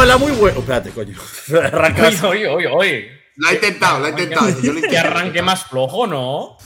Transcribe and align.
Hola, 0.00 0.16
muy 0.16 0.30
bueno. 0.30 0.60
Espérate, 0.60 0.90
coño. 0.90 1.18
Arrancas. 1.60 2.22
Oye, 2.22 2.46
oye, 2.46 2.68
oye. 2.68 3.10
Lo 3.34 3.48
ha 3.48 3.52
intentado, 3.52 3.98
lo 3.98 4.06
ha 4.06 4.10
intentado. 4.10 4.48
Yo 4.62 4.72
lo 4.72 4.80
Que 4.80 4.96
arranque 4.96 5.42
más 5.42 5.64
flojo, 5.64 6.06
¿no? 6.06 6.56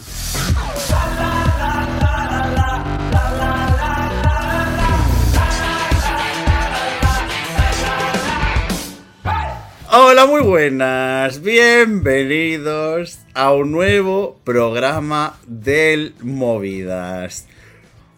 Hola, 9.90 10.26
muy 10.26 10.42
buenas. 10.42 11.40
Bienvenidos 11.40 13.20
a 13.32 13.54
un 13.54 13.72
nuevo 13.72 14.42
programa 14.44 15.38
del 15.46 16.14
Movidas. 16.20 17.48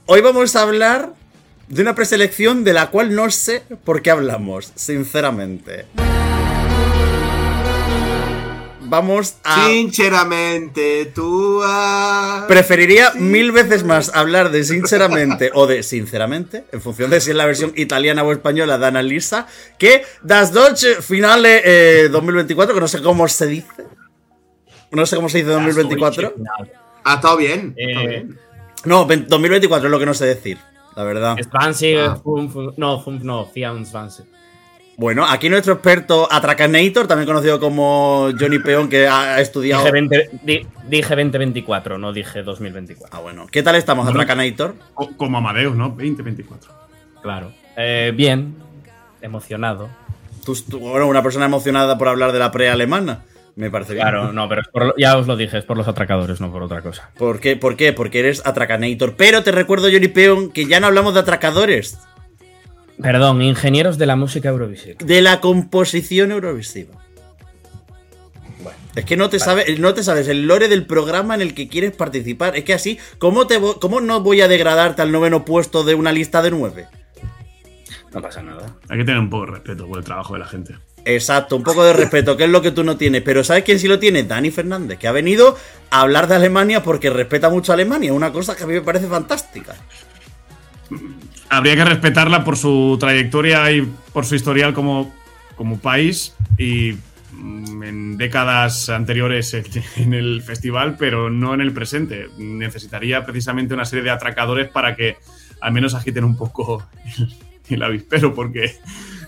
Hoy 0.06 0.22
vamos 0.22 0.56
a 0.56 0.62
hablar 0.62 1.12
de 1.74 1.82
una 1.82 1.94
preselección 1.94 2.62
de 2.64 2.72
la 2.72 2.90
cual 2.90 3.14
no 3.14 3.30
sé 3.30 3.62
por 3.84 4.00
qué 4.02 4.10
hablamos, 4.10 4.72
sinceramente. 4.76 5.86
Vamos 8.86 9.36
a... 9.42 9.66
Sinceramente, 9.66 11.10
tú 11.14 11.60
has... 11.64 12.44
Preferiría 12.44 13.12
mil 13.14 13.50
veces 13.50 13.82
más 13.82 14.14
hablar 14.14 14.50
de 14.50 14.62
sinceramente 14.62 15.50
o 15.54 15.66
de 15.66 15.82
sinceramente, 15.82 16.64
en 16.70 16.80
función 16.80 17.10
de 17.10 17.20
si 17.20 17.30
es 17.30 17.36
la 17.36 17.46
versión 17.46 17.72
italiana 17.76 18.22
o 18.22 18.30
española 18.30 18.78
de 18.78 18.86
Annalisa, 18.86 19.46
que 19.78 20.04
Das 20.22 20.52
Deutsche 20.52 21.02
Finale 21.02 21.62
eh, 21.64 22.08
2024, 22.08 22.74
que 22.74 22.80
no 22.80 22.86
sé 22.88 23.02
cómo 23.02 23.26
se 23.26 23.46
dice. 23.46 23.84
No 24.92 25.06
sé 25.06 25.16
cómo 25.16 25.28
se 25.28 25.38
dice 25.38 25.50
2024. 25.50 26.34
Ha 27.04 27.14
estado 27.14 27.36
bien. 27.38 27.74
ha 27.76 27.80
estado 27.80 28.04
Eh, 28.04 28.08
bien. 28.08 28.38
No, 28.84 29.06
ven- 29.06 29.26
2024 29.28 29.88
es 29.88 29.90
lo 29.90 29.98
que 29.98 30.06
no 30.06 30.14
sé 30.14 30.26
decir, 30.26 30.58
la 30.96 31.04
verdad. 31.04 31.36
Svansi, 31.42 31.94
Ah. 31.96 32.18
no, 32.76 33.00
fum, 33.00 33.20
no, 33.22 33.46
Fian 33.46 33.84
Svansi. 33.86 34.22
Bueno, 34.96 35.24
aquí 35.28 35.48
nuestro 35.48 35.72
experto 35.74 36.28
Atracanator, 36.30 37.08
también 37.08 37.26
conocido 37.26 37.58
como 37.58 38.28
Johnny 38.38 38.60
Peón, 38.60 38.88
que 38.88 39.08
ha 39.08 39.40
estudiado... 39.40 39.82
Dije, 39.82 39.90
20, 39.92 40.30
di- 40.44 40.66
dije 40.88 41.16
2024, 41.16 41.98
no 41.98 42.12
dije 42.12 42.44
2024. 42.44 43.16
Ah, 43.16 43.20
bueno. 43.20 43.46
¿Qué 43.50 43.64
tal 43.64 43.74
estamos, 43.74 44.06
Atracanator? 44.08 44.76
Co- 44.94 45.10
Como 45.16 45.38
Amadeus, 45.38 45.74
¿no? 45.74 45.88
2024. 45.88 46.70
Claro. 47.22 47.50
Eh, 47.76 48.12
bien, 48.14 48.54
emocionado. 49.20 49.88
Tú, 50.44 50.54
tú- 50.70 50.78
bueno, 50.78 51.08
una 51.08 51.24
persona 51.24 51.46
emocionada 51.46 51.98
por 51.98 52.06
hablar 52.06 52.30
de 52.30 52.38
la 52.38 52.52
pre-alemana. 52.52 53.24
Me 53.56 53.70
parece 53.70 53.92
bien. 53.94 54.02
Claro, 54.02 54.32
no, 54.32 54.48
pero 54.48 54.62
por 54.72 54.94
ya 54.98 55.16
os 55.16 55.26
lo 55.28 55.36
dije, 55.36 55.58
es 55.58 55.64
por 55.64 55.76
los 55.76 55.86
atracadores, 55.86 56.40
no 56.40 56.50
por 56.50 56.62
otra 56.64 56.82
cosa. 56.82 57.10
¿Por 57.16 57.38
qué? 57.38 57.54
¿Por 57.56 57.76
qué? 57.76 57.92
Porque 57.92 58.18
eres 58.20 58.44
Atracanator. 58.44 59.14
Pero 59.16 59.44
te 59.44 59.52
recuerdo, 59.52 59.88
Johnny 59.92 60.08
Peón, 60.08 60.50
que 60.50 60.66
ya 60.66 60.80
no 60.80 60.88
hablamos 60.88 61.14
de 61.14 61.20
atracadores, 61.20 61.98
Perdón, 63.00 63.42
ingenieros 63.42 63.96
de 63.98 64.06
la 64.06 64.16
música 64.16 64.48
eurovisiva. 64.48 64.96
de 65.04 65.20
la 65.22 65.40
composición 65.40 66.30
eurovisiva. 66.32 66.94
Es 68.94 69.04
que 69.04 69.16
no 69.16 69.28
te, 69.28 69.40
sabes, 69.40 69.78
no 69.80 69.92
te 69.94 70.04
sabes 70.04 70.28
el 70.28 70.46
lore 70.46 70.68
del 70.68 70.86
programa 70.86 71.34
en 71.34 71.42
el 71.42 71.54
que 71.54 71.68
quieres 71.68 71.90
participar. 71.96 72.56
Es 72.56 72.62
que 72.64 72.74
así, 72.74 72.98
¿cómo, 73.18 73.46
te, 73.48 73.60
vo- 73.60 73.78
¿cómo 73.80 74.00
no 74.00 74.20
voy 74.20 74.40
a 74.40 74.46
degradarte 74.48 75.02
al 75.02 75.10
noveno 75.10 75.44
puesto 75.44 75.82
de 75.82 75.94
una 75.96 76.12
lista 76.12 76.40
de 76.42 76.52
nueve? 76.52 76.86
No 78.12 78.22
pasa 78.22 78.40
nada. 78.42 78.66
Hay 78.88 78.98
que 78.98 79.04
tener 79.04 79.18
un 79.18 79.28
poco 79.30 79.46
de 79.46 79.52
respeto 79.52 79.88
por 79.88 79.98
el 79.98 80.04
trabajo 80.04 80.34
de 80.34 80.38
la 80.38 80.46
gente. 80.46 80.74
Exacto, 81.04 81.56
un 81.56 81.62
poco 81.62 81.84
de 81.84 81.92
respeto, 81.92 82.36
que 82.36 82.44
es 82.44 82.50
lo 82.50 82.62
que 82.62 82.70
tú 82.70 82.82
no 82.82 82.96
tienes. 82.96 83.22
Pero 83.22 83.44
¿sabes 83.44 83.64
quién 83.64 83.78
sí 83.78 83.88
lo 83.88 83.98
tiene? 83.98 84.22
Dani 84.22 84.50
Fernández, 84.50 84.98
que 84.98 85.06
ha 85.06 85.12
venido 85.12 85.56
a 85.90 86.00
hablar 86.00 86.28
de 86.28 86.36
Alemania 86.36 86.82
porque 86.82 87.10
respeta 87.10 87.50
mucho 87.50 87.72
a 87.72 87.74
Alemania. 87.74 88.12
Una 88.12 88.32
cosa 88.32 88.56
que 88.56 88.64
a 88.64 88.66
mí 88.66 88.72
me 88.72 88.80
parece 88.80 89.06
fantástica. 89.06 89.74
Habría 91.50 91.76
que 91.76 91.84
respetarla 91.84 92.42
por 92.42 92.56
su 92.56 92.96
trayectoria 92.98 93.70
y 93.70 93.82
por 94.12 94.24
su 94.24 94.34
historial 94.34 94.72
como, 94.72 95.14
como 95.56 95.78
país 95.78 96.34
y 96.56 96.96
mm, 97.32 97.82
en 97.82 98.16
décadas 98.16 98.88
anteriores 98.88 99.52
en, 99.96 100.14
el 100.14 100.42
festival, 100.42 100.96
pero 100.98 101.28
no 101.28 101.52
en 101.52 101.60
el 101.60 101.72
presente. 101.72 102.28
Necesitaría 102.38 103.26
precisamente 103.26 103.74
una 103.74 103.84
serie 103.84 104.04
de 104.04 104.10
atracadores 104.10 104.68
para 104.68 104.96
que 104.96 105.18
al 105.60 105.72
menos 105.72 105.94
agiten 105.94 106.24
un 106.24 106.36
poco 106.36 106.86
el 107.68 107.82
avispero, 107.82 108.34
porque 108.34 108.78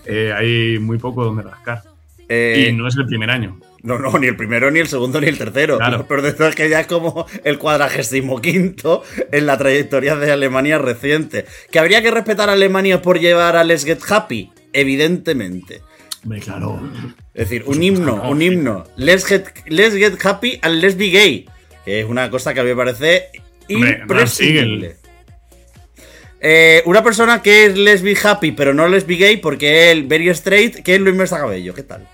eh, 0.07 0.33
hay 0.33 0.79
muy 0.79 0.97
poco 0.97 1.23
donde 1.23 1.43
rascar. 1.43 1.83
Eh, 2.29 2.67
y 2.69 2.73
no 2.73 2.87
es 2.87 2.95
el 2.97 3.05
primer 3.05 3.29
año. 3.29 3.59
No, 3.83 3.99
no, 3.99 4.17
ni 4.19 4.27
el 4.27 4.35
primero, 4.35 4.69
ni 4.69 4.79
el 4.79 4.87
segundo, 4.87 5.21
ni 5.21 5.27
el 5.27 5.37
tercero. 5.37 5.77
Claro. 5.77 6.05
Pero 6.09 6.21
de 6.21 6.29
es 6.29 6.55
que 6.55 6.69
ya 6.69 6.81
es 6.81 6.87
como 6.87 7.25
el 7.43 7.57
cuadragésimo 7.57 8.41
quinto 8.41 9.03
en 9.31 9.45
la 9.45 9.57
trayectoria 9.57 10.15
de 10.15 10.31
Alemania 10.31 10.77
reciente. 10.77 11.45
¿Que 11.71 11.79
habría 11.79 12.01
que 12.01 12.11
respetar 12.11 12.49
a 12.49 12.53
Alemania 12.53 13.01
por 13.01 13.19
llevar 13.19 13.55
a 13.55 13.63
Let's 13.63 13.85
Get 13.85 13.99
Happy? 14.09 14.51
Evidentemente. 14.73 15.81
Hombre, 16.23 16.39
claro. 16.41 16.81
Es 17.33 17.49
decir, 17.49 17.63
un 17.67 17.81
himno, 17.81 18.29
un 18.29 18.41
himno. 18.41 18.83
Let's 18.97 19.25
Get, 19.25 19.45
Let's 19.67 19.95
Get 19.95 20.25
Happy 20.25 20.59
and 20.61 20.81
Let's 20.81 20.97
Be 20.97 21.09
Gay. 21.09 21.45
Que 21.85 22.01
es 22.01 22.05
una 22.05 22.29
cosa 22.29 22.53
que 22.53 22.59
a 22.59 22.63
mí 22.63 22.69
me 22.69 22.75
parece 22.75 23.29
imprescindible. 23.69 24.97
Eh, 26.39 26.83
una 26.85 27.03
persona 27.03 27.41
que 27.41 27.65
es 27.65 27.77
Let's 27.77 28.01
Be 28.01 28.17
Happy, 28.21 28.51
pero 28.51 28.73
no 28.73 28.87
Let's 28.87 29.07
Be 29.07 29.15
Gay, 29.15 29.37
porque 29.37 29.91
el 29.91 30.03
Very 30.07 30.29
Straight, 30.29 30.83
que 30.83 30.95
es 30.95 31.01
Luis 31.01 31.15
Mesa 31.15 31.37
Cabello. 31.37 31.73
¿Qué 31.73 31.83
tal? 31.83 32.07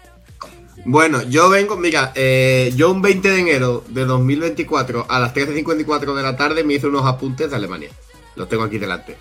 Bueno, 0.85 1.23
yo 1.23 1.49
vengo, 1.49 1.77
mira, 1.77 2.11
eh, 2.15 2.73
yo 2.75 2.91
un 2.91 3.01
20 3.01 3.29
de 3.29 3.39
enero 3.39 3.83
de 3.87 4.05
2024 4.05 5.05
a 5.07 5.19
las 5.19 5.33
13.54 5.33 6.13
de 6.13 6.23
la 6.23 6.35
tarde 6.35 6.63
me 6.63 6.73
hice 6.73 6.87
unos 6.87 7.05
apuntes 7.05 7.49
de 7.49 7.55
Alemania. 7.55 7.89
Los 8.35 8.49
tengo 8.49 8.63
aquí 8.63 8.77
delante. 8.77 9.15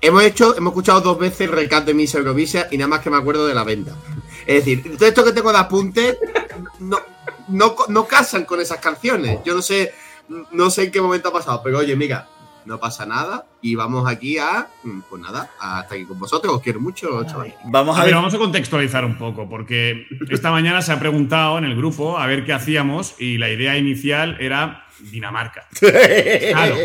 Hemos 0.00 0.22
hecho, 0.22 0.56
hemos 0.56 0.72
escuchado 0.72 1.00
dos 1.00 1.18
veces 1.18 1.42
el 1.42 1.52
recap 1.52 1.84
de 1.84 1.94
Miss 1.94 2.14
Eurovisia 2.14 2.68
y 2.70 2.78
nada 2.78 2.88
más 2.88 3.00
que 3.00 3.10
me 3.10 3.16
acuerdo 3.16 3.46
de 3.46 3.54
la 3.54 3.64
venda. 3.64 3.96
Es 4.46 4.64
decir, 4.64 4.96
todo 4.96 5.08
esto 5.08 5.24
que 5.24 5.32
tengo 5.32 5.50
de 5.52 5.58
apuntes 5.58 6.18
no, 6.78 6.98
no, 7.48 7.74
no 7.88 8.06
casan 8.06 8.44
con 8.44 8.60
esas 8.60 8.78
canciones. 8.78 9.40
Yo 9.44 9.54
no 9.54 9.62
sé, 9.62 9.92
no 10.52 10.70
sé 10.70 10.84
en 10.84 10.90
qué 10.92 11.00
momento 11.00 11.30
ha 11.30 11.32
pasado, 11.32 11.62
pero 11.64 11.78
oye, 11.78 11.96
mira, 11.96 12.28
no 12.66 12.78
pasa 12.78 13.06
nada 13.06 13.46
y 13.62 13.74
vamos 13.74 14.08
aquí 14.08 14.38
a, 14.38 14.68
pues 15.08 15.22
nada, 15.22 15.50
a 15.60 15.82
estar 15.82 15.96
aquí 15.96 16.04
con 16.04 16.18
vosotros. 16.18 16.54
Os 16.54 16.62
quiero 16.62 16.80
mucho, 16.80 17.24
chavales. 17.24 17.54
Vamos 17.64 17.96
a, 17.96 18.02
A 18.02 18.04
ver, 18.04 18.14
vamos 18.14 18.34
a 18.34 18.38
contextualizar 18.38 19.04
un 19.04 19.16
poco, 19.16 19.48
porque 19.48 20.06
esta 20.28 20.50
mañana 20.50 20.82
se 20.82 20.92
ha 20.92 20.98
preguntado 20.98 21.58
en 21.58 21.64
el 21.64 21.76
grupo 21.76 22.18
a 22.18 22.26
ver 22.26 22.44
qué 22.44 22.52
hacíamos 22.52 23.20
y 23.20 23.38
la 23.38 23.48
idea 23.48 23.78
inicial 23.78 24.36
era 24.40 24.86
Dinamarca. 25.10 25.66
Claro. 25.80 26.76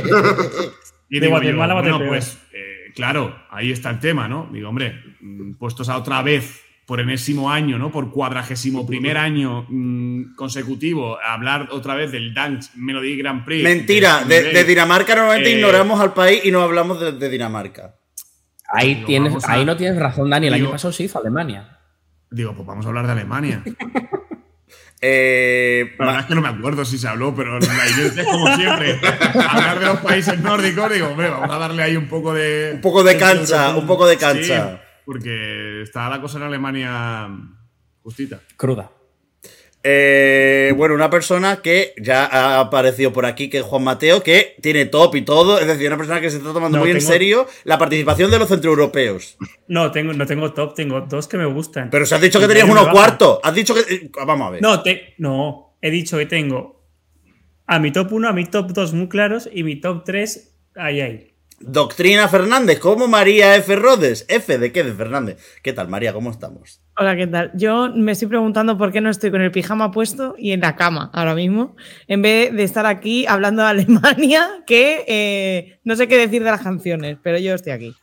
Y 1.10 1.20
De 1.20 1.26
digo 1.26 1.32
Guatemala 1.32 1.74
bueno, 1.74 2.00
pues 2.08 2.38
eh, 2.54 2.92
claro, 2.96 3.36
ahí 3.50 3.72
está 3.72 3.90
el 3.90 4.00
tema, 4.00 4.30
¿no? 4.30 4.50
Digo, 4.52 4.70
hombre, 4.70 5.04
mm, 5.20 5.56
puestos 5.56 5.90
a 5.90 5.98
otra 5.98 6.22
vez 6.22 6.64
por 6.92 7.00
enésimo 7.00 7.50
año, 7.50 7.78
¿no? 7.78 7.90
Por 7.90 8.12
cuadragésimo 8.12 8.86
primer 8.86 9.18
año 9.18 9.66
mm, 9.70 10.36
consecutivo, 10.36 11.18
hablar 11.24 11.70
otra 11.72 11.96
vez 11.96 12.12
del 12.12 12.34
Dance 12.34 12.72
Melody 12.76 13.16
Grand 13.16 13.46
Prix. 13.46 13.64
Mentira, 13.64 14.26
de, 14.26 14.66
Dinamarca 14.66 15.16
normalmente 15.16 15.52
Eh, 15.54 15.56
ignoramos 15.56 16.02
al 16.02 16.14
país 16.14 16.42
y 16.44 16.52
no 16.52 16.62
hablamos 16.62 17.00
de, 17.00 17.14
de 17.14 17.30
Dinamarca. 17.30 17.96
Ahí, 18.74 18.96
Digo, 18.96 19.08
tienes, 19.08 19.46
a- 19.46 19.54
ahí 19.54 19.64
no 19.64 19.78
tienes 19.78 19.98
razón, 19.98 20.30
Dani. 20.30 20.48
El 20.48 20.54
Digo- 20.56 20.66
año 20.66 20.72
pasado 20.74 20.92
se 20.92 21.04
hizo 21.04 21.18
Alemania. 21.18 21.80
Digo, 22.30 22.54
pues 22.54 22.68
vamos 22.68 22.86
a 22.86 22.90
hablar 22.90 23.06
de 23.06 23.14
Alemania. 23.14 23.64
Eh, 25.04 25.96
La 25.98 26.06
verdad 26.06 26.22
es 26.22 26.28
que 26.28 26.36
no 26.36 26.42
me 26.42 26.50
acuerdo 26.50 26.86
si 26.86 26.98
se 27.00 27.08
habló, 27.08 27.34
pero 27.34 27.58
la 27.60 27.66
idea 27.66 28.06
es 28.06 28.24
como 28.24 28.56
siempre. 28.56 29.00
Hablar 29.50 29.80
de 29.80 29.86
los 29.88 29.98
países 30.02 30.40
nórdicos, 30.40 30.94
digo, 30.94 31.08
hombre, 31.08 31.28
vamos 31.30 31.50
a 31.50 31.58
darle 31.58 31.82
ahí 31.82 31.96
un 31.98 32.08
poco 32.08 32.34
de. 32.36 32.74
un 32.76 32.82
poco 32.82 33.04
de 33.04 33.18
cancha, 33.18 33.76
un 33.76 33.88
poco 33.88 34.06
de 34.06 34.18
cancha. 34.18 34.70
Sí, 34.70 34.91
porque 35.06 35.82
está 35.84 36.10
la 36.10 36.22
cosa 36.22 36.38
en 36.38 36.44
Alemania 36.44 37.30
justita. 38.04 38.42
Cruda. 38.58 38.92
Eh, 39.84 40.74
bueno, 40.78 40.94
una 40.94 41.10
persona 41.10 41.62
que 41.64 41.96
ya 42.00 42.26
ha 42.26 42.60
aparecido 42.60 43.12
por 43.12 43.26
aquí, 43.26 43.50
que 43.50 43.58
es 43.60 43.64
Juan 43.64 43.84
Mateo, 43.84 44.22
que 44.22 44.56
tiene 44.62 44.86
top 44.86 45.16
y 45.16 45.22
todo. 45.24 45.60
Es 45.60 45.66
decir, 45.66 45.88
una 45.88 45.98
persona 45.98 46.22
que 46.22 46.30
se 46.30 46.38
está 46.38 46.54
tomando 46.54 46.78
No, 46.78 46.84
muy 46.84 46.92
en 46.92 47.02
serio 47.02 47.48
la 47.64 47.80
participación 47.80 48.30
de 48.30 48.38
los 48.38 48.48
centroeuropeos. 48.48 49.38
No, 49.68 49.92
tengo, 49.92 50.14
no 50.14 50.26
tengo 50.28 50.54
top, 50.54 50.76
tengo 50.76 51.02
dos 51.02 51.28
que 51.28 51.38
me 51.38 51.46
gustan. 51.46 51.90
Pero 51.90 52.06
si 52.06 52.14
has 52.14 52.22
dicho 52.22 52.40
que 52.40 52.48
tenías 52.48 52.70
uno 52.70 52.92
cuarto. 52.92 53.40
Has 53.44 53.56
dicho 53.56 53.74
que. 53.74 53.82
eh, 53.82 54.12
Vamos 54.26 54.48
a 54.48 54.52
ver. 54.52 54.62
No, 54.62 54.84
te, 54.84 55.16
no, 55.18 55.78
he 55.82 55.90
dicho 55.90 56.18
que 56.18 56.28
tengo 56.28 56.86
a 57.66 57.80
mi 57.80 57.92
top 57.92 58.12
1, 58.12 58.28
a 58.28 58.34
mi 58.34 58.46
top 58.46 58.72
2 58.74 58.94
muy 58.94 59.08
claros 59.08 59.50
y 59.52 59.64
mi 59.64 59.78
top 59.78 60.04
3 60.04 60.58
ahí, 60.76 61.02
ahí. 61.02 61.31
Doctrina 61.64 62.28
Fernández, 62.28 62.80
como 62.80 63.08
María 63.08 63.56
F. 63.56 63.76
Rodes. 63.76 64.26
F 64.28 64.58
de 64.58 64.72
qué 64.72 64.84
de 64.84 64.94
Fernández. 64.94 65.38
¿Qué 65.64 65.74
tal, 65.74 65.88
María? 65.88 66.14
¿Cómo 66.14 66.32
estamos? 66.32 66.82
Hola, 66.98 67.16
¿qué 67.16 67.28
tal? 67.28 67.52
Yo 67.56 67.90
me 67.96 68.12
estoy 68.12 68.28
preguntando 68.28 68.78
por 68.78 68.92
qué 68.92 69.02
no 69.02 69.10
estoy 69.10 69.32
con 69.32 69.42
el 69.42 69.52
pijama 69.52 69.92
puesto 69.92 70.36
y 70.38 70.52
en 70.52 70.62
la 70.62 70.76
cama 70.76 71.10
ahora 71.14 71.36
mismo, 71.36 71.76
en 72.08 72.22
vez 72.22 72.54
de 72.54 72.64
estar 72.64 72.86
aquí 72.86 73.26
hablando 73.28 73.62
de 73.64 73.70
Alemania, 73.70 74.48
que 74.68 75.06
eh, 75.08 75.80
no 75.84 75.96
sé 75.96 76.08
qué 76.08 76.18
decir 76.18 76.44
de 76.44 76.52
las 76.52 76.62
canciones, 76.62 77.18
pero 77.24 77.38
yo 77.38 77.54
estoy 77.56 77.74
aquí. 77.74 77.96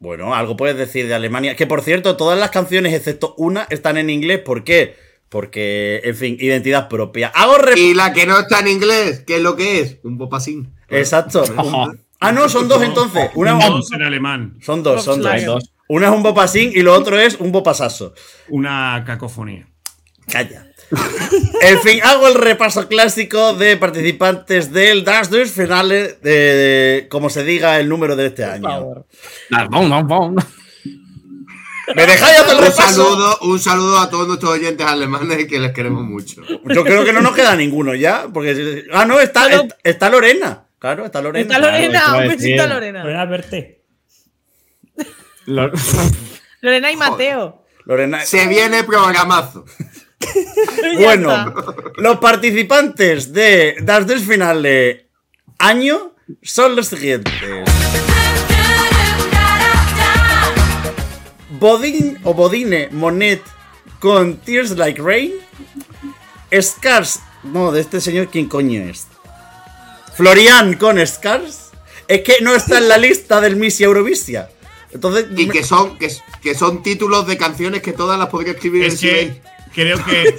Bueno, 0.00 0.34
algo 0.34 0.56
puedes 0.56 0.76
decir 0.76 1.08
de 1.08 1.14
Alemania. 1.14 1.56
Que 1.56 1.66
por 1.66 1.82
cierto, 1.82 2.16
todas 2.16 2.38
las 2.38 2.50
canciones, 2.50 2.94
excepto 2.94 3.34
una, 3.36 3.66
están 3.70 3.96
en 3.96 4.10
inglés. 4.10 4.38
¿Por 4.40 4.62
qué? 4.64 4.94
Porque, 5.28 6.00
en 6.04 6.14
fin, 6.14 6.36
identidad 6.40 6.88
propia. 6.88 7.28
Hago 7.28 7.58
rep- 7.58 7.76
Y 7.76 7.94
la 7.94 8.12
que 8.12 8.24
no 8.24 8.38
está 8.38 8.60
en 8.60 8.68
inglés, 8.68 9.24
¿qué 9.26 9.36
es 9.36 9.42
lo 9.42 9.56
que 9.56 9.80
es? 9.80 9.98
Un 10.04 10.16
popasín. 10.16 10.72
Exacto. 10.88 11.42
Ah, 12.20 12.32
no, 12.32 12.48
son 12.48 12.68
dos 12.68 12.82
entonces. 12.82 13.30
Una... 13.34 13.52
Dos 13.54 13.92
en 13.92 14.02
alemán. 14.02 14.56
Son 14.60 14.82
dos, 14.82 15.04
son 15.04 15.22
dos. 15.22 15.70
Una 15.88 16.08
es 16.08 16.12
un 16.12 16.22
bopasín 16.22 16.70
y 16.74 16.82
lo 16.82 16.92
otro 16.94 17.18
es 17.18 17.36
un 17.36 17.50
bopasaso. 17.52 18.12
Una 18.48 19.02
cacofonía. 19.06 19.66
Calla. 20.30 20.66
En 21.62 21.80
fin, 21.80 22.00
hago 22.02 22.28
el 22.28 22.34
repaso 22.34 22.88
clásico 22.88 23.54
de 23.54 23.76
participantes 23.76 24.72
del 24.72 25.04
Dash 25.04 25.28
Dance 25.28 25.52
Finale, 25.52 26.18
de, 26.22 26.30
de- 26.30 27.08
como 27.10 27.30
se 27.30 27.44
diga 27.44 27.78
el 27.78 27.88
número 27.88 28.16
de 28.16 28.26
este 28.26 28.44
año. 28.44 29.04
¿Me 31.94 32.06
dejáis 32.06 32.38
hacer 32.40 32.56
el 32.56 32.62
repaso? 32.64 33.02
saludo, 33.02 33.38
un 33.42 33.58
saludo 33.58 33.98
a 33.98 34.10
todos 34.10 34.26
nuestros 34.28 34.52
oyentes 34.52 34.86
alemanes 34.86 35.46
que 35.46 35.58
les 35.58 35.72
queremos 35.72 36.04
mucho. 36.04 36.42
Yo 36.66 36.84
creo 36.84 37.04
que 37.04 37.12
no 37.14 37.20
nos 37.22 37.34
queda 37.34 37.56
ninguno 37.56 37.94
ya. 37.94 38.26
Porque. 38.32 38.84
Ah, 38.92 39.06
no, 39.06 39.18
está, 39.20 39.46
está 39.82 40.10
Lorena. 40.10 40.64
Claro, 40.78 41.06
está 41.06 41.20
Lorena. 41.20 41.42
Está 41.42 41.58
Lorena, 41.58 42.00
Claro, 42.04 42.18
un 42.22 42.28
besito 42.28 42.62
a. 42.62 42.66
Lorena. 42.66 43.02
Lorena 43.02 43.24
Verte. 43.26 43.84
Lo- 45.46 45.72
Lorena 46.60 46.92
y 46.92 46.96
Mateo. 46.96 47.64
Lorena. 47.84 48.20
Se 48.20 48.46
viene 48.46 48.84
programazo. 48.84 49.64
Bueno, 50.98 51.30
está. 51.30 51.54
los 51.96 52.18
participantes 52.18 53.32
de 53.32 53.76
Das 53.82 54.04
Dance 54.06 54.24
Finale 54.26 55.08
año 55.58 56.16
son 56.42 56.74
los 56.74 56.88
siguientes. 56.88 57.32
Bodin 61.60 62.18
o 62.24 62.34
Bodine 62.34 62.88
Monet 62.90 63.42
con 64.00 64.36
Tears 64.38 64.72
Like 64.76 65.00
Rain. 65.00 65.32
Scars. 66.60 67.20
No, 67.44 67.70
de 67.72 67.80
este 67.80 68.00
señor, 68.00 68.28
¿quién 68.28 68.48
coño 68.48 68.82
es? 68.82 69.06
Florian 70.18 70.74
con 70.74 70.98
Scars. 71.06 71.70
Es 72.08 72.22
que 72.22 72.34
no 72.42 72.54
está 72.54 72.78
en 72.78 72.88
la 72.88 72.98
lista 72.98 73.40
del 73.40 73.54
Miss 73.56 73.80
Eurovisia. 73.80 74.50
Entonces, 74.90 75.26
Y 75.36 75.46
me- 75.46 75.52
que 75.52 75.62
son, 75.62 75.96
que, 75.96 76.10
que 76.42 76.54
son 76.56 76.82
títulos 76.82 77.26
de 77.28 77.36
canciones 77.38 77.82
que 77.82 77.92
todas 77.92 78.18
las 78.18 78.28
podría 78.28 78.52
escribir 78.54 78.82
Es 78.84 78.94
en 79.04 79.08
que 79.10 79.42
creo 79.72 80.04
que, 80.04 80.34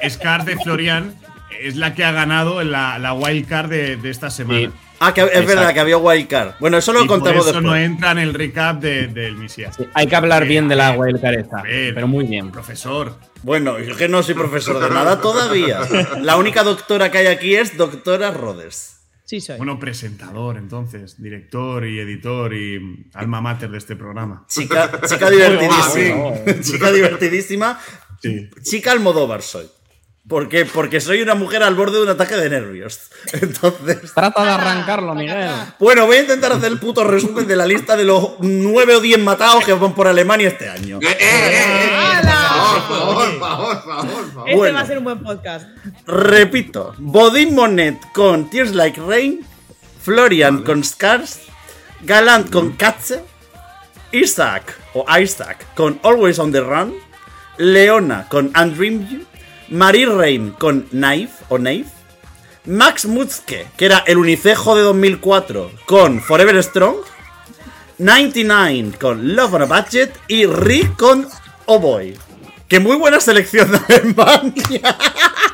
que 0.00 0.08
Scar 0.10 0.44
de 0.46 0.56
Florian 0.56 1.14
es 1.60 1.76
la 1.76 1.94
que 1.94 2.02
ha 2.04 2.12
ganado 2.12 2.60
en 2.62 2.70
la, 2.72 2.98
la 2.98 3.12
wild 3.12 3.46
card 3.46 3.68
de, 3.68 3.96
de 3.96 4.10
esta 4.10 4.30
semana. 4.30 4.68
Sí. 4.70 4.72
Ah, 5.06 5.14
que 5.14 5.22
es 5.22 5.46
verdad 5.46 5.72
que 5.74 5.80
había 5.80 5.96
wildcard. 5.98 6.54
Bueno, 6.60 6.78
eso 6.78 6.92
lo 6.92 7.04
Y 7.04 7.06
por 7.08 7.18
contamos 7.18 7.44
eso 7.46 7.52
después. 7.54 7.64
no 7.64 7.76
entra 7.76 8.12
en 8.12 8.18
el 8.18 8.34
recap 8.34 8.80
de- 8.80 9.08
del 9.08 9.36
Misia. 9.36 9.72
sí, 9.72 9.84
hay 9.94 10.06
que 10.06 10.16
hablar 10.16 10.46
bien 10.46 10.68
de 10.68 10.76
la 10.76 10.92
wildcard 10.92 11.34
esta. 11.34 11.62
Ver, 11.62 11.94
Pero 11.94 12.06
muy 12.08 12.24
bien. 12.26 12.50
Profesor. 12.50 13.18
Bueno, 13.42 13.78
yo 13.78 13.96
que 13.96 14.08
no 14.08 14.22
soy 14.22 14.34
profesor 14.34 14.80
de 14.82 14.88
nada 14.94 15.20
todavía. 15.20 15.80
La 16.20 16.36
única 16.36 16.62
doctora 16.62 17.10
que 17.10 17.18
hay 17.18 17.26
aquí 17.26 17.54
es 17.54 17.76
doctora 17.76 18.30
Rhodes. 18.30 18.92
Sí, 19.26 19.40
soy. 19.40 19.56
Bueno, 19.56 19.78
presentador, 19.78 20.58
entonces, 20.58 21.20
director 21.20 21.86
y 21.86 21.98
editor 21.98 22.52
y 22.54 23.06
alma 23.14 23.40
mater 23.40 23.70
de 23.70 23.78
este 23.78 23.96
programa. 23.96 24.44
Chica, 24.48 24.90
chica 25.08 25.30
divertidísima. 25.30 26.60
Chica 26.62 26.92
divertidísima. 26.92 27.78
Sí. 28.22 28.48
Chica 28.62 28.92
Almodóvar 28.92 29.42
soy. 29.42 29.66
¿Por 30.26 30.48
qué? 30.48 30.64
Porque 30.64 31.02
soy 31.02 31.20
una 31.20 31.34
mujer 31.34 31.62
al 31.62 31.74
borde 31.74 31.98
de 31.98 32.04
un 32.04 32.08
ataque 32.08 32.34
de 32.36 32.48
nervios. 32.48 32.98
Entonces. 33.32 34.12
Trata 34.14 34.42
de 34.42 34.50
arrancarlo, 34.52 35.14
Miguel. 35.14 35.50
Bueno, 35.78 36.06
voy 36.06 36.16
a 36.16 36.20
intentar 36.22 36.50
hacer 36.52 36.72
el 36.72 36.78
puto 36.78 37.04
resumen 37.04 37.46
de 37.46 37.56
la 37.56 37.66
lista 37.66 37.94
de 37.94 38.04
los 38.04 38.30
9 38.40 38.96
o 38.96 39.00
10 39.00 39.18
matados 39.18 39.64
que 39.66 39.74
van 39.74 39.94
por 39.94 40.08
Alemania 40.08 40.48
este 40.48 40.68
año. 40.70 40.98
Eh, 41.02 41.06
eh, 41.08 41.16
eh, 41.20 41.62
eh, 41.62 41.94
¡Hala! 41.94 42.48
Por 42.72 42.82
favor, 42.88 43.16
por 43.16 43.38
favor, 43.38 43.68
por 43.68 43.84
favor, 43.84 44.06
por 44.14 44.32
favor. 44.32 44.48
Este 44.48 44.56
Bueno. 44.56 44.74
va 44.76 44.80
a 44.80 44.86
ser 44.86 44.98
un 44.98 45.04
buen 45.04 45.22
podcast. 45.22 45.68
Repito, 46.06 46.94
Bodin 46.96 47.54
Monet 47.54 48.00
con 48.14 48.48
Tears 48.48 48.72
Like 48.74 49.00
Rain, 49.06 49.44
Florian 50.02 50.62
con 50.62 50.82
Scars, 50.84 51.40
Galant 52.00 52.50
con 52.50 52.72
Katze, 52.72 53.22
Isaac 54.12 54.74
o 54.94 55.04
Isaac 55.18 55.66
con 55.74 56.00
Always 56.02 56.38
on 56.38 56.50
the 56.50 56.60
Run, 56.60 56.94
Leona 57.58 58.26
con 58.30 58.50
Undream 58.58 59.06
You, 59.08 59.20
Marie 59.74 60.06
Rain 60.06 60.50
con 60.52 60.82
Knife 60.82 61.44
o 61.48 61.56
Knife, 61.56 61.90
Max 62.66 63.06
Mutzke, 63.06 63.66
que 63.76 63.86
era 63.86 64.04
el 64.06 64.18
unicejo 64.18 64.76
de 64.76 64.82
2004 64.82 65.72
con 65.84 66.20
Forever 66.20 66.62
Strong, 66.62 66.98
99 67.98 68.92
con 69.00 69.34
Love 69.34 69.54
on 69.54 69.62
a 69.62 69.64
Budget 69.64 70.16
y 70.28 70.46
Rick 70.46 70.96
con 70.96 71.26
Oh 71.66 71.80
Boy. 71.80 72.16
Que 72.68 72.78
muy 72.78 72.96
buena 72.96 73.18
selección 73.18 73.72
de 73.72 73.78
Alemania. 73.96 74.96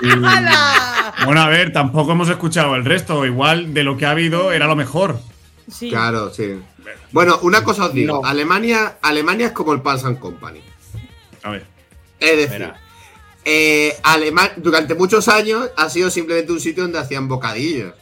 ¡Hala! 0.23 1.15
Bueno, 1.25 1.41
a 1.41 1.49
ver, 1.49 1.73
tampoco 1.73 2.13
hemos 2.13 2.29
escuchado 2.29 2.77
el 2.77 2.85
resto. 2.85 3.25
Igual 3.25 3.73
de 3.73 3.85
lo 3.85 3.97
que 3.97 4.05
ha 4.05 4.11
habido 4.11 4.53
era 4.53 4.67
lo 4.67 4.77
mejor. 4.77 5.19
Sí. 5.67 5.89
Claro, 5.89 6.31
sí. 6.33 6.61
Bueno, 7.11 7.39
una 7.41 7.65
cosa 7.65 7.87
os 7.87 7.95
digo. 7.95 8.21
No. 8.21 8.29
Alemania, 8.29 8.99
Alemania 9.01 9.47
es 9.47 9.53
como 9.53 9.73
el 9.73 9.81
and 9.85 10.19
Company. 10.19 10.63
A 11.43 11.51
ver. 11.51 11.67
Es 12.21 12.37
decir. 12.37 12.71
Eh, 13.45 13.97
durante 14.57 14.95
muchos 14.95 15.29
años 15.29 15.71
ha 15.77 15.89
sido 15.89 16.11
simplemente 16.11 16.53
un 16.53 16.61
sitio 16.61 16.83
donde 16.83 16.99
hacían 16.99 17.29
bocadillos. 17.29 17.95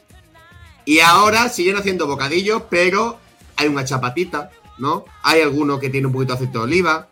Y 0.84 1.00
ahora 1.00 1.48
siguen 1.48 1.76
haciendo 1.76 2.06
bocadillos, 2.06 2.62
pero 2.70 3.18
hay 3.56 3.68
una 3.68 3.84
chapatita, 3.84 4.50
¿no? 4.78 5.04
Hay 5.22 5.42
alguno 5.42 5.78
que 5.78 5.90
tiene 5.90 6.06
un 6.06 6.12
poquito 6.12 6.32
de 6.32 6.36
aceite 6.38 6.58
de 6.58 6.64
oliva. 6.64 7.08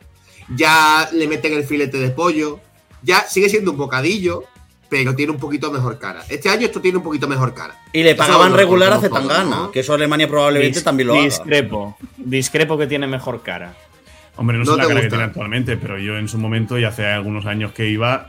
Ya 0.57 1.09
le 1.13 1.29
meten 1.29 1.53
el 1.53 1.65
filete 1.65 1.99
de 1.99 2.11
pollo. 2.11 2.61
Ya 3.03 3.23
sigue 3.29 3.49
siendo 3.49 3.73
un 3.73 3.77
bocadillo, 3.77 4.45
pero 4.89 5.15
tiene 5.15 5.33
un 5.33 5.39
poquito 5.39 5.71
mejor 5.71 5.99
cara. 5.99 6.25
Este 6.29 6.49
año 6.49 6.67
esto 6.67 6.81
tiene 6.81 6.99
un 6.99 7.05
poquito 7.05 7.29
mejor 7.29 7.53
cara. 7.53 7.79
Y 7.93 8.03
le 8.03 8.15
pagaban 8.15 8.55
regular 8.55 8.93
a 8.93 8.97
conocemos 8.97 9.21
todos, 9.21 9.33
Zetangana, 9.33 9.57
¿no? 9.65 9.71
que 9.71 9.81
eso 9.81 9.93
Alemania 9.93 10.29
probablemente 10.29 10.81
Dis- 10.81 10.85
también 10.85 11.09
lo 11.09 11.15
haga. 11.15 11.25
Discrepo. 11.25 11.97
Discrepo 12.17 12.79
que 12.79 12.87
tiene 12.87 13.07
mejor 13.07 13.43
cara. 13.43 13.75
Hombre, 14.37 14.59
no, 14.59 14.65
No 14.65 14.73
sé 14.73 14.77
la 14.79 14.83
cara 14.85 14.95
que 15.01 15.07
gusta. 15.07 15.09
tiene 15.17 15.25
actualmente, 15.25 15.77
pero 15.77 15.99
yo 15.99 16.17
en 16.19 16.29
su 16.29 16.39
momento, 16.39 16.79
y 16.79 16.85
hace 16.85 17.07
algunos 17.07 17.47
años 17.47 17.73
que 17.73 17.89
iba, 17.89 18.29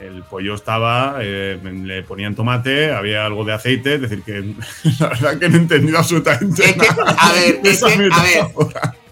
el 0.00 0.22
pollo 0.24 0.54
estaba, 0.54 1.16
eh, 1.20 1.58
le 1.62 2.02
ponían 2.02 2.34
tomate, 2.34 2.90
había 2.92 3.26
algo 3.26 3.44
de 3.44 3.52
aceite, 3.52 3.94
es 3.96 4.00
decir, 4.00 4.22
que 4.22 4.40
la 5.00 5.08
verdad 5.08 5.38
que 5.38 5.48
no 5.48 5.56
he 5.56 5.60
entendido 5.60 5.98
absolutamente 5.98 6.64
Es 6.64 6.72
que, 6.72 6.88
nada 6.88 7.16
a 7.18 7.32
ver, 7.32 7.60
es 7.64 7.84
que, 7.84 7.92
a 7.92 8.22
ver. 8.22 8.46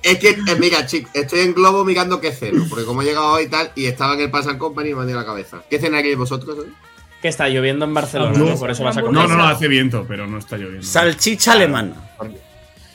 Es 0.03 0.19
que, 0.19 0.29
eh, 0.31 0.57
mira, 0.59 0.87
chicos, 0.87 1.11
estoy 1.15 1.41
en 1.41 1.55
globo 1.55 1.85
mirando 1.85 2.21
qué 2.21 2.33
ceno, 2.33 2.65
porque 2.69 2.85
como 2.85 3.03
he 3.03 3.05
llegado 3.05 3.33
hoy 3.33 3.45
y 3.45 3.49
tal, 3.49 3.71
y 3.75 3.87
estaba 3.87 4.15
en 4.15 4.21
el 4.21 4.31
Pass 4.31 4.47
and 4.47 4.59
Company 4.59 4.91
y 4.91 4.95
me 4.95 5.03
ha 5.03 5.07
dio 5.07 5.17
la 5.17 5.25
cabeza. 5.27 5.63
¿Qué 5.69 5.79
cenaréis 5.79 6.17
vosotros 6.17 6.57
hoy? 6.59 6.73
Que 7.21 7.29
está 7.29 7.49
lloviendo 7.49 7.85
en 7.85 7.93
Barcelona, 7.93 8.39
No, 8.39 8.45
¿no? 8.47 8.57
por 8.57 8.71
eso 8.71 8.85
vas 8.85 8.97
a 8.97 9.03
comer. 9.03 9.21
No, 9.21 9.27
no, 9.27 9.37
no, 9.37 9.45
hace 9.49 9.67
viento, 9.67 10.05
pero 10.07 10.27
no 10.29 10.39
está 10.39 10.57
lloviendo. 10.57 10.87
Salchicha 10.87 11.53
alemana. 11.53 11.95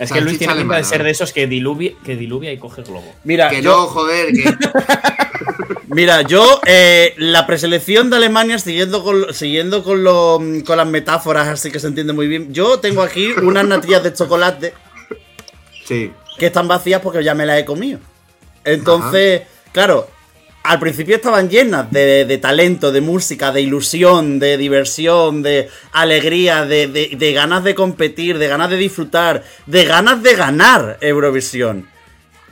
Es 0.03 0.12
que 0.12 0.22
Luis 0.22 0.38
tiene 0.38 0.55
pinta 0.55 0.77
de 0.77 0.83
ser 0.83 1.03
de 1.03 1.10
esos 1.10 1.31
que 1.33 1.48
diluvia, 1.48 1.93
que 2.03 2.15
diluvia 2.15 2.51
y 2.51 2.57
coge 2.57 2.83
globo. 2.83 3.13
Mira, 3.24 3.50
Que 3.50 3.62
yo, 3.62 3.72
no, 3.72 3.88
joder, 3.88 4.27
que. 4.33 4.53
mira, 5.88 6.22
yo 6.24 6.62
eh, 6.65 7.13
la 7.17 7.45
preselección 7.48 8.10
de 8.10 8.17
Alemania, 8.17 8.60
siguiendo 8.60 9.03
con, 9.03 9.33
siguiendo 9.33 9.83
con, 9.83 10.03
lo- 10.03 10.39
con 10.65 10.77
las 10.77 10.88
metáforas 10.88 11.48
así 11.48 11.72
que 11.72 11.79
se 11.79 11.88
entiende 11.88 12.13
muy 12.13 12.27
bien, 12.27 12.53
yo 12.53 12.79
tengo 12.79 13.01
aquí 13.01 13.31
unas 13.41 13.65
natillas 13.65 14.03
de 14.03 14.13
chocolate 14.13 14.74
Sí. 15.86 16.12
que 16.38 16.45
están 16.48 16.67
vacías 16.67 17.01
porque 17.01 17.24
ya 17.24 17.36
me 17.36 17.45
las 17.45 17.60
he 17.60 17.65
comido. 17.65 18.00
Entonces, 18.63 19.41
claro, 19.72 20.07
al 20.63 20.79
principio 20.79 21.15
estaban 21.17 21.50
llenas 21.50 21.91
de, 21.91 22.25
de 22.25 22.38
talento, 22.38 22.91
de 22.91 23.01
música, 23.01 23.51
de 23.51 23.62
ilusión, 23.62 24.39
de 24.39 24.58
diversión, 24.58 25.41
de 25.43 25.70
alegría, 25.91 26.65
de, 26.65 26.88
de- 26.88 27.12
de 27.17 27.34
ganas 27.34 27.63
de 27.63 27.75
competir, 27.75 28.38
de 28.38 28.48
ganas 28.48 28.70
de 28.70 28.77
disfrutar, 28.77 29.43
de 29.65 29.84
ganas 29.86 30.24
de 30.24 30.36
ganar 30.36 30.98
Eurovisión. 31.01 31.88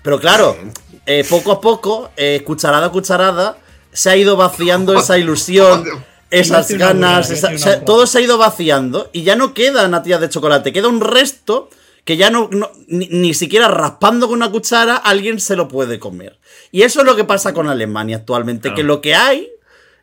Pero 0.04 0.20
claro, 0.20 0.58
eh, 1.06 1.26
poco 1.30 1.52
a 1.54 1.62
poco, 1.62 2.12
eh, 2.18 2.42
cucharada 2.46 2.88
a 2.88 2.92
cucharada, 2.92 3.58
se 3.94 4.10
ha 4.10 4.16
ido 4.18 4.36
vaciando 4.36 4.98
esa 4.98 5.18
ilusión, 5.18 5.84
esas 6.32 6.68
ganas, 6.80 7.30
esa- 7.56 7.82
todo 7.86 8.08
se 8.08 8.18
ha 8.18 8.22
ido 8.22 8.38
vaciando 8.38 9.10
y 9.14 9.24
ya 9.24 9.36
no 9.36 9.54
queda 9.54 9.88
natillas 9.88 10.22
de 10.22 10.30
chocolate, 10.30 10.74
queda 10.74 10.88
un 10.88 11.02
resto 11.02 11.70
que 12.06 12.18
ya 12.18 12.30
no, 12.30 12.50
no- 12.52 12.72
ni, 12.88 13.08
ni 13.08 13.34
siquiera 13.34 13.68
raspando 13.68 14.28
con 14.28 14.38
una 14.38 14.52
cuchara 14.52 14.96
alguien 14.96 15.40
se 15.40 15.56
lo 15.56 15.68
puede 15.68 16.00
comer. 16.00 16.40
Y 16.72 16.82
eso 16.84 17.02
es 17.02 17.06
lo 17.06 17.16
que 17.16 17.24
pasa 17.24 17.54
con 17.54 17.68
Alemania 17.68 18.18
actualmente, 18.18 18.64
Claro. 18.70 18.76
que 18.76 18.84
lo 18.84 19.02
que 19.02 19.16
hay 19.16 19.48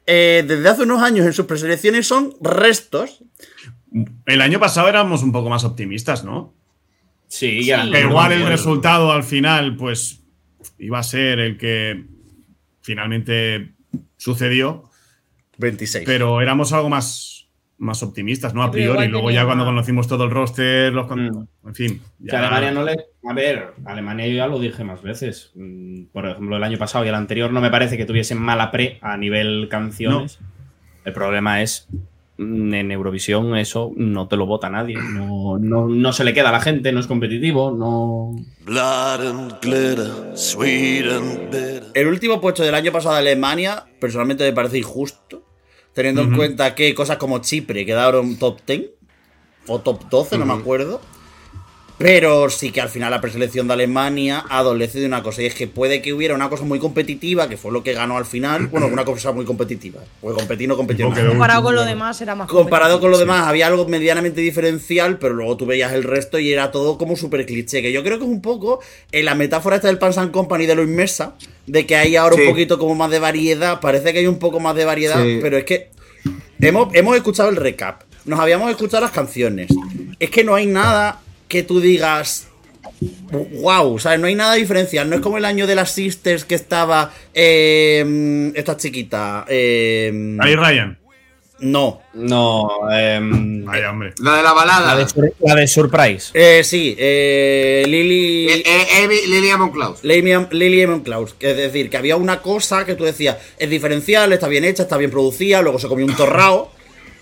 eh, 0.06 0.42
desde 0.46 0.68
hace 0.68 0.82
unos 0.84 1.02
años 1.02 1.26
en 1.26 1.32
sus 1.34 1.44
preselecciones 1.46 2.06
son 2.06 2.34
restos. 2.40 3.22
El 4.26 4.40
año 4.40 4.58
pasado 4.58 4.88
éramos 4.88 5.22
un 5.22 5.32
poco 5.32 5.50
más 5.50 5.64
optimistas, 5.64 6.24
¿no? 6.24 6.54
Sí, 7.26 7.62
ya. 7.64 7.84
Sí. 7.84 7.90
Que 7.92 8.04
no 8.04 8.10
igual 8.10 8.32
el 8.32 8.46
resultado 8.46 9.12
al 9.12 9.22
final, 9.22 9.76
pues, 9.76 10.20
iba 10.78 10.98
a 10.98 11.02
ser 11.02 11.40
el 11.40 11.58
que 11.58 12.06
finalmente 12.80 13.74
sucedió, 14.16 14.84
26. 15.58 16.04
pero 16.06 16.40
éramos 16.40 16.72
algo 16.72 16.88
más, 16.88 17.37
más 17.78 18.02
optimistas, 18.02 18.54
¿no? 18.54 18.62
A 18.62 18.70
priori. 18.70 19.06
Luego 19.08 19.28
tenía 19.28 19.42
ya 19.42 19.46
cuando 19.46 19.64
conocimos 19.64 20.08
todo 20.08 20.24
el 20.24 20.30
roster, 20.30 20.92
los 20.92 21.06
con- 21.06 21.28
Mm. 21.28 21.48
en 21.68 21.74
fin. 21.74 22.02
Que 22.28 22.36
Alemania 22.36 22.70
no 22.72 22.82
le. 22.84 22.96
A 23.28 23.32
ver, 23.34 23.74
Alemania 23.84 24.26
yo 24.26 24.34
ya 24.34 24.46
lo 24.48 24.58
dije 24.58 24.82
más 24.84 25.02
veces. 25.02 25.52
Mm, 25.54 26.04
Por 26.12 26.26
ejemplo, 26.26 26.56
el 26.56 26.64
año 26.64 26.78
pasado 26.78 27.04
y 27.04 27.08
el 27.08 27.14
anterior 27.14 27.52
no 27.52 27.60
me 27.60 27.70
parece 27.70 27.96
que 27.96 28.04
tuviesen 28.04 28.38
mala 28.40 28.70
pre 28.70 28.98
a 29.00 29.16
nivel 29.16 29.68
canciones. 29.70 30.38
El 31.04 31.12
problema 31.12 31.62
es 31.62 31.88
mm, 32.40 32.72
en 32.74 32.90
Eurovisión 32.92 33.56
eso 33.56 33.92
no 33.96 34.28
te 34.28 34.36
lo 34.36 34.46
vota 34.46 34.70
nadie. 34.70 34.96
No, 34.96 35.58
no- 35.58 35.88
no 35.88 36.12
se 36.12 36.22
le 36.24 36.32
queda 36.34 36.48
a 36.50 36.52
la 36.52 36.60
gente, 36.60 36.92
no 36.92 37.00
es 37.00 37.06
competitivo, 37.06 37.70
no. 37.72 38.34
Blood 38.64 39.26
and 39.26 39.54
glitter, 39.60 40.36
sweet 40.36 41.04
and 41.10 41.44
bitter. 41.50 41.82
El 41.94 42.06
último 42.08 42.40
puesto 42.40 42.62
del 42.62 42.74
año 42.74 42.92
pasado 42.92 43.14
de 43.14 43.20
Alemania, 43.22 43.84
personalmente 44.00 44.44
me 44.44 44.52
parece 44.52 44.78
injusto, 44.78 45.37
teniendo 45.98 46.22
en 46.22 46.36
cuenta 46.36 46.76
que 46.76 46.94
cosas 46.94 47.16
como 47.16 47.40
Chipre 47.40 47.84
quedaron 47.84 48.36
top 48.36 48.60
10 48.64 48.82
o 49.66 49.80
top 49.80 50.08
12, 50.08 50.38
no 50.38 50.46
me 50.46 50.52
acuerdo. 50.52 51.00
Pero 51.98 52.48
sí 52.48 52.70
que 52.70 52.80
al 52.80 52.88
final 52.88 53.10
la 53.10 53.20
preselección 53.20 53.66
de 53.66 53.72
Alemania 53.74 54.44
adolece 54.48 55.00
de 55.00 55.06
una 55.06 55.22
cosa, 55.24 55.42
y 55.42 55.46
es 55.46 55.54
que 55.54 55.66
puede 55.66 56.00
que 56.00 56.12
hubiera 56.12 56.32
una 56.36 56.48
cosa 56.48 56.62
muy 56.62 56.78
competitiva, 56.78 57.48
que 57.48 57.56
fue 57.56 57.72
lo 57.72 57.82
que 57.82 57.92
ganó 57.92 58.16
al 58.16 58.24
final. 58.24 58.68
Bueno, 58.68 58.86
una 58.86 59.04
cosa 59.04 59.32
muy 59.32 59.44
competitiva. 59.44 60.00
Porque 60.20 60.38
competir 60.38 60.68
no 60.68 60.76
competió 60.76 61.10
nada. 61.10 61.28
Comparado 61.28 61.62
con 61.64 61.74
lo 61.74 61.84
demás 61.84 62.20
era 62.20 62.36
más 62.36 62.48
Comparado 62.48 63.00
con 63.00 63.10
lo 63.10 63.18
demás, 63.18 63.48
había 63.48 63.66
algo 63.66 63.88
medianamente 63.88 64.40
diferencial, 64.40 65.18
pero 65.18 65.34
luego 65.34 65.56
tú 65.56 65.66
veías 65.66 65.92
el 65.92 66.04
resto 66.04 66.38
y 66.38 66.52
era 66.52 66.70
todo 66.70 66.98
como 66.98 67.16
súper 67.16 67.44
cliché. 67.46 67.82
Que 67.82 67.90
yo 67.90 68.04
creo 68.04 68.18
que 68.18 68.24
es 68.24 68.30
un 68.30 68.42
poco 68.42 68.78
en 69.10 69.24
la 69.24 69.34
metáfora 69.34 69.76
esta 69.76 69.88
del 69.88 69.98
Pans 69.98 70.18
and 70.18 70.30
Company 70.30 70.66
de 70.66 70.76
Luis 70.76 70.88
Mesa, 70.88 71.34
de 71.66 71.84
que 71.84 71.96
hay 71.96 72.14
ahora 72.14 72.36
Sí. 72.36 72.42
un 72.42 72.48
poquito 72.50 72.78
como 72.78 72.94
más 72.94 73.10
de 73.10 73.18
variedad. 73.18 73.80
Parece 73.80 74.12
que 74.12 74.20
hay 74.20 74.26
un 74.28 74.38
poco 74.38 74.60
más 74.60 74.76
de 74.76 74.84
variedad, 74.84 75.20
Sí. 75.20 75.40
pero 75.42 75.58
es 75.58 75.64
que 75.64 75.90
hemos, 76.60 76.94
hemos 76.94 77.16
escuchado 77.16 77.48
el 77.48 77.56
recap, 77.56 78.02
nos 78.24 78.38
habíamos 78.38 78.70
escuchado 78.70 79.00
las 79.02 79.10
canciones. 79.10 79.68
Es 80.20 80.30
que 80.30 80.44
no 80.44 80.54
hay 80.54 80.66
nada 80.66 81.22
que 81.48 81.62
tú 81.62 81.80
digas. 81.80 82.46
Wow, 83.60 83.98
¿sabes? 83.98 84.18
No 84.20 84.26
hay 84.26 84.34
nada 84.34 84.54
diferencial. 84.54 85.08
No 85.08 85.16
es 85.16 85.22
como 85.22 85.38
el 85.38 85.44
año 85.44 85.66
de 85.66 85.74
las 85.74 85.90
Sisters 85.92 86.44
que 86.44 86.54
estaba. 86.54 87.12
eh, 87.34 88.52
esta 88.54 88.76
chiquita. 88.76 89.44
eh, 89.48 90.36
Ahí 90.40 90.54
Ryan. 90.56 90.98
no. 91.60 92.00
No. 92.14 92.68
Vaya, 92.88 93.90
hombre. 93.90 94.14
La 94.20 94.36
de 94.36 94.42
la 94.42 94.52
balada. 94.52 94.94
la, 94.94 94.96
de, 95.00 95.08
Sur- 95.08 95.34
la 95.40 95.54
de 95.54 95.66
Surprise. 95.68 96.30
Eh, 96.34 96.62
sí, 96.64 96.96
eh, 96.98 97.84
Lily. 97.86 98.48
Eh, 98.50 98.62
eh, 98.66 99.08
Lily 99.28 99.50
Amon 99.50 99.70
Klaus. 99.70 100.02
Lily, 100.02 100.30
Eamon 100.80 101.00
Klaus. 101.00 101.34
Es 101.40 101.56
decir, 101.56 101.90
que 101.90 101.96
había 101.96 102.16
una 102.16 102.40
cosa 102.42 102.84
que 102.84 102.94
tú 102.94 103.04
decías, 103.04 103.36
es 103.58 103.70
diferencial, 103.70 104.32
está 104.32 104.48
bien 104.48 104.64
hecha, 104.64 104.84
está 104.84 104.96
bien 104.96 105.10
producida, 105.10 105.62
luego 105.62 105.78
se 105.78 105.88
comió 105.88 106.06
un 106.06 106.16
torrao. 106.16 106.72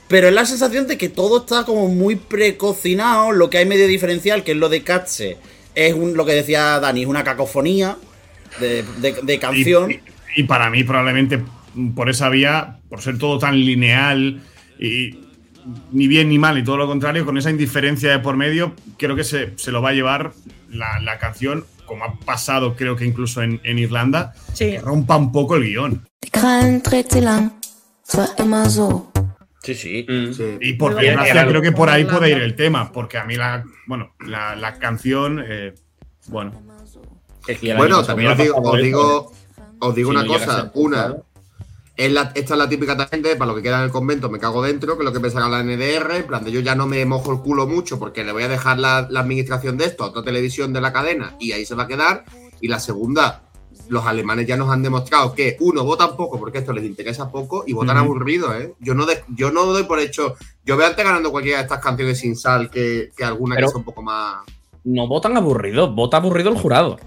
Pero 0.08 0.28
es 0.28 0.34
la 0.34 0.46
sensación 0.46 0.86
de 0.86 0.96
que 0.98 1.08
todo 1.08 1.38
está 1.40 1.64
como 1.64 1.88
muy 1.88 2.14
precocinado. 2.16 3.32
Lo 3.32 3.50
que 3.50 3.58
hay 3.58 3.66
medio 3.66 3.88
diferencial, 3.88 4.44
que 4.44 4.52
es 4.52 4.56
lo 4.58 4.68
de 4.68 4.82
Katze, 4.82 5.36
es 5.74 5.94
un, 5.94 6.16
lo 6.16 6.24
que 6.24 6.32
decía 6.32 6.78
Dani, 6.80 7.02
es 7.02 7.06
una 7.08 7.24
cacofonía 7.24 7.96
de, 8.60 8.84
de- 9.00 9.16
de 9.22 9.34
Y, 9.34 9.38
canción. 9.38 9.90
y- 9.90 10.00
y 10.36 10.42
para 10.44 10.70
mí, 10.70 10.84
probablemente 10.84 11.42
por 11.94 12.08
esa 12.08 12.28
vía, 12.28 12.78
por 12.88 13.02
ser 13.02 13.18
todo 13.18 13.38
tan 13.38 13.58
lineal 13.58 14.40
y 14.78 15.18
ni 15.92 16.06
bien 16.06 16.28
ni 16.28 16.38
mal, 16.38 16.56
y 16.56 16.62
todo 16.64 16.76
lo 16.76 16.86
contrario, 16.86 17.24
con 17.26 17.36
esa 17.36 17.50
indiferencia 17.50 18.10
de 18.10 18.18
por 18.20 18.36
medio, 18.36 18.74
creo 18.98 19.16
que 19.16 19.24
se, 19.24 19.52
se 19.56 19.72
lo 19.72 19.82
va 19.82 19.90
a 19.90 19.92
llevar 19.92 20.32
la, 20.70 21.00
la 21.00 21.18
canción, 21.18 21.64
como 21.86 22.04
ha 22.04 22.18
pasado, 22.20 22.76
creo 22.76 22.94
que 22.96 23.04
incluso 23.04 23.42
en, 23.42 23.60
en 23.64 23.78
Irlanda, 23.80 24.34
Sí. 24.52 24.70
que 24.72 24.80
rompa 24.80 25.16
un 25.16 25.32
poco 25.32 25.56
el 25.56 25.64
guion. 25.64 26.06
Sí, 29.66 29.74
sí. 29.74 30.06
Mm. 30.08 30.32
Sí. 30.32 30.58
Y 30.60 30.72
por 30.74 30.94
desgracia, 30.94 31.44
creo 31.44 31.60
que 31.60 31.72
por 31.72 31.90
ahí 31.90 32.04
puede 32.04 32.30
ir 32.30 32.38
el 32.38 32.54
tema, 32.54 32.92
porque 32.92 33.18
a 33.18 33.24
mí 33.24 33.34
la, 33.34 33.64
bueno, 33.86 34.14
la, 34.24 34.54
la 34.54 34.78
canción, 34.78 35.42
eh, 35.44 35.74
bueno, 36.28 36.52
Es 37.48 37.58
que 37.58 37.74
Bueno, 37.74 38.04
también 38.04 38.30
os 38.30 38.38
digo, 38.38 38.56
os 38.58 38.80
digo, 38.80 39.32
os 39.80 39.94
digo 39.94 40.10
Si 40.10 40.16
una 40.16 40.24
no 40.24 40.32
cosa. 40.32 40.70
Una, 40.74 41.16
es 41.96 42.12
la, 42.12 42.30
esta 42.34 42.54
es 42.54 42.58
la 42.58 42.68
típica 42.68 42.96
también 42.96 43.22
de 43.22 43.34
para 43.34 43.50
lo 43.50 43.56
que 43.56 43.62
queda 43.62 43.78
en 43.78 43.84
el 43.84 43.90
convento 43.90 44.30
me 44.30 44.38
cago 44.38 44.62
dentro, 44.62 44.96
que 44.96 45.02
es 45.02 45.04
lo 45.04 45.12
que 45.12 45.18
pensará 45.18 45.48
la 45.48 45.64
NDR, 45.64 46.14
en 46.14 46.26
plan 46.28 46.44
de 46.44 46.52
yo 46.52 46.60
ya 46.60 46.76
no 46.76 46.86
me 46.86 47.04
mojo 47.06 47.32
el 47.32 47.40
culo 47.40 47.66
mucho 47.66 47.98
porque 47.98 48.22
le 48.22 48.30
voy 48.30 48.44
a 48.44 48.48
dejar 48.48 48.78
la, 48.78 49.08
la 49.10 49.20
administración 49.20 49.78
de 49.78 49.86
esto 49.86 50.04
a 50.04 50.08
otra 50.08 50.22
televisión 50.22 50.72
de 50.72 50.80
la 50.80 50.92
cadena 50.92 51.34
y 51.40 51.52
ahí 51.52 51.64
se 51.66 51.74
va 51.74 51.84
a 51.84 51.88
quedar. 51.88 52.24
Y 52.60 52.68
la 52.68 52.80
segunda, 52.80 53.42
los 53.88 54.04
alemanes 54.06 54.46
ya 54.46 54.56
nos 54.56 54.70
han 54.70 54.82
demostrado 54.82 55.34
que, 55.34 55.56
uno, 55.60 55.84
votan 55.84 56.16
poco 56.16 56.38
porque 56.38 56.58
esto 56.58 56.72
les 56.72 56.84
interesa 56.84 57.30
poco 57.30 57.64
y 57.66 57.72
votan 57.72 57.96
Ujú. 57.96 58.04
aburrido, 58.06 58.54
¿eh? 58.58 58.74
Yo 58.80 58.94
no, 58.94 59.06
de- 59.06 59.22
yo 59.28 59.50
no 59.50 59.64
doy 59.66 59.84
por 59.84 59.98
hecho, 60.00 60.34
yo 60.64 60.76
veo 60.76 60.86
antes 60.86 61.04
ganando 61.04 61.30
cualquiera 61.30 61.58
de 61.58 61.64
estas 61.64 61.80
canciones 61.80 62.18
sin 62.18 62.36
sal 62.36 62.70
que, 62.70 63.10
que 63.16 63.24
alguna 63.24 63.54
Pero- 63.56 63.66
que 63.68 63.70
sea 63.72 63.78
un 63.78 63.84
poco 63.84 64.02
más... 64.02 64.36
No 64.84 65.06
votan 65.08 65.36
aburrido, 65.36 65.92
vota 65.92 66.16
aburrido 66.18 66.50
el 66.50 66.56
jurado. 66.58 66.98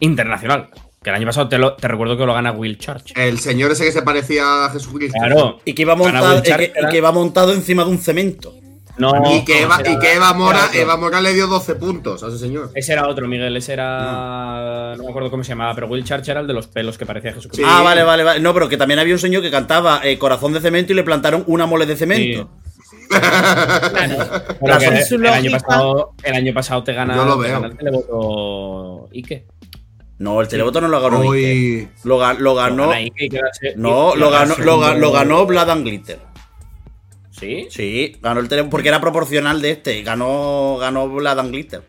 Internacional. 0.00 0.68
Que 1.02 1.10
el 1.10 1.16
año 1.16 1.26
pasado 1.26 1.48
te, 1.48 1.58
lo- 1.58 1.74
te 1.76 1.88
recuerdo 1.88 2.16
que 2.16 2.26
lo 2.26 2.34
gana 2.34 2.52
Will 2.52 2.76
Church. 2.78 3.12
El 3.16 3.38
señor 3.38 3.70
ese 3.72 3.84
que 3.84 3.92
se 3.92 4.02
parecía 4.02 4.66
a 4.66 4.70
Jesucristo. 4.70 5.16
Claro. 5.18 5.60
Y 5.64 5.72
que 5.74 5.82
iba 5.82 5.94
montado, 5.94 6.38
y 6.38 6.42
que, 6.42 6.72
y 6.82 6.88
que 6.90 6.96
iba 6.98 7.12
montado 7.12 7.52
encima 7.52 7.84
de 7.84 7.90
un 7.90 7.98
cemento. 7.98 8.52
No, 8.98 9.12
Y 9.34 9.44
que, 9.44 9.62
Eva, 9.62 9.78
y 9.84 9.98
que 9.98 10.14
Eva 10.14 10.32
Mora. 10.34 10.68
Eva 10.74 10.96
Mora 10.96 11.20
le 11.20 11.32
dio 11.34 11.46
12 11.46 11.74
puntos 11.76 12.22
a 12.22 12.28
ese 12.28 12.38
señor. 12.38 12.70
Ese 12.74 12.92
era 12.92 13.06
otro, 13.08 13.28
Miguel. 13.28 13.56
Ese 13.56 13.72
era. 13.74 14.94
No 14.96 15.04
me 15.04 15.10
acuerdo 15.10 15.30
cómo 15.30 15.44
se 15.44 15.50
llamaba, 15.50 15.74
pero 15.74 15.86
Will 15.86 16.04
Church 16.04 16.28
era 16.28 16.40
el 16.40 16.46
de 16.46 16.52
los 16.54 16.66
pelos 16.66 16.98
que 16.98 17.06
parecía 17.06 17.32
Jesucristo. 17.32 17.64
Sí. 17.66 17.72
Ah, 17.72 17.82
vale, 17.82 18.02
vale, 18.02 18.24
vale. 18.24 18.40
No, 18.40 18.52
pero 18.54 18.68
que 18.68 18.76
también 18.76 18.98
había 18.98 19.14
un 19.14 19.20
señor 19.20 19.42
que 19.42 19.50
cantaba 19.50 20.00
eh, 20.04 20.18
Corazón 20.18 20.52
de 20.52 20.60
Cemento 20.60 20.92
y 20.92 20.96
le 20.96 21.04
plantaron 21.04 21.44
una 21.46 21.66
mole 21.66 21.86
de 21.86 21.96
cemento. 21.96 22.50
Su 25.08 25.14
el, 25.16 25.26
año 25.26 25.50
pasado, 25.52 26.14
el 26.22 26.34
año 26.34 26.54
pasado 26.54 26.82
te 26.84 26.92
gana, 26.92 27.14
Yo 27.16 27.24
lo 27.24 27.36
te 27.36 27.42
veo. 27.48 27.52
gana 27.60 27.66
el 27.68 27.76
televoto 27.76 29.08
Ike. 29.12 29.46
No, 30.18 30.40
el 30.40 30.48
televoto 30.48 30.80
no 30.80 30.88
lo 30.88 31.00
ganó. 31.00 31.18
Ike. 31.22 31.28
Hoy. 31.28 31.88
Lo, 32.04 32.18
ga- 32.20 32.34
lo 32.36 32.40
Lo 32.50 32.54
ganó. 32.56 32.88
gana 32.88 33.00
Ike 33.00 33.28
No, 33.76 34.16
lo 34.16 34.30
ganó, 34.30 34.56
lo, 34.58 34.80
ga- 34.80 34.96
lo 34.98 35.12
ganó 35.12 35.46
Blood 35.46 35.70
and 35.70 35.84
Glitter. 35.84 36.18
¿Sí? 37.38 37.68
Sí, 37.70 38.16
ganó 38.20 38.40
el 38.40 38.48
televoto 38.48 38.70
porque 38.70 38.88
era 38.88 39.00
proporcional 39.00 39.62
de 39.62 39.70
este. 39.72 40.02
Ganó, 40.02 40.76
ganó 40.78 41.08
Blood 41.08 41.38
and 41.38 41.50
Glitter. 41.50 41.82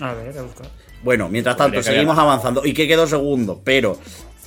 A 0.00 0.14
ver, 0.14 0.38
a 0.38 0.42
buscar. 0.42 0.66
Bueno, 1.02 1.28
mientras 1.28 1.56
tanto, 1.56 1.82
seguimos 1.82 2.16
avanzando. 2.18 2.64
Y 2.64 2.72
que 2.72 2.86
quedó 2.86 3.06
segundo, 3.06 3.60
pero 3.64 3.98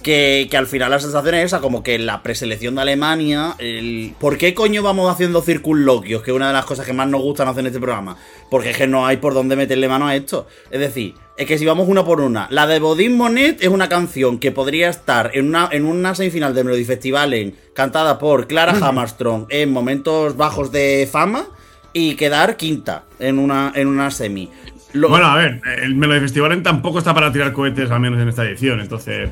que, 0.06 0.48
que 0.52 0.56
al 0.58 0.68
final 0.68 0.92
la 0.92 1.00
sensación 1.00 1.34
es 1.34 1.46
esa, 1.46 1.60
como 1.62 1.82
que 1.82 1.98
la 1.98 2.22
preselección 2.22 2.76
de 2.76 2.82
Alemania. 2.84 3.56
El... 3.58 4.14
¿Por 4.20 4.38
qué 4.38 4.54
coño 4.54 4.84
vamos 4.84 5.12
haciendo 5.12 5.42
circunloquios? 5.42 6.22
Que 6.22 6.30
es 6.30 6.36
una 6.38 6.48
de 6.48 6.54
las 6.54 6.66
cosas 6.66 6.86
que 6.86 6.94
más 6.94 7.08
nos 7.08 7.22
gustan 7.22 7.48
hacer 7.48 7.62
en 7.62 7.68
este 7.68 7.80
programa. 7.80 8.16
Porque 8.52 8.70
es 8.70 8.78
que 8.78 8.86
no 8.86 9.08
hay 9.08 9.18
por 9.18 9.34
dónde 9.34 9.56
meterle 9.56 9.88
mano 9.90 10.08
a 10.08 10.16
esto. 10.16 10.48
Es 10.70 10.80
decir, 10.80 11.16
es 11.36 11.48
que 11.48 11.58
si 11.58 11.66
vamos 11.66 11.88
una 11.90 12.06
por 12.06 12.22
una, 12.22 12.48
la 12.52 12.68
de 12.68 12.78
Bodin 12.80 13.18
Monet 13.18 13.62
es 13.64 13.68
una 13.70 13.90
canción 13.90 14.38
que 14.38 14.52
podría 14.52 14.90
estar 14.90 15.32
en 15.34 15.48
una, 15.48 15.68
en 15.72 15.86
una 15.86 16.14
semifinal 16.14 16.54
de 16.54 16.64
Melody 16.64 16.86
Festival 16.86 17.34
en, 17.34 17.56
cantada 17.74 18.20
por 18.20 18.46
Clara 18.48 18.74
Hammerström 18.80 19.48
en 19.50 19.72
momentos 19.72 20.38
bajos 20.38 20.72
de 20.72 21.10
fama 21.12 21.48
y 21.94 22.16
quedar 22.16 22.56
quinta 22.58 23.06
en 23.20 23.40
una, 23.40 23.72
en 23.76 23.88
una 23.88 24.12
semi. 24.12 24.52
Lo- 24.94 25.10
Bueno, 25.10 25.26
a 25.26 25.36
ver, 25.36 25.62
el 25.82 25.96
Melody 25.96 26.20
Festival 26.22 26.62
tampoco 26.62 27.00
está 27.00 27.14
para 27.14 27.32
tirar 27.34 27.52
cohetes, 27.52 27.90
al 27.92 28.00
menos 28.00 28.22
en 28.22 28.30
esta 28.30 28.46
edición, 28.46 28.80
entonces. 28.80 29.30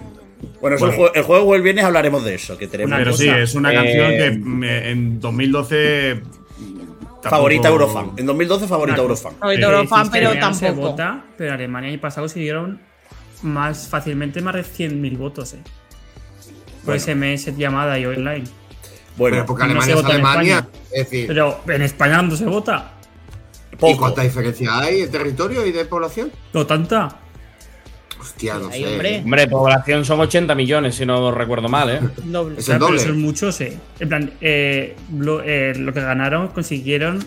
Bueno. 0.62 0.76
El, 0.78 0.82
juego, 0.92 1.14
el 1.14 1.24
juego 1.24 1.56
el 1.56 1.62
viernes 1.62 1.86
hablaremos 1.86 2.24
de 2.24 2.36
eso, 2.36 2.58
que 2.58 2.68
tenemos 2.68 2.98
pero 2.98 3.12
cosa, 3.12 3.24
sí, 3.24 3.30
es 3.30 3.56
una 3.56 3.72
eh, 3.72 3.76
canción 3.76 4.10
que 4.12 4.32
me- 4.32 4.90
en 4.92 5.20
2012. 5.20 6.22
tampoco- 7.22 7.30
favorita 7.30 7.68
Eurofan. 7.70 8.12
En 8.18 8.26
2012 8.26 8.68
favorita 8.68 8.96
Una 8.96 9.02
Eurofan. 9.04 9.34
Favorito 9.40 9.68
Eh, 9.68 9.74
Eurofan, 9.76 10.12
pero 10.12 10.32
se 10.34 10.40
tampoco. 10.40 10.74
vota, 10.90 11.26
pero 11.38 11.54
Alemania 11.54 11.90
año 11.90 12.02
pasado 12.02 12.24
consiguieron 12.26 12.82
más 13.44 13.88
fácilmente 13.88 14.42
más 14.42 14.56
de 14.56 14.64
100.000 14.64 15.18
votos, 15.18 15.54
eh. 15.54 15.60
Por 16.84 16.96
Bueno. 16.98 17.00
SMS, 17.00 17.56
llamada 17.58 17.98
y 17.98 18.06
online. 18.06 18.44
Bueno, 19.16 19.36
Pero 19.38 19.46
porque 19.46 19.60
no 19.64 19.66
Alemania 19.72 19.86
se 19.86 19.92
es 19.92 19.96
vota 20.04 20.16
en 20.16 20.26
Alemania. 20.26 20.56
España. 20.58 20.78
Es 20.92 21.04
decir, 21.10 21.28
Pero 21.28 21.62
en 21.68 21.82
España 21.82 22.22
no 22.22 22.36
se 22.36 22.46
vota. 22.46 22.90
¿y 23.82 23.96
cuánta 23.98 24.22
diferencia 24.24 24.80
hay 24.80 25.02
de 25.02 25.08
territorio 25.08 25.66
y 25.66 25.72
de 25.72 25.86
población? 25.86 26.32
No 26.54 26.66
tanta. 26.66 27.20
Hostia, 28.24 28.56
no 28.56 28.72
sé. 28.72 28.86
hombre. 28.88 29.20
Hombre, 29.24 29.48
población 29.48 30.06
son 30.06 30.20
80 30.22 30.56
millones, 30.56 30.96
si 30.96 31.06
no 31.06 31.32
recuerdo 31.32 31.68
mal, 31.70 31.90
¿eh? 31.90 32.00
Doble. 32.24 32.60
Es 32.60 32.70
el 32.70 32.76
pero 32.76 32.88
doble. 32.88 33.00
son 33.00 33.20
muchos, 33.22 33.60
eh. 33.62 33.78
En 34.00 34.10
plan, 34.10 34.32
eh, 34.42 34.96
lo, 35.18 35.42
eh, 35.44 35.74
lo 35.76 35.94
que 35.94 36.02
ganaron 36.02 36.48
consiguieron 36.50 37.24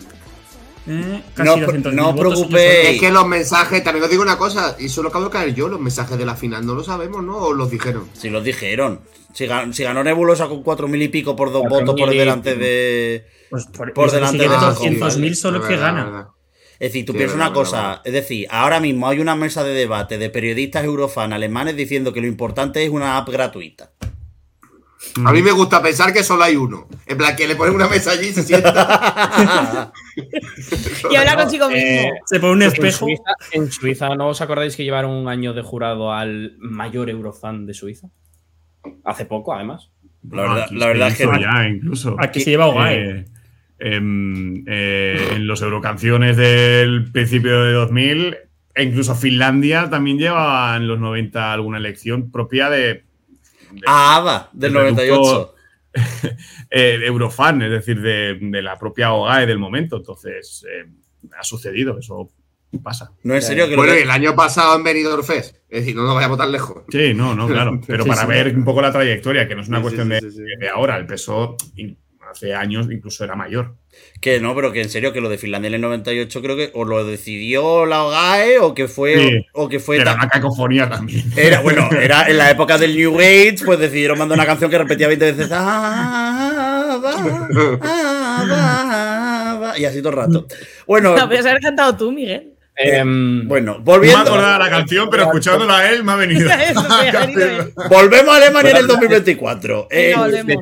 eh, 0.89 1.21
casi 1.35 1.49
No, 1.59 1.67
200.000 1.67 1.93
no 1.93 2.15
preocupéis. 2.15 2.89
Es 2.95 2.99
que 2.99 3.11
los 3.11 3.27
mensajes, 3.27 3.83
también 3.83 4.03
os 4.05 4.09
digo 4.09 4.23
una 4.23 4.37
cosa, 4.37 4.75
y 4.79 4.87
solo 4.89 5.09
acabo 5.09 5.25
de 5.25 5.31
caer 5.31 5.53
yo, 5.53 5.67
los 5.67 5.79
mensajes 5.79 6.17
de 6.17 6.25
la 6.25 6.35
final 6.35 6.65
no 6.65 6.73
lo 6.75 6.83
sabemos, 6.83 7.21
¿no? 7.23 7.37
¿O 7.37 7.53
los 7.53 7.69
dijeron? 7.69 8.07
Si 8.13 8.29
los 8.29 8.43
dijeron. 8.43 9.01
Si, 9.33 9.45
gan- 9.45 9.71
si 9.73 9.83
ganó 9.83 10.03
Nebulosa 10.03 10.47
con 10.47 10.63
4.000 10.63 11.03
y 11.03 11.07
pico 11.09 11.35
por 11.35 11.51
dos 11.51 11.63
4.000 11.63 11.69
votos 11.69 11.95
por 11.99 12.09
delante 12.09 12.55
de. 12.55 13.25
Pues 13.49 13.65
por, 13.67 13.93
Por 13.93 14.09
delante 14.11 14.37
de 14.39 14.45
Ah, 14.47 14.57
Abajo. 14.59 14.83
sí, 14.83 14.89
200.000 14.91 14.99
vale. 14.99 15.35
solo 15.35 15.57
Es 15.59 15.65
que 15.65 15.73
verdad, 15.73 15.85
gana. 15.87 16.03
verdad. 16.05 16.25
Es 16.79 16.89
decir, 16.89 17.05
tú 17.05 17.11
Sí, 17.13 17.17
piensas 17.17 17.35
una 17.35 17.53
cosa. 17.53 17.81
verdad. 17.81 18.01
Es 18.05 18.13
decir, 18.13 18.47
ahora 18.49 18.79
mismo 18.79 19.07
hay 19.07 19.19
una 19.19 19.35
mesa 19.35 19.63
de 19.63 19.73
debate 19.73 20.17
de 20.17 20.29
periodistas 20.29 20.83
eurofan 20.85 21.33
alemanes 21.33 21.75
diciendo 21.75 22.13
que 22.13 22.21
lo 22.21 22.27
importante 22.27 22.83
es 22.83 22.89
una 22.89 23.17
app 23.17 23.29
gratuita. 23.29 23.91
A 25.25 25.31
mí 25.31 25.41
me 25.41 25.51
gusta 25.51 25.81
pensar 25.81 26.11
que 26.13 26.23
solo 26.23 26.43
hay 26.43 26.55
uno. 26.55 26.87
En 27.05 27.17
plan, 27.17 27.35
que 27.35 27.47
le 27.47 27.55
ponen 27.55 27.73
una 27.75 27.87
mesa 27.87 28.11
allí 28.11 28.27
y 28.27 28.33
se 28.33 28.43
sienta. 28.43 29.91
Y 31.09 31.15
habla 31.15 31.35
consigo 31.35 31.67
mismo. 31.69 31.81
Eh, 31.81 32.11
Se 32.25 32.39
pone 32.39 32.53
un 32.53 32.61
En 32.63 32.67
espejo. 32.69 33.05
Suiza, 33.05 33.23
en 33.51 33.71
Suiza, 33.71 34.15
¿no 34.15 34.27
os 34.29 34.41
acordáis 34.41 34.75
que 34.75 34.83
llevaron 34.83 35.11
un 35.11 35.27
año 35.27 35.53
de 35.53 35.61
jurado 35.61 36.11
al 36.11 36.55
mayor 36.59 37.09
eurofan 37.09 37.65
de 37.65 37.73
Suiza? 37.73 38.09
Hace 39.03 39.25
poco, 39.25 39.53
además. 39.53 39.91
La 40.29 40.43
No, 40.43 40.53
verdad, 40.53 40.63
aquí 40.65 40.75
la 40.75 40.85
se 40.85 40.87
verdad 40.87 41.07
es 41.09 41.17
que 41.71 41.75
incluso. 41.75 42.15
Aquí 42.19 42.41
se 42.41 42.49
lleva 42.51 42.67
Ogae. 42.67 43.09
Eh, 43.19 43.25
eh, 43.79 45.27
en 45.35 45.47
los 45.47 45.61
Eurocanciones 45.61 46.37
del 46.37 47.11
principio 47.11 47.63
de 47.63 47.73
2000, 47.73 48.37
e 48.75 48.83
incluso 48.83 49.15
Finlandia 49.15 49.89
también 49.89 50.17
llevaba 50.17 50.75
en 50.77 50.87
los 50.87 50.99
90 50.99 51.53
alguna 51.53 51.77
elección 51.77 52.31
propia 52.31 52.69
de, 52.69 52.79
de, 53.71 53.81
a 53.85 54.15
Ava 54.17 54.49
del 54.53 54.75
El 54.75 54.77
reducto- 54.95 54.95
98. 54.95 55.53
eh, 56.69 56.97
de 56.99 57.05
Eurofan, 57.07 57.61
es 57.63 57.71
decir, 57.71 58.01
de, 58.01 58.37
de 58.39 58.61
la 58.61 58.77
propia 58.77 59.13
OGAE 59.13 59.47
del 59.47 59.57
momento. 59.57 59.97
Entonces, 59.97 60.63
eh, 60.69 60.85
ha 61.37 61.43
sucedido, 61.43 61.97
eso 61.97 62.29
pasa. 62.83 63.11
No, 63.23 63.33
en 63.33 63.41
serio, 63.41 63.65
que 63.65 63.71
lo 63.71 63.77
Bueno, 63.77 63.93
que- 63.93 63.99
y 64.01 64.03
el 64.03 64.11
año 64.11 64.35
pasado 64.35 64.75
en 64.77 64.83
Benidorm 64.83 65.23
Fest. 65.23 65.55
Es 65.69 65.79
decir, 65.81 65.95
no 65.95 66.03
nos 66.03 66.13
vayamos 66.15 66.37
tan 66.37 66.51
lejos. 66.51 66.83
Sí, 66.89 67.13
no, 67.15 67.33
no, 67.33 67.47
claro. 67.47 67.81
Pero 67.87 68.03
Sí, 68.03 68.09
para 68.09 68.21
sí. 68.21 68.27
ver 68.27 68.55
un 68.55 68.63
poco 68.63 68.81
la 68.81 68.91
trayectoria, 68.91 69.47
que 69.47 69.55
no 69.55 69.61
es 69.61 69.69
una 69.69 69.77
Sí, 69.77 69.81
cuestión 69.83 70.07
sí, 70.07 70.13
de, 70.13 70.21
sí, 70.21 70.31
sí. 70.31 70.43
de 70.59 70.69
ahora, 70.69 70.97
el 70.97 71.07
peso 71.07 71.55
in- 71.77 71.97
hace 72.31 72.53
años 72.53 72.87
incluso 72.91 73.23
era 73.23 73.35
mayor. 73.35 73.75
que 74.21 74.39
no, 74.39 74.53
pero 74.55 74.71
que 74.71 74.81
en 74.81 74.89
serio, 74.89 75.13
que 75.13 75.21
lo 75.21 75.29
de 75.29 75.37
Finlandia 75.37 75.67
en 75.69 75.75
el 75.75 75.81
98 75.81 76.41
creo 76.41 76.55
que 76.55 76.71
o 76.73 76.85
lo 76.85 77.05
decidió 77.05 77.85
la 77.85 78.03
OGAE 78.03 78.59
o 78.59 78.73
que 78.75 78.87
fue. 78.87 79.15
Sí, 79.15 79.45
o 79.53 79.67
que 79.69 79.79
fue. 79.79 79.97
Era 79.97 80.13
una 80.13 80.27
cacofonía 80.29 80.89
también. 80.89 81.23
Era, 81.35 81.61
bueno, 81.61 81.89
era 82.01 82.27
en 82.29 82.37
la 82.37 82.49
época 82.51 82.77
del 82.77 82.95
New 82.95 83.19
Age, 83.19 83.57
pues 83.65 83.79
decidieron 83.79 84.17
mandar 84.19 84.37
una 84.37 84.45
canción 84.45 84.69
que 84.69 84.77
repetía 84.77 85.07
20 85.07 85.31
veces. 85.33 85.49
"Ah, 85.51 86.99
va, 87.03 87.77
ah, 87.81 89.55
va, 89.59 89.59
va", 89.71 89.79
y 89.79 89.85
así 89.85 89.99
todo 89.99 90.09
el 90.09 90.15
rato. 90.17 90.47
Bueno, 90.85 91.15
La 91.15 91.25
podías 91.27 91.45
haber 91.45 91.61
cantado 91.61 91.95
tú, 91.97 92.11
Miguel. 92.11 92.53
Em, 92.79 93.47
bueno, 93.47 93.73
No 93.73 93.79
me 93.79 93.83
volviendo. 93.85 94.19
acordaba 94.19 94.59
la 94.59 94.69
canción, 94.69 95.09
pero 95.09 95.23
escuchándola 95.23 95.79
a 95.79 95.89
él 95.91 96.03
me 96.03 96.11
ha 96.11 96.15
venido. 96.15 96.47
Eso, 96.69 96.79
ha. 96.79 97.87
Volvemos 97.89 98.33
a 98.33 98.37
Alemania 98.37 98.71
en 98.71 98.77
el 98.77 98.87
2024. 98.87 99.87
Eh, 99.89 100.13
volvemos. 100.15 100.57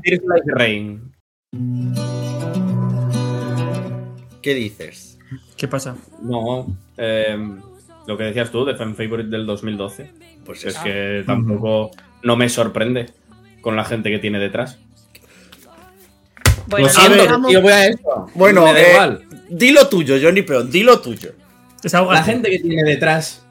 ¿Qué 4.41 4.53
dices? 4.53 5.17
¿Qué 5.57 5.67
pasa? 5.67 5.95
No, 6.21 6.67
em, 6.97 7.59
lo 8.05 8.17
que 8.17 8.25
decías 8.25 8.51
tú 8.51 8.63
de 8.65 8.75
Fan 8.75 8.95
Favorite 8.95 9.29
del 9.29 9.45
2012. 9.45 10.11
Pues 10.45 10.63
Es 10.65 10.77
que 10.77 11.23
tampoco 11.25 11.91
no 12.23 12.35
me 12.35 12.49
sorprende 12.49 13.07
con 13.61 13.75
la 13.75 13.83
gente 13.83 14.11
que 14.11 14.19
tiene 14.19 14.37
detrás. 14.39 14.77
Bueno, 16.67 16.87
lo 16.87 16.93
siento, 16.93 17.25
vamos- 17.25 17.49
tío, 17.49 17.61
voy 17.61 17.71
a 17.71 17.87
esto. 17.87 18.27
Bueno, 18.35 18.63
me 18.65 18.73
da 18.73 18.79
eh, 18.81 18.91
igual. 18.91 19.23
dilo 19.49 19.87
tuyo, 19.87 20.15
Johnny 20.21 20.41
Peón, 20.43 20.69
dilo 20.71 20.99
tuyo. 21.01 21.31
La 22.11 22.23
gente 22.23 22.49
que 22.49 22.59
tiene 22.59 22.83
detrás, 22.83 23.45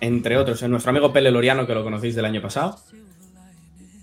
entre 0.00 0.36
otros, 0.36 0.62
es 0.62 0.68
nuestro 0.68 0.90
amigo 0.90 1.12
Pele 1.12 1.30
Loriano, 1.30 1.66
que 1.66 1.74
lo 1.74 1.82
conocéis 1.82 2.14
del 2.14 2.24
año 2.26 2.42
pasado. 2.42 2.78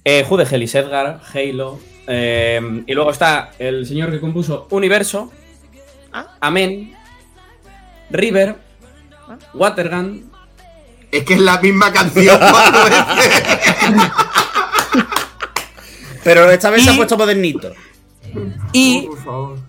Eh, 0.04 0.24
Jude 0.28 0.46
Gelis 0.46 0.74
Edgar, 0.76 1.20
Halo. 1.34 1.80
Eh, 2.08 2.84
y 2.86 2.94
luego 2.94 3.12
está 3.12 3.52
el 3.60 3.86
señor 3.86 4.12
que 4.12 4.20
compuso 4.20 4.68
Universo. 4.70 5.32
Ah. 6.14 6.38
Amén. 6.40 6.96
River. 8.10 8.56
Ah. 9.28 9.38
Watergun. 9.54 10.32
Es 11.12 11.24
que 11.24 11.36
es 11.36 11.40
la 11.40 11.60
misma 11.60 11.92
canción 11.92 12.38
cuatro 12.52 12.84
veces. 12.86 13.44
Pero 16.24 16.50
esta 16.50 16.70
vez 16.70 16.84
se 16.84 16.90
ha 16.90 16.96
puesto 16.96 17.18
modernito. 17.18 17.74
Y 18.74 19.08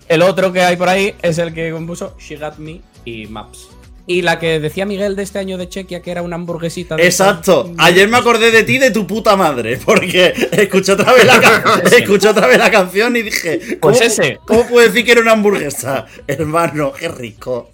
el 0.08 0.22
otro 0.22 0.52
que 0.52 0.62
hay 0.62 0.76
por 0.76 0.88
ahí 0.88 1.14
es 1.22 1.38
el 1.38 1.54
que 1.54 1.70
compuso 1.70 2.16
She 2.18 2.36
Got 2.36 2.56
Me 2.56 2.80
y 3.04 3.26
Maps. 3.26 3.75
Y 4.08 4.22
la 4.22 4.38
que 4.38 4.60
decía 4.60 4.86
Miguel 4.86 5.16
de 5.16 5.24
este 5.24 5.40
año 5.40 5.58
de 5.58 5.68
Chequia, 5.68 6.00
que 6.00 6.12
era 6.12 6.22
una 6.22 6.36
hamburguesita. 6.36 6.94
de 6.94 7.04
Exacto. 7.04 7.72
Ayer 7.76 8.06
me 8.08 8.16
acordé 8.18 8.52
de 8.52 8.62
ti 8.62 8.78
de 8.78 8.92
tu 8.92 9.04
puta 9.04 9.34
madre. 9.36 9.78
Porque 9.84 10.32
escuché 10.52 10.92
otra 10.92 11.12
vez 11.12 11.24
la, 11.24 11.40
ca- 11.40 11.82
escuché 11.96 12.28
otra 12.28 12.46
vez 12.46 12.56
la 12.58 12.70
canción 12.70 13.16
y 13.16 13.22
dije. 13.22 13.78
¿cómo, 13.80 13.96
Pues 13.96 14.00
ese. 14.02 14.38
¿Cómo 14.46 14.64
puedo 14.68 14.86
decir 14.86 15.04
que 15.04 15.10
era 15.12 15.20
una 15.22 15.32
hamburguesa? 15.32 16.06
Hermano, 16.28 16.92
qué 16.92 17.08
rico. 17.08 17.72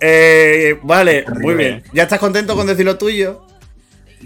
Eh, 0.00 0.78
vale, 0.82 1.24
muy 1.40 1.54
bien. 1.54 1.82
¿Ya 1.92 2.04
estás 2.04 2.18
contento 2.18 2.54
con 2.56 2.66
decir 2.66 2.84
lo 2.84 2.96
tuyo? 2.98 3.44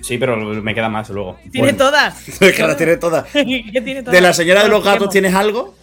Sí, 0.02 0.18
pero 0.18 0.36
me 0.36 0.74
queda 0.74 0.88
más 0.90 1.08
luego. 1.08 1.38
Tiene 1.50 1.68
Bueno. 1.72 1.78
todas. 1.78 2.22
que 2.38 2.62
la 2.62 2.76
tienes 2.76 3.00
todas. 3.00 3.24
¿Qué 3.32 3.80
tiene 3.82 4.02
todas? 4.02 4.12
¿De 4.12 4.20
la 4.20 4.32
señora 4.34 4.62
de 4.62 4.68
los 4.68 4.84
gatos 4.84 5.08
tienes 5.10 5.34
algo? 5.34 5.74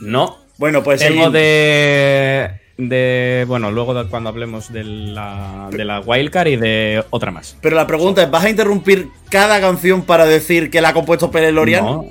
No. 0.00 0.38
Bueno, 0.58 0.82
pues 0.84 1.00
Tengo 1.00 1.10
seguimos. 1.14 1.32
de. 1.32 2.59
De. 2.88 3.44
Bueno, 3.46 3.70
luego 3.70 3.94
de- 3.94 4.08
cuando 4.08 4.30
hablemos 4.30 4.72
de 4.72 4.84
la, 4.84 5.68
de 5.70 5.84
la 5.84 6.00
Wildcard 6.00 6.48
y 6.48 6.56
de 6.56 7.04
otra 7.10 7.30
más. 7.30 7.56
Pero 7.60 7.76
la 7.76 7.86
pregunta 7.86 8.22
es: 8.22 8.30
¿vas 8.30 8.44
a 8.44 8.50
interrumpir 8.50 9.08
cada 9.30 9.60
canción 9.60 10.02
para 10.02 10.24
decir 10.26 10.70
que 10.70 10.80
la 10.80 10.88
ha 10.90 10.92
compuesto 10.94 11.30
Pérez 11.30 11.52
Loriano? 11.52 12.06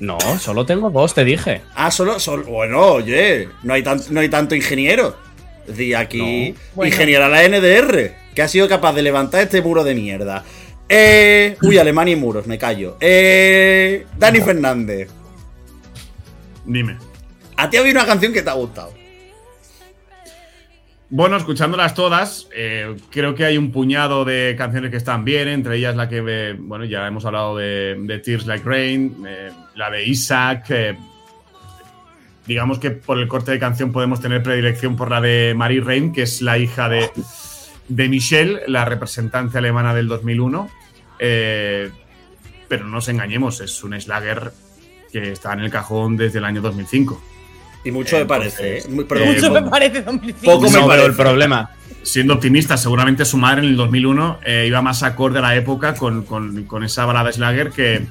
No. 0.00 0.16
No, 0.18 0.38
solo 0.38 0.64
tengo 0.64 0.88
dos, 0.90 1.12
te 1.14 1.24
dije. 1.24 1.60
Ah, 1.74 1.90
solo, 1.90 2.18
solo. 2.20 2.44
Bueno, 2.44 2.80
oye, 2.86 3.48
no 3.62 3.74
hay, 3.74 3.82
tan- 3.82 4.00
no 4.10 4.20
hay 4.20 4.28
tanto 4.30 4.54
ingeniero. 4.54 5.14
Es 5.62 5.76
decir, 5.76 5.94
aquí. 5.96 6.50
No. 6.52 6.58
Bueno. 6.76 6.88
Ingeniera 6.92 7.28
la 7.28 7.42
NDR, 7.46 8.14
que 8.34 8.42
ha 8.42 8.48
sido 8.48 8.66
capaz 8.68 8.94
de 8.94 9.02
levantar 9.02 9.42
este 9.42 9.60
muro 9.60 9.84
de 9.84 9.94
mierda. 9.94 10.42
Eh, 10.88 11.56
uy, 11.62 11.78
Alemania 11.78 12.14
y 12.14 12.16
muros, 12.16 12.46
me 12.46 12.58
callo. 12.58 12.96
Eh, 13.00 14.06
Dani 14.18 14.40
Fernández, 14.40 15.08
Dime. 16.64 16.96
a 17.56 17.68
ti 17.70 17.76
había 17.76 17.92
una 17.92 18.06
canción 18.06 18.32
que 18.32 18.42
te 18.42 18.50
ha 18.50 18.54
gustado. 18.54 18.92
Bueno, 21.12 21.36
escuchándolas 21.36 21.94
todas, 21.94 22.48
eh, 22.54 22.96
creo 23.10 23.34
que 23.34 23.44
hay 23.44 23.58
un 23.58 23.72
puñado 23.72 24.24
de 24.24 24.54
canciones 24.56 24.92
que 24.92 24.96
están 24.96 25.24
bien, 25.24 25.48
entre 25.48 25.76
ellas 25.76 25.96
la 25.96 26.08
que, 26.08 26.22
eh, 26.24 26.56
bueno, 26.56 26.84
ya 26.84 27.04
hemos 27.04 27.24
hablado 27.24 27.56
de, 27.56 28.22
Tears 28.24 28.46
Like 28.46 28.64
Rain, 28.64 29.24
eh, 29.26 29.50
la 29.74 29.90
de 29.90 30.06
Isaac. 30.06 30.72
digamos 32.46 32.78
que 32.78 32.92
por 32.92 33.18
el 33.18 33.26
corte 33.26 33.50
de 33.50 33.58
canción 33.58 33.90
podemos 33.90 34.20
tener 34.20 34.42
predilección 34.42 34.96
por 34.96 35.10
la 35.10 35.20
de 35.20 35.52
Marie 35.56 35.80
Rein, 35.80 36.12
que 36.12 36.22
es 36.22 36.42
la 36.42 36.58
hija 36.58 36.88
de, 36.88 37.10
de 37.88 38.08
Michelle, 38.08 38.62
la 38.68 38.84
representante 38.84 39.58
alemana 39.58 39.94
del 39.94 40.06
2001. 40.06 40.70
eh, 41.18 41.90
pero 42.68 42.84
no 42.84 42.92
nos 42.92 43.08
engañemos, 43.08 43.60
es 43.60 43.82
un 43.82 44.00
Slager 44.00 44.52
que 45.10 45.32
está 45.32 45.52
en 45.54 45.60
el 45.60 45.72
cajón 45.72 46.16
desde 46.16 46.38
el 46.38 46.44
año 46.44 46.62
2005. 46.62 47.20
Y 47.84 47.90
mucho 47.90 48.16
me 48.18 48.26
parece, 48.26 48.78
¿eh? 48.78 48.82
Muy- 48.90 49.04
perdón. 49.04 49.28
Mucho 49.28 49.50
me 49.50 49.62
parece 49.62 50.02
2005. 50.02 50.52
Poco 50.52 50.70
me 50.70 50.80
no 50.80 50.86
parece. 50.86 51.06
el 51.06 51.14
problema. 51.14 51.70
siendo 52.02 52.34
optimista, 52.34 52.76
seguramente 52.76 53.24
su 53.24 53.36
madre 53.36 53.60
en 53.62 53.68
el 53.68 53.76
2001 53.76 54.40
eh, 54.44 54.64
iba 54.66 54.80
más 54.82 55.02
acorde 55.02 55.38
a 55.38 55.42
la 55.42 55.54
época 55.56 55.94
con, 55.94 56.24
con- 56.24 56.64
con 56.64 56.82
esa 56.84 57.04
balada 57.04 57.30
Slager 57.32 57.70
que, 57.70 58.06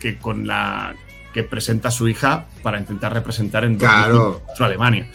que 0.00 0.18
con 0.18 0.46
la 0.46 0.94
que 1.32 1.44
presenta 1.44 1.90
su 1.92 2.08
hija 2.08 2.46
para 2.62 2.78
intentar 2.80 3.12
representar 3.12 3.64
en 3.64 3.76
Claro. 3.76 4.14
2004 4.14 4.66
Alemania. 4.66 5.08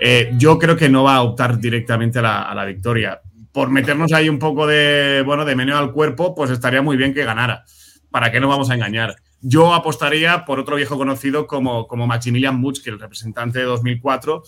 Eh, 0.00 0.32
yo 0.36 0.58
creo 0.58 0.76
que 0.76 0.88
no 0.88 1.04
va 1.04 1.14
a 1.16 1.22
optar 1.22 1.58
directamente 1.58 2.18
a 2.18 2.22
la, 2.22 2.42
a 2.42 2.54
la 2.56 2.64
victoria. 2.64 3.20
Por 3.52 3.70
meternos 3.70 4.12
ahí 4.12 4.28
un 4.28 4.38
poco 4.40 4.66
de, 4.66 5.22
bueno, 5.24 5.44
de 5.44 5.54
meneo 5.54 5.78
al 5.78 5.92
cuerpo, 5.92 6.34
pues 6.34 6.50
estaría 6.50 6.82
muy 6.82 6.96
bien 6.96 7.14
que 7.14 7.24
ganara. 7.24 7.64
¿Para 8.10 8.32
qué 8.32 8.40
nos 8.40 8.48
vamos 8.50 8.70
a 8.70 8.74
engañar? 8.74 9.14
Yo 9.42 9.72
apostaría 9.72 10.44
por 10.44 10.60
otro 10.60 10.76
viejo 10.76 10.98
conocido 10.98 11.46
como, 11.46 11.86
como 11.86 12.06
Maximilian 12.06 12.60
Mutsch, 12.60 12.82
que 12.82 12.90
el 12.90 13.00
representante 13.00 13.60
de 13.60 13.64
2004, 13.64 14.42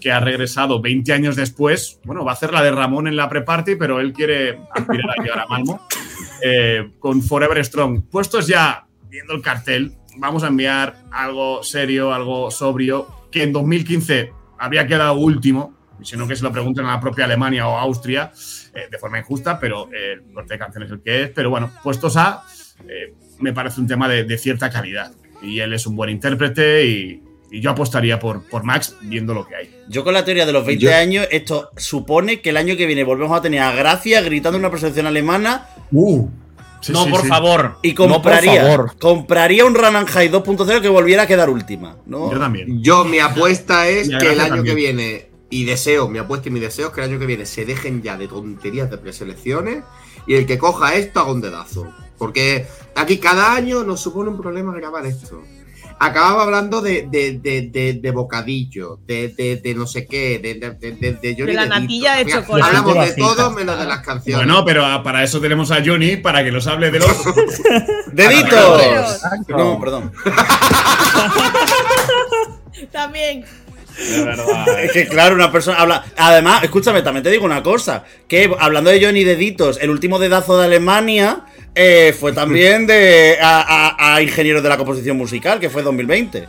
que 0.00 0.12
ha 0.12 0.20
regresado 0.20 0.80
20 0.80 1.12
años 1.12 1.36
después. 1.36 2.00
Bueno, 2.04 2.24
va 2.24 2.32
a 2.32 2.34
hacer 2.34 2.52
la 2.52 2.62
de 2.62 2.70
Ramón 2.70 3.08
en 3.08 3.16
la 3.16 3.28
pre-party, 3.28 3.74
pero 3.76 4.00
él 4.00 4.12
quiere 4.12 4.60
aspirar 4.70 5.48
Malmo 5.48 5.80
eh, 6.42 6.92
con 6.98 7.20
Forever 7.22 7.64
Strong. 7.64 8.04
Puestos 8.10 8.46
ya, 8.46 8.86
viendo 9.08 9.34
el 9.34 9.42
cartel, 9.42 9.96
vamos 10.18 10.44
a 10.44 10.48
enviar 10.48 11.02
algo 11.10 11.62
serio, 11.62 12.14
algo 12.14 12.50
sobrio, 12.50 13.08
que 13.30 13.42
en 13.42 13.52
2015 13.52 14.32
habría 14.58 14.86
quedado 14.86 15.14
último, 15.14 15.74
sino 16.02 16.26
que 16.26 16.36
se 16.36 16.42
lo 16.42 16.52
pregunten 16.52 16.86
a 16.86 16.92
la 16.92 17.00
propia 17.00 17.24
Alemania 17.24 17.66
o 17.66 17.76
Austria, 17.76 18.32
eh, 18.74 18.88
de 18.90 18.98
forma 18.98 19.18
injusta, 19.18 19.58
pero 19.58 19.88
eh, 19.92 20.12
el 20.14 20.32
corte 20.34 20.54
de 20.54 20.58
canción 20.58 20.82
es 20.84 20.90
el 20.90 21.00
que 21.02 21.22
es. 21.24 21.30
Pero 21.30 21.50
bueno, 21.50 21.70
puestos 21.82 22.16
a, 22.16 22.44
eh, 22.88 23.14
me 23.38 23.52
parece 23.52 23.80
un 23.80 23.86
tema 23.86 24.08
de, 24.08 24.24
de 24.24 24.38
cierta 24.38 24.70
calidad. 24.70 25.12
Y 25.42 25.60
él 25.60 25.72
es 25.72 25.86
un 25.86 25.96
buen 25.96 26.10
intérprete 26.10 26.84
y, 26.86 27.22
y 27.50 27.60
yo 27.60 27.70
apostaría 27.70 28.18
por, 28.18 28.46
por 28.48 28.62
Max 28.64 28.96
viendo 29.02 29.32
lo 29.34 29.46
que 29.46 29.56
hay. 29.56 29.74
Yo 29.88 30.04
con 30.04 30.12
la 30.14 30.24
teoría 30.24 30.46
de 30.46 30.52
los 30.52 30.64
20 30.66 30.84
Yo- 30.84 30.94
años, 30.94 31.26
esto 31.30 31.70
supone 31.76 32.40
que 32.40 32.50
el 32.50 32.56
año 32.56 32.76
que 32.76 32.86
viene 32.86 33.02
volvemos 33.04 33.36
a 33.36 33.42
tener 33.42 33.60
a 33.62 33.72
Gracia 33.72 34.20
gritando 34.20 34.58
una 34.58 34.70
presentación 34.70 35.06
alemana 35.06 35.66
Sí, 36.82 36.92
no, 36.92 37.04
sí, 37.04 37.10
por 37.10 37.20
sí. 37.22 37.28
favor. 37.28 37.76
y 37.82 37.90
No, 37.90 37.94
por 37.96 38.08
compraría, 38.12 38.62
favor. 38.62 38.96
compraría 38.98 39.64
un 39.66 39.74
Run 39.74 39.96
and 39.96 40.08
Hide 40.08 40.32
2.0 40.32 40.80
que 40.80 40.88
volviera 40.88 41.24
a 41.24 41.26
quedar 41.26 41.50
última. 41.50 41.96
¿no? 42.06 42.32
Yo 42.32 42.38
también. 42.38 42.82
Yo, 42.82 43.04
mi 43.04 43.18
apuesta 43.18 43.86
es 43.88 44.08
que 44.08 44.32
el 44.32 44.40
año 44.40 44.54
también. 44.56 44.64
que 44.64 44.74
viene, 44.74 45.29
y 45.50 45.64
deseo, 45.64 46.08
mi 46.08 46.18
apuesta 46.18 46.48
y 46.48 46.52
mi 46.52 46.60
deseo 46.60 46.88
es 46.88 46.94
que 46.94 47.00
el 47.02 47.10
año 47.10 47.18
que 47.18 47.26
viene 47.26 47.44
se 47.44 47.64
dejen 47.64 48.02
ya 48.02 48.16
de 48.16 48.28
tonterías 48.28 48.90
de 48.90 48.98
preselecciones 48.98 49.82
y 50.26 50.34
el 50.34 50.46
que 50.46 50.58
coja 50.58 50.94
esto 50.94 51.20
haga 51.20 51.32
un 51.32 51.40
dedazo. 51.40 51.92
Porque 52.16 52.66
aquí 52.94 53.18
cada 53.18 53.54
año 53.54 53.82
nos 53.82 54.00
supone 54.00 54.30
un 54.30 54.40
problema 54.40 54.72
grabar 54.74 55.06
esto. 55.06 55.42
acababa 55.98 56.44
hablando 56.44 56.80
de, 56.80 57.08
de, 57.10 57.38
de, 57.38 57.62
de, 57.62 57.94
de 57.94 58.10
bocadillo, 58.10 59.00
de, 59.06 59.28
de, 59.28 59.56
de 59.56 59.74
no 59.74 59.86
sé 59.86 60.06
qué, 60.06 60.38
de, 60.38 60.54
de, 60.54 60.70
de, 60.70 60.92
de, 60.92 61.12
de 61.14 61.34
Johnny 61.34 61.46
De 61.46 61.52
la 61.54 61.66
natilla 61.66 62.16
de 62.16 62.26
chocolate. 62.26 62.76
Hablamos 62.76 63.06
de 63.06 63.12
todo 63.14 63.50
menos 63.50 63.78
de 63.78 63.86
las 63.86 64.00
canciones. 64.00 64.46
Bueno, 64.46 64.64
pero 64.64 65.02
para 65.02 65.24
eso 65.24 65.40
tenemos 65.40 65.70
a 65.70 65.82
Johnny, 65.84 66.16
para 66.16 66.44
que 66.44 66.52
nos 66.52 66.66
hable 66.66 66.90
de 66.90 66.98
los. 67.00 67.08
Deditos. 68.12 69.22
No, 69.48 69.80
perdón. 69.80 70.12
También. 72.92 73.44
De 73.98 74.24
verdad. 74.24 74.80
Es 74.84 74.92
que 74.92 75.06
claro, 75.06 75.34
una 75.34 75.50
persona 75.52 75.78
habla. 75.78 76.04
Además, 76.16 76.62
escúchame, 76.64 77.02
también 77.02 77.22
te 77.22 77.30
digo 77.30 77.44
una 77.44 77.62
cosa. 77.62 78.04
Que 78.28 78.50
hablando 78.58 78.90
de 78.90 79.04
Johnny 79.04 79.24
Deditos, 79.24 79.78
el 79.80 79.90
último 79.90 80.18
dedazo 80.18 80.58
de 80.58 80.64
Alemania 80.66 81.40
eh, 81.74 82.14
fue 82.18 82.32
también 82.32 82.86
de 82.86 83.38
a, 83.40 83.60
a- 83.96 84.14
a 84.16 84.22
ingenieros 84.22 84.62
de 84.62 84.68
la 84.68 84.76
composición 84.76 85.16
musical, 85.16 85.60
que 85.60 85.70
fue 85.70 85.82
2020. 85.82 86.46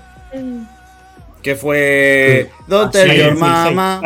Que 1.44 1.56
fue 1.56 2.50
Don't 2.68 2.92
Tell 2.92 3.10
sí, 3.12 3.18
Your 3.18 3.34
sí, 3.34 3.40
Mama. 3.40 4.02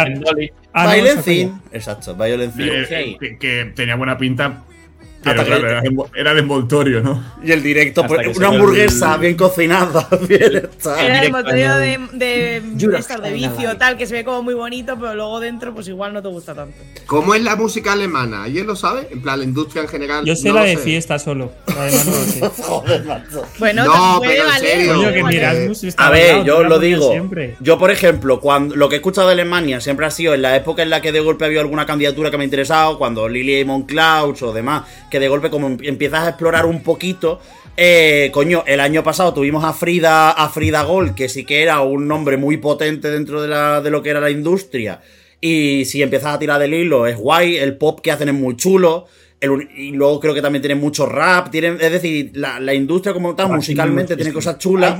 Thing. 1.23 1.47
Exacto, 1.73 2.15
Violent 2.15 2.55
Thing. 2.55 2.69
eh, 2.89 3.17
que, 3.19 3.37
que 3.37 3.71
tenía 3.75 3.95
buena 3.95 4.17
pinta. 4.17 4.63
Pero 5.25 5.43
claro, 5.43 5.67
era, 5.69 5.81
de 5.81 5.91
era 6.15 6.33
de 6.33 6.39
envoltorio, 6.39 7.01
¿no? 7.01 7.23
Y 7.43 7.51
el 7.51 7.61
directo, 7.61 8.05
pues, 8.07 8.37
una 8.37 8.47
hamburguesa 8.47 9.15
el- 9.15 9.21
bien 9.21 9.35
cocinada, 9.35 10.07
bien. 10.29 10.41
Era 10.43 10.61
el 11.05 11.13
directo 11.13 11.37
motorio 11.37 11.75
de, 11.75 11.99
de, 12.13 12.61
de 12.61 13.31
vicio, 13.33 13.77
tal, 13.77 13.97
que 13.97 14.05
se 14.05 14.13
ve 14.13 14.23
como 14.23 14.43
muy 14.43 14.53
bonito, 14.53 14.95
pero 14.99 15.13
luego 15.15 15.39
dentro, 15.39 15.73
pues 15.73 15.87
igual 15.87 16.13
no 16.13 16.21
te 16.21 16.27
gusta 16.27 16.53
tanto. 16.53 16.77
¿Cómo 17.07 17.35
es 17.35 17.41
la 17.43 17.55
música 17.55 17.93
alemana? 17.93 18.43
¿Alguien 18.43 18.67
lo 18.67 18.75
sabe? 18.75 19.07
En 19.11 19.21
plan, 19.21 19.39
la 19.39 19.45
industria 19.45 19.81
en 19.81 19.87
general. 19.87 20.25
Yo 20.25 20.35
sé 20.35 20.47
no 20.49 20.55
la 20.55 20.63
de 20.63 20.75
sé. 20.75 20.83
fiesta 20.83 21.19
solo. 21.19 21.51
La 21.75 21.85
demás 21.85 22.05
no 22.05 22.11
lo 22.11 22.25
sé. 22.25 22.61
Joder, 22.63 23.03
macho. 23.05 23.43
Bueno, 23.59 23.83
No, 23.85 24.19
pero 24.21 24.43
en 24.43 24.47
valer, 24.47 24.69
serio. 24.69 24.93
Coño, 24.95 25.11
que 25.11 25.93
A 25.97 26.09
ver, 26.09 26.43
yo 26.43 26.63
lo 26.63 26.79
digo. 26.79 27.11
Siempre. 27.11 27.55
Yo, 27.59 27.77
por 27.77 27.91
ejemplo, 27.91 28.39
cuando 28.39 28.75
lo 28.75 28.87
que 28.89 28.95
he 28.95 28.97
escuchado 28.97 29.27
de 29.27 29.33
Alemania 29.33 29.81
siempre 29.81 30.05
ha 30.05 30.11
sido 30.11 30.33
en 30.33 30.41
la 30.41 30.55
época 30.55 30.83
en 30.83 30.89
la 30.89 31.01
que 31.01 31.11
de 31.11 31.19
golpe 31.19 31.45
había 31.45 31.61
alguna 31.61 31.85
candidatura 31.85 32.31
que 32.31 32.37
me 32.37 32.43
ha 32.43 32.45
interesado, 32.45 32.97
cuando 32.97 33.27
Lily 33.27 33.61
Amon 33.61 33.83
Clouds 33.83 34.41
o 34.43 34.53
demás, 34.53 34.83
que 35.15 35.19
de 35.21 35.29
golpe 35.29 35.49
como 35.49 35.67
em- 35.67 35.77
empiezas 35.83 36.23
a 36.25 36.29
explorar 36.29 36.65
un 36.65 36.83
poquito. 36.83 37.39
eh, 37.77 38.29
coño, 38.33 38.63
el 38.67 38.79
año 38.81 39.01
pasado 39.01 39.33
tuvimos 39.33 39.63
a 39.63 39.71
Frida, 39.71 40.31
a 40.31 40.49
Frida 40.49 40.83
Gold, 40.83 41.15
que 41.15 41.29
sí 41.29 41.45
que 41.45 41.61
era 41.63 41.79
un 41.81 42.05
nombre 42.07 42.35
muy 42.37 42.57
potente 42.57 43.09
dentro 43.09 43.41
de, 43.41 43.47
la, 43.47 43.79
de 43.81 43.89
lo 43.91 44.01
que 44.03 44.09
era 44.09 44.19
la 44.19 44.29
industria. 44.29 45.01
Y 45.39 45.85
si 45.85 46.01
empiezas 46.01 46.35
a 46.35 46.39
tirar 46.39 46.59
del 46.59 46.73
hilo, 46.73 47.07
es 47.07 47.15
guay, 47.17 47.55
el 47.57 47.77
pop 47.77 47.99
que 48.01 48.11
hacen 48.11 48.27
es 48.29 48.35
muy 48.35 48.55
chulo. 48.57 49.05
el 49.39 49.69
y 49.75 49.91
luego 49.91 50.19
creo 50.19 50.33
que 50.33 50.41
también 50.41 50.61
tienen 50.61 50.79
mucho 50.79 51.05
rap. 51.05 51.49
Tienen, 51.51 51.77
es 51.79 51.91
decir, 51.91 52.31
la, 52.33 52.59
la 52.59 52.73
industria 52.73 53.13
como 53.13 53.35
tal, 53.35 53.47
musicalmente, 53.57 54.15
tiene 54.15 54.33
cosas 54.33 54.57
chulas. 54.57 54.97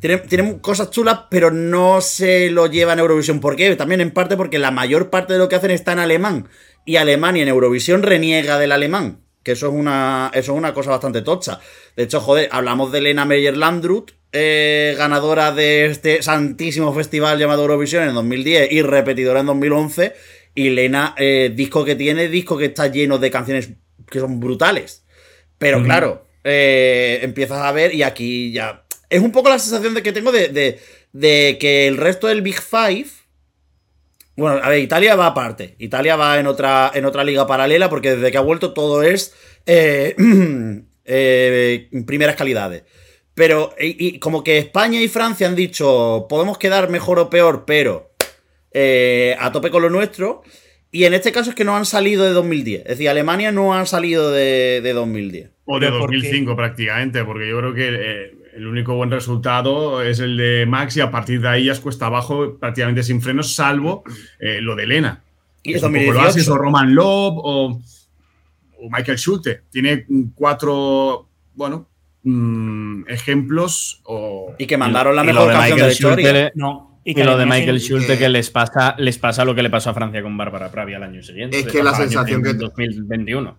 Tienen, 0.00 0.22
tienen 0.28 0.58
cosas 0.58 0.90
chulas, 0.90 1.20
pero 1.30 1.50
no 1.50 2.00
se 2.02 2.50
lo 2.50 2.66
lleva 2.66 2.92
en 2.92 2.98
Eurovisión. 2.98 3.40
¿Por 3.40 3.56
qué? 3.56 3.74
También 3.74 4.00
en 4.02 4.10
parte 4.10 4.36
porque 4.36 4.58
la 4.58 4.70
mayor 4.70 5.08
parte 5.08 5.32
de 5.32 5.38
lo 5.38 5.48
que 5.48 5.56
hacen 5.56 5.70
está 5.70 5.92
en 5.92 6.00
alemán. 6.00 6.48
Y 6.84 6.96
Alemania 6.96 7.42
en 7.42 7.48
Eurovisión 7.48 8.02
reniega 8.02 8.58
del 8.58 8.72
alemán. 8.72 9.20
Que 9.44 9.52
eso 9.52 9.68
es 9.68 9.72
una, 9.74 10.30
eso 10.34 10.52
es 10.52 10.58
una 10.58 10.74
cosa 10.74 10.90
bastante 10.90 11.22
tocha. 11.22 11.60
De 11.94 12.02
hecho, 12.04 12.20
joder, 12.20 12.48
hablamos 12.50 12.90
de 12.90 13.00
Lena 13.02 13.24
Meyer-Landrut, 13.24 14.10
eh, 14.32 14.94
ganadora 14.98 15.52
de 15.52 15.84
este 15.86 16.22
santísimo 16.22 16.92
festival 16.92 17.38
llamado 17.38 17.62
Eurovisión 17.62 18.08
en 18.08 18.14
2010 18.14 18.72
y 18.72 18.82
repetidora 18.82 19.40
en 19.40 19.46
2011. 19.46 20.14
Y 20.56 20.70
Lena, 20.70 21.14
eh, 21.18 21.52
disco 21.54 21.84
que 21.84 21.94
tiene, 21.94 22.28
disco 22.28 22.56
que 22.58 22.64
está 22.66 22.86
lleno 22.88 23.18
de 23.18 23.30
canciones 23.30 23.70
que 24.10 24.18
son 24.18 24.40
brutales. 24.40 25.04
Pero 25.58 25.78
claro, 25.84 26.26
eh, 26.42 27.20
empiezas 27.22 27.58
a 27.58 27.70
ver 27.72 27.94
y 27.94 28.02
aquí 28.02 28.50
ya. 28.52 28.84
Es 29.10 29.20
un 29.20 29.30
poco 29.30 29.50
la 29.50 29.58
sensación 29.58 29.94
de 29.94 30.02
que 30.02 30.12
tengo 30.12 30.32
de, 30.32 30.48
de- 30.48 30.78
de 31.12 31.58
que 31.60 31.86
el 31.86 31.96
resto 31.96 32.26
del 32.26 32.42
Big 32.42 32.60
Five. 32.60 33.06
Bueno, 34.36 34.60
a 34.62 34.68
ver, 34.68 34.80
Italia 34.80 35.14
va 35.14 35.26
aparte. 35.26 35.76
Italia 35.78 36.16
va 36.16 36.38
en 36.38 36.46
otra, 36.46 36.90
en 36.94 37.04
otra 37.04 37.24
liga 37.24 37.46
paralela 37.46 37.88
porque 37.88 38.16
desde 38.16 38.32
que 38.32 38.38
ha 38.38 38.42
vuelto 38.42 38.72
todo 38.72 39.02
es 39.02 39.34
eh, 39.66 40.14
eh, 41.04 41.88
primeras 42.06 42.36
calidades. 42.36 42.84
Pero, 43.34 43.74
y, 43.78 44.06
y 44.06 44.18
como 44.18 44.44
que 44.44 44.58
España 44.58 45.00
y 45.00 45.08
Francia 45.08 45.46
han 45.48 45.56
dicho, 45.56 46.26
podemos 46.28 46.58
quedar 46.58 46.88
mejor 46.88 47.18
o 47.18 47.30
peor, 47.30 47.64
pero 47.66 48.14
eh, 48.76 49.36
a 49.38 49.52
tope 49.52 49.70
con 49.70 49.82
lo 49.82 49.88
nuestro. 49.88 50.42
Y 50.90 51.04
en 51.04 51.14
este 51.14 51.32
caso 51.32 51.50
es 51.50 51.56
que 51.56 51.64
no 51.64 51.76
han 51.76 51.86
salido 51.86 52.24
de 52.24 52.30
2010. 52.30 52.82
Es 52.82 52.88
decir, 52.88 53.08
Alemania 53.08 53.50
no 53.50 53.74
ha 53.74 53.86
salido 53.86 54.30
de, 54.30 54.80
de 54.80 54.92
2010. 54.92 55.50
O 55.64 55.80
de 55.80 55.86
Pero 55.86 55.98
¿por 55.98 56.10
qué? 56.10 56.16
2005 56.18 56.56
prácticamente, 56.56 57.24
porque 57.24 57.48
yo 57.48 57.58
creo 57.58 57.74
que 57.74 57.88
eh, 57.88 58.32
el 58.56 58.66
único 58.66 58.94
buen 58.94 59.10
resultado 59.10 60.02
es 60.02 60.20
el 60.20 60.36
de 60.36 60.64
Max 60.66 60.96
y 60.96 61.00
a 61.00 61.10
partir 61.10 61.40
de 61.40 61.48
ahí 61.48 61.64
ya 61.64 61.72
es 61.72 61.80
cuesta 61.80 62.06
abajo 62.06 62.56
prácticamente 62.58 63.02
sin 63.02 63.20
frenos, 63.20 63.54
salvo 63.54 64.04
eh, 64.38 64.60
lo 64.60 64.76
de 64.76 64.84
Elena. 64.84 65.22
Y 65.62 65.74
Es 65.74 65.82
un 65.82 65.92
poco 65.92 66.04
2018. 66.04 66.26
Oasis 66.26 66.48
o 66.48 66.56
Roman 66.58 66.94
Love 66.94 67.34
o, 67.38 67.80
o 68.80 68.90
Michael 68.90 69.18
Schulte. 69.18 69.62
Tiene 69.70 70.06
cuatro, 70.34 71.28
bueno, 71.54 71.88
mm, 72.22 73.08
ejemplos 73.08 74.00
o... 74.04 74.54
Y 74.58 74.66
que 74.66 74.76
mandaron 74.76 75.16
la 75.16 75.24
Y 75.24 75.26
mejor 75.26 75.48
de 75.48 75.52
canción 75.54 75.76
de 75.78 75.82
la 75.82 75.88
Michael 75.88 75.92
historia. 75.92 76.32
Schulte- 76.48 76.52
No. 76.54 77.00
Y, 77.06 77.14
que 77.14 77.24
lo 77.24 77.36
de 77.36 77.44
Michael 77.44 77.80
Schulte 77.80 78.16
que 78.18 78.28
les 78.30 78.48
pasa, 78.50 78.94
les 78.98 79.18
pasa 79.18 79.44
lo 79.44 79.54
que 79.54 79.62
le 79.62 79.68
pasó 79.68 79.90
a 79.90 79.94
Francia 79.94 80.22
con 80.22 80.38
Bárbara 80.38 80.70
Pravi 80.70 80.94
al 80.94 81.02
año 81.02 81.22
siguiente. 81.22 81.58
Es 81.58 81.66
que 81.66 81.82
la 81.82 81.92
sensación 81.94 82.42
que- 82.42 82.50
En 82.50 82.58
2021. 82.58 83.58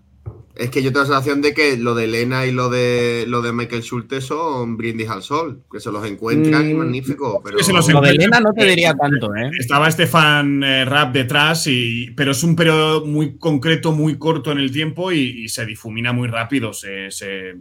Es 0.56 0.70
que 0.70 0.82
yo 0.82 0.90
tengo 0.92 1.02
la 1.02 1.06
sensación 1.08 1.42
de 1.42 1.54
que 1.54 1.76
lo 1.78 1.96
de 1.96 2.06
Elena 2.06 2.46
y 2.46 2.52
lo 2.52 2.70
de 2.70 3.26
lo 3.28 3.42
de 3.42 3.52
Michael 3.52 3.82
Schulte 3.84 4.22
son 4.22 4.78
brindis 4.78 5.10
al 5.10 5.22
sol, 5.22 5.64
que 5.72 5.80
se 5.82 5.92
los 5.92 6.06
encuentran 6.08 6.70
y 6.70 6.74
Mm, 6.74 6.78
magnífico. 6.78 7.42
Pero 7.44 7.58
que 7.58 7.64
se 7.64 7.74
los 7.74 7.88
Lo 7.92 8.00
de. 8.02 8.12
Elena 8.12 8.40
no 8.40 8.54
te 8.54 8.66
diría 8.66 8.94
tanto, 8.94 9.36
¿eh? 9.36 9.52
Estaba 9.60 9.88
Estefan 9.90 10.64
eh, 10.64 10.86
Rap 10.86 11.14
detrás, 11.14 11.68
y, 11.68 12.12
pero 12.16 12.32
es 12.32 12.42
un 12.44 12.56
periodo 12.56 13.06
muy 13.06 13.38
concreto, 13.38 13.92
muy 13.92 14.18
corto 14.18 14.52
en 14.54 14.60
el 14.60 14.72
tiempo 14.72 15.12
y, 15.12 15.44
y 15.44 15.50
se 15.50 15.66
difumina 15.66 16.14
muy 16.14 16.30
rápido, 16.30 16.72
se, 16.72 17.12
se, 17.12 17.56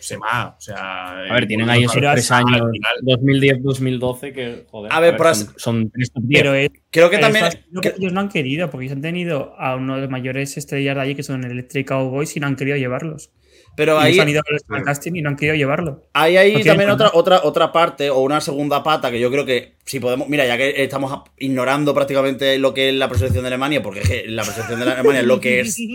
se 0.00 0.16
va. 0.16 0.56
O 0.56 0.60
sea, 0.60 1.20
A 1.28 1.34
ver, 1.34 1.46
tienen 1.46 1.68
ahí 1.68 1.84
esos 1.84 1.96
tres 1.96 2.30
años, 2.30 2.62
final. 2.72 2.94
2010-2012, 3.04 4.32
que, 4.32 4.66
joder, 4.70 4.92
A 4.92 5.00
ver, 5.00 5.16
por 5.16 5.26
son, 5.34 5.46
as- 5.48 5.54
son 5.56 5.90
tres 5.90 6.10
top 6.12 6.22
10. 6.24 6.42
Pero 6.42 6.54
es, 6.54 6.70
Creo 6.92 7.08
que 7.08 7.18
también. 7.18 7.46
eso 7.46 7.80
que 7.80 7.94
ellos 7.98 8.12
no 8.12 8.20
han 8.20 8.28
querido, 8.28 8.70
porque 8.70 8.84
ellos 8.84 8.96
han 8.96 9.02
tenido 9.02 9.54
a 9.58 9.76
uno 9.76 9.94
de 9.94 10.02
los 10.02 10.10
mayores 10.10 10.58
estrellas 10.58 10.94
de 10.94 11.00
allí, 11.00 11.14
que 11.14 11.22
son 11.22 11.42
Electric 11.42 11.88
Cowboys, 11.88 12.36
y 12.36 12.40
no 12.40 12.46
han 12.46 12.54
querido 12.54 12.76
llevarlos. 12.76 13.30
Pero 13.74 13.98
Y 13.98 14.04
ahí, 14.04 14.20
han 14.20 14.28
ido 14.28 14.42
al 14.68 14.82
casting 14.82 15.12
y 15.14 15.22
no 15.22 15.30
han 15.30 15.36
querido 15.36 15.56
llevarlo. 15.56 16.02
Hay 16.12 16.36
ahí 16.36 16.52
No 16.52 16.56
tiene 16.56 16.70
también 16.70 16.90
otra, 16.90 17.10
otra, 17.14 17.40
otra 17.42 17.72
parte 17.72 18.10
o 18.10 18.20
una 18.20 18.42
segunda 18.42 18.82
pata 18.82 19.10
que 19.10 19.18
yo 19.18 19.30
creo 19.30 19.46
que 19.46 19.76
si 19.86 19.98
podemos. 19.98 20.28
Mira, 20.28 20.46
ya 20.46 20.58
que 20.58 20.82
estamos 20.82 21.22
ignorando 21.38 21.94
prácticamente 21.94 22.58
lo 22.58 22.74
que 22.74 22.90
es 22.90 22.94
la 22.94 23.08
preselección 23.08 23.44
de 23.44 23.48
Alemania, 23.48 23.82
porque 23.82 24.00
es 24.00 24.08
que 24.08 24.24
la 24.28 24.42
preselección 24.42 24.78
de 24.80 24.90
Alemania 24.90 25.20
es 25.22 25.26
lo 25.26 25.40
que 25.40 25.60
es. 25.60 25.76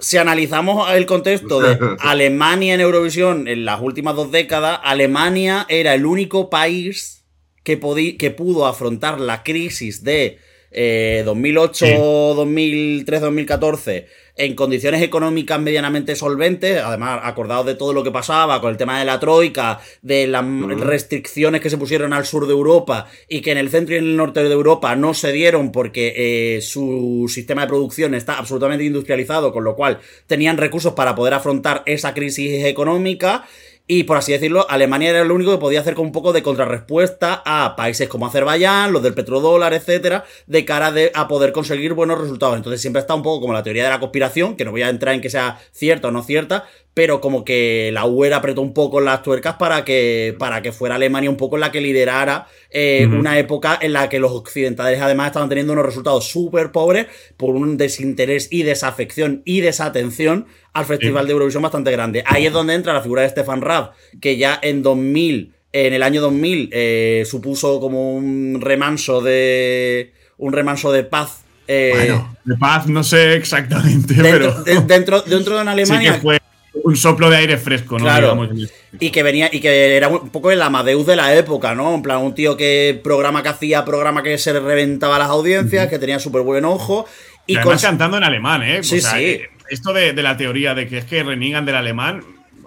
Si 0.00 0.18
analizamos 0.18 0.92
el 0.92 1.06
contexto 1.06 1.60
de 1.60 1.78
Alemania 2.00 2.74
en 2.74 2.80
Eurovisión 2.80 3.48
en 3.48 3.64
las 3.64 3.80
últimas 3.80 4.14
dos 4.14 4.30
décadas, 4.30 4.78
Alemania 4.82 5.66
era 5.68 5.94
el 5.94 6.04
único 6.04 6.50
país 6.50 7.23
que, 7.64 8.16
que 8.16 8.30
pudo 8.30 8.66
afrontar 8.66 9.20
la 9.20 9.42
crisis 9.42 10.04
de 10.04 10.38
eh, 10.70 11.22
2008, 11.24 11.86
Sí. 11.86 11.92
2013, 11.94 13.24
2014 13.24 14.06
en 14.36 14.54
condiciones 14.56 15.00
económicas 15.02 15.60
medianamente 15.60 16.16
solventes, 16.16 16.82
además 16.82 17.20
acordados 17.22 17.66
de 17.66 17.76
todo 17.76 17.92
lo 17.92 18.02
que 18.02 18.10
pasaba 18.10 18.60
con 18.60 18.70
el 18.70 18.76
tema 18.76 18.98
de 18.98 19.04
la 19.04 19.20
troika, 19.20 19.80
de 20.02 20.26
las 20.26 20.44
restricciones 20.80 21.60
que 21.60 21.70
se 21.70 21.78
pusieron 21.78 22.12
al 22.12 22.26
sur 22.26 22.46
de 22.46 22.52
Europa 22.52 23.06
y 23.28 23.42
que 23.42 23.52
en 23.52 23.58
el 23.58 23.70
centro 23.70 23.94
y 23.94 23.98
en 23.98 24.04
el 24.04 24.16
norte 24.16 24.42
de 24.42 24.52
Europa 24.52 24.96
no 24.96 25.14
se 25.14 25.30
dieron 25.30 25.70
porque 25.70 26.14
eh, 26.56 26.60
su 26.62 27.30
sistema 27.32 27.62
de 27.62 27.68
producción 27.68 28.14
está 28.14 28.36
absolutamente 28.38 28.84
industrializado, 28.84 29.52
con 29.52 29.62
lo 29.62 29.76
cual 29.76 30.00
tenían 30.26 30.56
recursos 30.56 30.94
para 30.94 31.14
poder 31.14 31.34
afrontar 31.34 31.82
esa 31.86 32.12
crisis 32.12 32.64
económica. 32.64 33.46
Y 33.86 34.04
por 34.04 34.16
así 34.16 34.32
decirlo, 34.32 34.66
Alemania 34.70 35.10
era 35.10 35.24
lo 35.24 35.34
único 35.34 35.50
que 35.50 35.58
podía 35.58 35.80
hacer 35.80 35.94
con 35.94 36.06
un 36.06 36.12
poco 36.12 36.32
de 36.32 36.42
contrarrespuesta 36.42 37.42
a 37.44 37.76
países 37.76 38.08
como 38.08 38.26
Azerbaiyán, 38.26 38.92
los 38.92 39.02
del 39.02 39.12
petrodólar, 39.12 39.74
etcétera, 39.74 40.24
de 40.46 40.64
cara 40.64 40.90
de, 40.90 41.12
a 41.14 41.28
poder 41.28 41.52
conseguir 41.52 41.92
buenos 41.92 42.18
resultados. 42.18 42.56
Entonces 42.56 42.80
siempre 42.80 43.00
está 43.00 43.14
un 43.14 43.22
poco 43.22 43.42
como 43.42 43.52
la 43.52 43.62
teoría 43.62 43.84
de 43.84 43.90
la 43.90 44.00
conspiración, 44.00 44.56
que 44.56 44.64
no 44.64 44.70
voy 44.70 44.82
a 44.82 44.88
entrar 44.88 45.14
en 45.14 45.20
que 45.20 45.28
sea 45.28 45.60
cierta 45.70 46.08
o 46.08 46.10
no 46.12 46.22
cierta, 46.22 46.66
pero 46.94 47.20
como 47.20 47.44
que 47.44 47.90
la 47.92 48.06
UE 48.06 48.32
apretó 48.32 48.60
un 48.62 48.72
poco 48.72 49.00
las 49.00 49.22
tuercas 49.22 49.56
para 49.56 49.84
que, 49.84 50.34
para 50.38 50.62
que 50.62 50.70
fuera 50.70 50.94
Alemania 50.94 51.28
un 51.28 51.36
poco 51.36 51.58
la 51.58 51.72
que 51.72 51.80
liderara 51.80 52.46
eh, 52.70 53.06
una 53.18 53.36
época 53.38 53.76
en 53.82 53.92
la 53.92 54.08
que 54.08 54.20
los 54.20 54.30
occidentales 54.30 55.00
además 55.00 55.26
estaban 55.28 55.48
teniendo 55.48 55.72
unos 55.72 55.84
resultados 55.86 56.28
súper 56.28 56.70
pobres 56.70 57.06
por 57.36 57.56
un 57.56 57.76
desinterés 57.76 58.46
y 58.52 58.62
desafección 58.62 59.42
y 59.44 59.60
desatención 59.60 60.46
al 60.72 60.84
Festival 60.84 61.26
de 61.26 61.32
Eurovisión 61.32 61.62
bastante 61.64 61.90
grande. 61.90 62.22
Ahí 62.26 62.46
es 62.46 62.52
donde 62.52 62.74
entra 62.74 62.92
la 62.92 63.00
figura 63.02 63.22
de 63.22 63.28
Stefan 63.28 63.60
Raab, 63.60 63.90
que 64.20 64.36
ya 64.36 64.58
en 64.62 64.82
2000, 64.82 65.52
en 65.72 65.92
el 65.94 66.02
año 66.04 66.20
2000, 66.20 66.70
eh, 66.72 67.24
supuso 67.26 67.80
como 67.80 68.14
un 68.14 68.60
remanso 68.60 69.20
de 69.20 70.12
un 70.36 70.52
remanso 70.52 70.92
de 70.92 71.02
paz. 71.04 71.44
eh, 71.66 71.90
Bueno, 71.92 72.36
de 72.44 72.56
paz 72.56 72.86
no 72.86 73.02
sé 73.02 73.34
exactamente, 73.34 74.14
dentro, 74.14 74.30
pero 74.32 74.62
de- 74.64 74.80
dentro, 74.86 75.22
dentro 75.22 75.56
de 75.56 75.62
una 75.62 75.72
sí 75.74 75.80
Alemania 75.80 76.14
que 76.14 76.20
fue 76.20 76.38
un 76.82 76.96
soplo 76.96 77.30
de 77.30 77.36
aire 77.36 77.56
fresco, 77.56 77.98
¿no? 77.98 78.04
Claro. 78.04 78.32
Digamos, 78.34 78.50
en 78.60 78.68
Y 79.00 79.10
que 79.10 79.22
venía, 79.22 79.48
y 79.52 79.60
que 79.60 79.96
era 79.96 80.08
un 80.08 80.30
poco 80.30 80.50
el 80.50 80.60
Amadeus 80.60 81.06
de 81.06 81.16
la 81.16 81.34
época, 81.36 81.74
¿no? 81.74 81.94
En 81.94 82.02
plan, 82.02 82.18
un 82.18 82.34
tío 82.34 82.56
que 82.56 83.00
programa 83.02 83.42
que 83.42 83.48
hacía, 83.50 83.84
programa 83.84 84.22
que 84.22 84.36
se 84.38 84.52
reventaba 84.58 85.18
las 85.18 85.28
audiencias, 85.28 85.88
que 85.88 85.98
tenía 85.98 86.18
súper 86.18 86.42
buen 86.42 86.64
ojo. 86.64 87.06
Y, 87.46 87.52
Y 87.54 87.56
además 87.56 87.80
con- 87.82 87.90
cantando 87.90 88.16
en 88.16 88.24
alemán, 88.24 88.62
¿eh? 88.62 88.82
Sí, 88.82 89.00
sí. 89.00 89.16
eh, 89.16 89.48
Esto 89.68 89.92
de, 89.92 90.12
de 90.12 90.22
la 90.22 90.36
teoría 90.36 90.74
de 90.74 90.88
que 90.88 90.98
es 90.98 91.04
que 91.04 91.22
reniegan 91.22 91.64
del 91.64 91.76
alemán, 91.76 92.22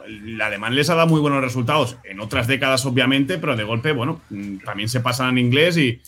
el 0.07 0.39
alemán 0.39 0.73
les 0.73 0.89
ha 0.89 0.95
dado 0.95 1.07
muy 1.07 1.19
buenos 1.19 1.41
resultados 1.41 1.97
en 2.05 2.19
otras 2.21 2.47
décadas, 2.47 2.85
obviamente, 2.85 3.37
pero 3.37 3.55
de 3.57 3.63
golpe, 3.63 3.91
bueno, 3.91 4.21
mm, 4.29 4.59
también 4.59 4.87
se 4.87 5.01
pasan 5.01 5.29
en 5.31 5.37
inglés 5.39 5.77
y, 5.77 5.99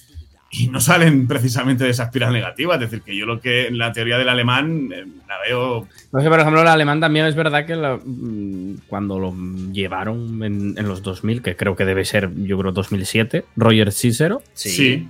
y 0.51 0.67
no 0.67 0.81
salen 0.81 1.27
precisamente 1.27 1.83
de 1.83 1.91
esa 1.91 2.05
espiral 2.05 2.33
negativa. 2.33 2.73
Es 2.75 2.81
decir, 2.81 3.01
que 3.01 3.15
yo 3.15 3.25
lo 3.25 3.39
que 3.39 3.69
la 3.71 3.91
teoría 3.93 4.17
del 4.17 4.29
alemán 4.29 4.89
eh, 4.93 5.05
la 5.27 5.35
veo. 5.47 5.88
No 6.12 6.21
sé, 6.21 6.29
por 6.29 6.39
ejemplo, 6.39 6.62
el 6.62 6.67
alemán 6.67 6.99
también 6.99 7.25
es 7.27 7.35
verdad 7.35 7.65
que 7.65 7.75
la- 7.75 7.99
mm, 8.03 8.81
cuando 8.88 9.19
lo 9.19 9.33
llevaron 9.71 10.41
en, 10.43 10.75
en 10.77 10.88
los 10.88 11.03
2000, 11.03 11.41
que 11.43 11.55
creo 11.55 11.75
que 11.75 11.85
debe 11.85 12.03
ser, 12.05 12.31
yo 12.35 12.57
creo, 12.57 12.71
2007, 12.71 13.45
Roger 13.55 13.91
Cicero, 13.91 14.41
sí. 14.53 15.07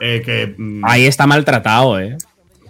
eh, 0.00 0.22
que, 0.24 0.54
mm, 0.58 0.84
ahí 0.84 1.06
está 1.06 1.26
maltratado, 1.26 2.00
¿eh? 2.00 2.16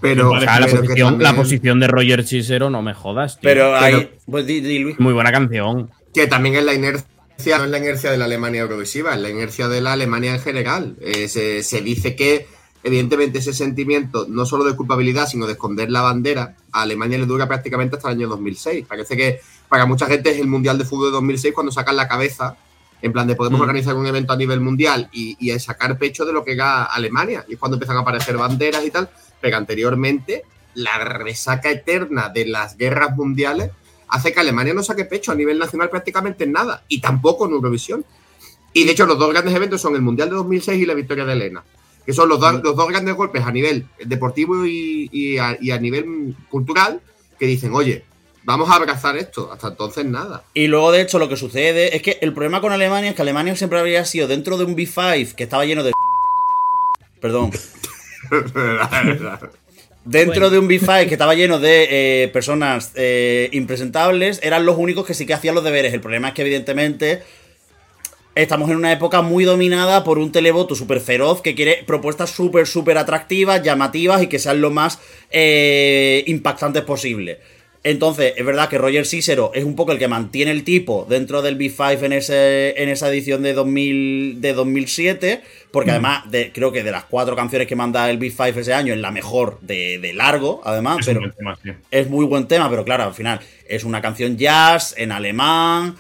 Pero, 0.03 0.33
O 0.33 0.41
sea, 0.41 0.59
la, 0.59 0.67
pero 0.67 0.81
posición, 0.83 1.13
la 1.19 1.25
también- 1.29 1.37
posición 1.45 1.81
de 1.81 1.87
Roger 1.87 2.25
Cicero, 2.25 2.69
no 2.71 2.83
me 2.83 2.93
jodas, 2.93 3.39
tío. 3.41 3.49
Pero 3.49 3.73
Pero- 3.73 3.77
ahí. 3.99 4.11
Pues 4.27 4.47
di, 4.47 4.61
di, 4.61 4.81
Luis. 4.81 4.99
Muy 5.01 5.13
buena 5.13 5.31
canción. 5.31 5.91
Que 6.13 6.27
también 6.27 6.57
es 6.57 6.65
la 6.65 6.75
inercia, 6.75 7.07
no 7.47 7.65
es 7.65 7.71
la 7.71 7.79
inercia 7.79 8.11
de 8.11 8.19
la 8.19 8.25
Alemania 8.27 8.63
Eurovisiva, 8.63 9.15
es 9.15 9.21
la 9.21 9.31
inercia 9.31 9.69
de 9.69 9.81
la 9.81 9.93
Alemania 9.93 10.35
en 10.35 10.41
general. 10.41 10.97
Eh, 11.01 11.29
se, 11.29 11.63
se 11.63 11.81
dice 11.83 12.17
que, 12.17 12.47
evidentemente, 12.83 13.39
ese 13.39 13.53
sentimiento, 13.53 14.27
no 14.29 14.47
solo 14.47 14.65
de 14.65 14.75
culpabilidad, 14.77 15.29
sino 15.29 15.47
de 15.47 15.53
esconder 15.53 15.91
la 15.91 16.03
bandera, 16.03 16.57
a 16.73 16.83
Alemania 16.83 17.19
le 17.19 17.27
dura 17.27 17.47
prácticamente 17.49 17.97
hasta 17.97 18.09
el 18.11 18.19
año 18.19 18.29
2006. 18.29 18.87
Parece 18.87 19.17
que 19.17 19.41
para 19.69 19.87
mucha 19.87 20.07
gente 20.07 20.31
es 20.31 20.39
el 20.39 20.47
Mundial 20.47 20.79
de 20.79 20.85
Fútbol 20.85 21.07
de 21.07 21.13
2006 21.13 21.55
cuando 21.55 21.73
sacan 21.73 21.97
la 21.97 22.09
cabeza, 22.09 22.57
en 23.01 23.13
plan 23.13 23.27
de 23.27 23.35
podemos 23.35 23.59
Mm. 23.59 23.63
organizar 23.63 23.95
un 23.95 24.07
evento 24.07 24.33
a 24.33 24.37
nivel 24.37 24.61
mundial 24.61 25.09
y, 25.13 25.37
y 25.41 25.59
sacar 25.59 25.99
pecho 25.99 26.25
de 26.25 26.33
lo 26.33 26.45
que 26.45 26.53
era 26.53 26.85
Alemania. 26.85 27.45
Y 27.49 27.55
es 27.55 27.59
cuando 27.59 27.77
empiezan 27.77 27.97
a 27.97 28.01
aparecer 28.01 28.37
banderas 28.37 28.85
y 28.85 28.91
tal. 28.91 29.11
Pero 29.41 29.57
anteriormente, 29.57 30.45
la 30.75 30.99
resaca 30.99 31.71
eterna 31.71 32.29
de 32.29 32.47
las 32.47 32.77
guerras 32.77 33.17
mundiales 33.17 33.71
hace 34.13 34.33
que 34.33 34.41
Alemania 34.41 34.73
no 34.75 34.83
saque 34.83 35.05
pecho 35.05 35.33
a 35.33 35.35
nivel 35.35 35.59
nacional 35.59 35.91
prácticamente 35.91 36.45
en 36.45 36.53
nada, 36.53 36.85
y 36.89 37.01
tampoco 37.01 37.47
en 37.47 37.53
Eurovisión. 37.53 38.05
Y 38.73 38.85
de 38.85 38.93
hecho, 38.93 39.05
los 39.07 39.19
dos 39.19 39.31
grandes 39.33 39.55
eventos 39.55 39.81
son 39.81 39.95
el 39.97 40.03
Mundial 40.03 40.31
de 40.31 40.37
2006 40.37 40.81
y 40.83 40.87
la 40.87 40.95
victoria 40.95 41.25
de 41.25 41.33
Elena, 41.35 41.63
que 42.07 42.13
son 42.13 42.29
los, 42.29 42.39
dos- 42.41 42.63
los 42.63 42.77
dos 42.77 42.89
grandes 42.89 43.15
golpes 43.15 43.43
a 43.45 43.51
nivel 43.53 43.87
deportivo 44.05 44.65
y, 44.67 45.09
y 45.13 45.39
a, 45.39 45.59
y 45.61 45.71
a 45.73 45.79
nivel 45.79 46.35
cultural, 46.49 47.01
que 47.39 47.47
dicen, 47.47 47.75
oye, 47.75 48.05
vamos 48.45 48.71
a 48.71 48.77
abrazar 48.77 49.17
esto. 49.17 49.51
Hasta 49.53 49.69
entonces, 49.69 50.05
nada. 50.07 50.45
Y 50.55 50.69
luego, 50.69 50.91
de 50.93 51.01
hecho, 51.03 51.19
lo 51.19 51.29
que 51.29 51.37
sucede 51.37 51.95
es 51.97 52.03
que 52.03 52.19
el 52.23 52.33
problema 52.33 52.61
con 52.61 52.73
Alemania 52.73 53.11
es 53.11 53.17
que 53.17 53.23
Alemania 53.23 53.55
siempre 53.57 53.79
habría 53.79 54.05
sido 54.05 54.27
dentro 54.29 54.57
de 54.59 54.65
un 54.65 54.75
B5 54.77 55.35
que 55.35 55.45
estaba 55.45 55.65
lleno 55.67 55.83
de. 55.83 55.93
Perdón. 57.21 57.51
Dentro 60.05 60.51
de 60.51 60.59
un 60.59 60.69
B5 60.69 61.07
que 61.07 61.15
estaba 61.15 61.35
lleno 61.37 61.59
de 61.59 62.25
eh, 62.25 62.29
personas 62.29 62.93
eh, 62.95 63.49
impresentables, 63.53 64.41
eran 64.43 64.67
los 64.67 64.77
únicos 64.77 65.07
que 65.07 65.15
sí 65.15 65.27
que 65.27 65.35
hacían 65.35 65.55
los 65.55 65.65
deberes. 65.65 65.95
El 65.95 66.01
problema 66.01 66.29
es 66.29 66.35
que, 66.35 66.43
evidentemente, 66.43 67.23
estamos 68.35 68.71
en 68.71 68.77
una 68.77 68.93
época 68.93 69.23
muy 69.23 69.45
dominada 69.45 70.05
por 70.05 70.19
un 70.19 70.33
televoto 70.33 70.75
súper 70.75 71.01
feroz 71.01 71.43
que 71.43 71.55
quiere 71.55 71.85
propuestas 71.87 72.31
súper, 72.31 72.67
súper 72.67 72.99
atractivas, 72.99 73.63
llamativas 73.63 74.23
y 74.23 74.27
que 74.27 74.39
sean 74.39 74.61
lo 74.61 74.71
más 74.71 74.99
eh, 75.31 76.25
impactantes 76.27 76.83
posible. 76.83 77.39
Entonces, 77.85 78.35
es 78.37 78.47
verdad 78.47 78.69
que 78.69 78.79
Roger 78.79 79.07
Cicero 79.07 79.51
es 79.55 79.65
un 79.65 79.75
poco 79.75 79.91
el 79.91 79.99
que 79.99 80.07
mantiene 80.07 80.53
el 80.53 80.63
tipo 80.63 81.05
dentro 81.09 81.43
del 81.43 81.59
B5 81.59 82.05
en, 82.05 82.13
ese, 82.13 82.81
en 82.81 82.89
esa 82.89 83.09
edición 83.09 83.43
de, 83.43 83.55
2000, 83.55 84.41
de 84.41 84.53
2007, 84.53 85.43
porque 85.73 85.91
además 85.91 86.31
de, 86.31 86.53
creo 86.53 86.71
que 86.71 86.85
de 86.85 86.93
las 86.93 87.05
cuatro 87.05 87.35
canciones 87.35 87.67
que 87.67 87.75
manda 87.75 88.09
el 88.09 88.21
B5 88.21 88.57
ese 88.57 88.73
año 88.73 88.95
es 88.95 89.01
la 89.01 89.11
mejor 89.11 89.59
de, 89.63 89.99
de 89.99 90.13
largo, 90.13 90.61
además, 90.65 90.99
es 91.01 91.07
pero 91.07 91.21
buen 91.21 91.33
tema, 91.33 91.59
sí. 91.61 91.73
es 91.91 92.09
muy 92.09 92.25
buen 92.25 92.47
tema, 92.47 92.71
pero 92.71 92.85
claro, 92.85 93.05
al 93.05 93.15
final 93.15 93.41
es 93.67 93.83
una 93.83 94.01
canción 94.01 94.37
jazz 94.37 94.95
en 94.97 95.11
alemán. 95.11 95.97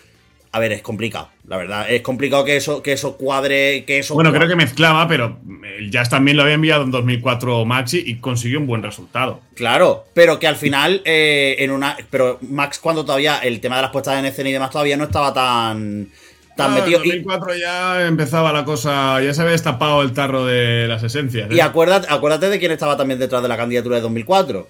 A 0.54 0.58
ver, 0.58 0.72
es 0.72 0.82
complicado, 0.82 1.30
la 1.48 1.56
verdad. 1.56 1.90
Es 1.90 2.02
complicado 2.02 2.44
que 2.44 2.56
eso, 2.56 2.82
que 2.82 2.92
eso 2.92 3.16
cuadre. 3.16 3.84
Que 3.86 4.00
eso 4.00 4.12
Bueno, 4.12 4.28
cuadre. 4.30 4.46
creo 4.46 4.58
que 4.58 4.62
mezclaba, 4.64 5.08
pero 5.08 5.38
el 5.78 5.90
Jazz 5.90 6.10
también 6.10 6.36
lo 6.36 6.42
había 6.42 6.54
enviado 6.56 6.82
en 6.84 6.90
2004 6.90 7.64
Maxi 7.64 8.02
y 8.04 8.16
consiguió 8.16 8.58
un 8.60 8.66
buen 8.66 8.82
resultado. 8.82 9.40
Claro, 9.54 10.04
pero 10.12 10.38
que 10.38 10.46
al 10.46 10.56
final, 10.56 11.00
eh, 11.06 11.56
en 11.60 11.70
una. 11.70 11.96
Pero 12.10 12.38
Max, 12.42 12.78
cuando 12.78 13.02
todavía 13.04 13.38
el 13.38 13.60
tema 13.60 13.76
de 13.76 13.82
las 13.82 13.90
puestas 13.92 14.18
en 14.18 14.26
escena 14.26 14.50
y 14.50 14.52
demás 14.52 14.68
todavía 14.70 14.98
no 14.98 15.04
estaba 15.04 15.32
tan. 15.32 16.08
tan 16.54 16.72
Ah, 16.72 16.74
metido. 16.74 16.98
En 17.00 17.06
Y, 17.06 17.08
2004 17.22 17.54
ya 17.56 18.06
empezaba 18.06 18.52
la 18.52 18.66
cosa, 18.66 19.22
ya 19.22 19.32
se 19.32 19.40
había 19.40 19.52
destapado 19.52 20.02
el 20.02 20.12
tarro 20.12 20.44
de 20.44 20.86
las 20.86 21.02
esencias. 21.02 21.50
¿eh? 21.50 21.54
y 21.54 21.60
acuérdate, 21.60 22.08
acuérdate 22.10 22.50
de 22.50 22.58
quién 22.58 22.72
estaba 22.72 22.94
también 22.98 23.18
detrás 23.18 23.42
de 23.42 23.48
la 23.48 23.56
candidatura 23.56 23.96
de 23.96 24.02
2004. 24.02 24.68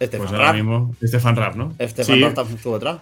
Estefan 0.00 0.26
pues 0.26 0.32
ahora 0.32 0.46
Rapp. 0.46 0.54
mismo, 0.56 0.94
Stefan 1.02 1.36
Rapp, 1.36 1.54
¿no? 1.54 1.74
Estefan 1.78 2.16
Sí, 2.16 2.24
estuvo 2.54 2.74
detrás. 2.74 2.98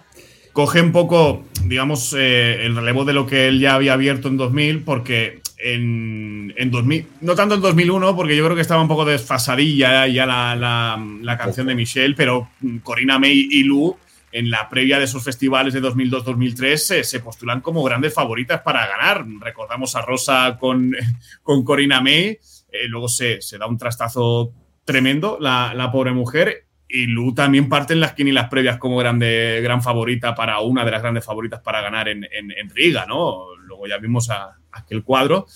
Coge 0.53 0.81
un 0.81 0.91
poco, 0.91 1.43
digamos, 1.65 2.13
eh, 2.17 2.65
el 2.65 2.75
relevo 2.75 3.05
de 3.05 3.13
lo 3.13 3.25
que 3.27 3.47
él 3.47 3.59
ya 3.59 3.75
había 3.75 3.93
abierto 3.93 4.27
en 4.27 4.37
2000, 4.37 4.83
porque 4.83 5.41
en, 5.57 6.53
en 6.57 6.71
2000, 6.71 7.05
no 7.21 7.35
tanto 7.35 7.55
en 7.55 7.61
2001, 7.61 8.15
porque 8.15 8.35
yo 8.35 8.43
creo 8.45 8.55
que 8.55 8.61
estaba 8.61 8.81
un 8.81 8.87
poco 8.87 9.05
desfasadilla 9.05 10.07
ya 10.07 10.25
la, 10.25 10.55
la- 10.55 11.03
la 11.21 11.37
canción 11.37 11.67
de 11.67 11.75
Michelle, 11.75 12.15
pero 12.15 12.49
Corina 12.83 13.17
May 13.19 13.47
y 13.51 13.63
Lu, 13.63 13.97
en 14.31 14.49
la 14.49 14.67
previa 14.69 14.97
de 14.97 15.05
esos 15.05 15.23
festivales 15.23 15.73
de 15.73 15.81
2002-2003, 15.81 16.75
se, 16.77 17.03
se 17.03 17.19
postulan 17.19 17.61
como 17.61 17.83
grandes 17.83 18.13
favoritas 18.13 18.61
para 18.61 18.85
ganar. 18.87 19.25
Recordamos 19.39 19.95
a 19.95 20.01
Rosa 20.01 20.57
con, 20.59 20.91
con 21.43 21.63
Corina 21.63 22.01
May, 22.01 22.37
eh, 22.71 22.87
luego 22.87 23.07
se, 23.07 23.41
se 23.41 23.57
da 23.57 23.67
un 23.67 23.77
trastazo 23.77 24.51
tremendo 24.85 25.37
la, 25.39 25.73
la 25.75 25.91
pobre 25.91 26.11
mujer. 26.11 26.65
Y 26.95 27.07
Lu 27.07 27.33
también 27.33 27.69
parte 27.69 27.93
en 27.93 27.99
las 28.01 28.13
quinilas 28.13 28.49
previas 28.49 28.77
como 28.77 28.97
grande, 28.97 29.59
gran 29.63 29.81
favorita 29.81 30.35
para 30.35 30.59
una 30.59 30.85
de 30.85 30.91
las 30.91 31.01
grandes 31.01 31.25
favoritas 31.25 31.59
para 31.61 31.81
ganar 31.81 32.07
en, 32.07 32.23
en- 32.25 32.51
en 32.51 32.69
Riga, 32.69 33.05
¿no? 33.07 33.47
Luego 33.65 33.87
ya 33.87 33.97
vimos 33.97 34.29
a, 34.29 34.57
aquel 34.71 35.03
cuadro, 35.03 35.47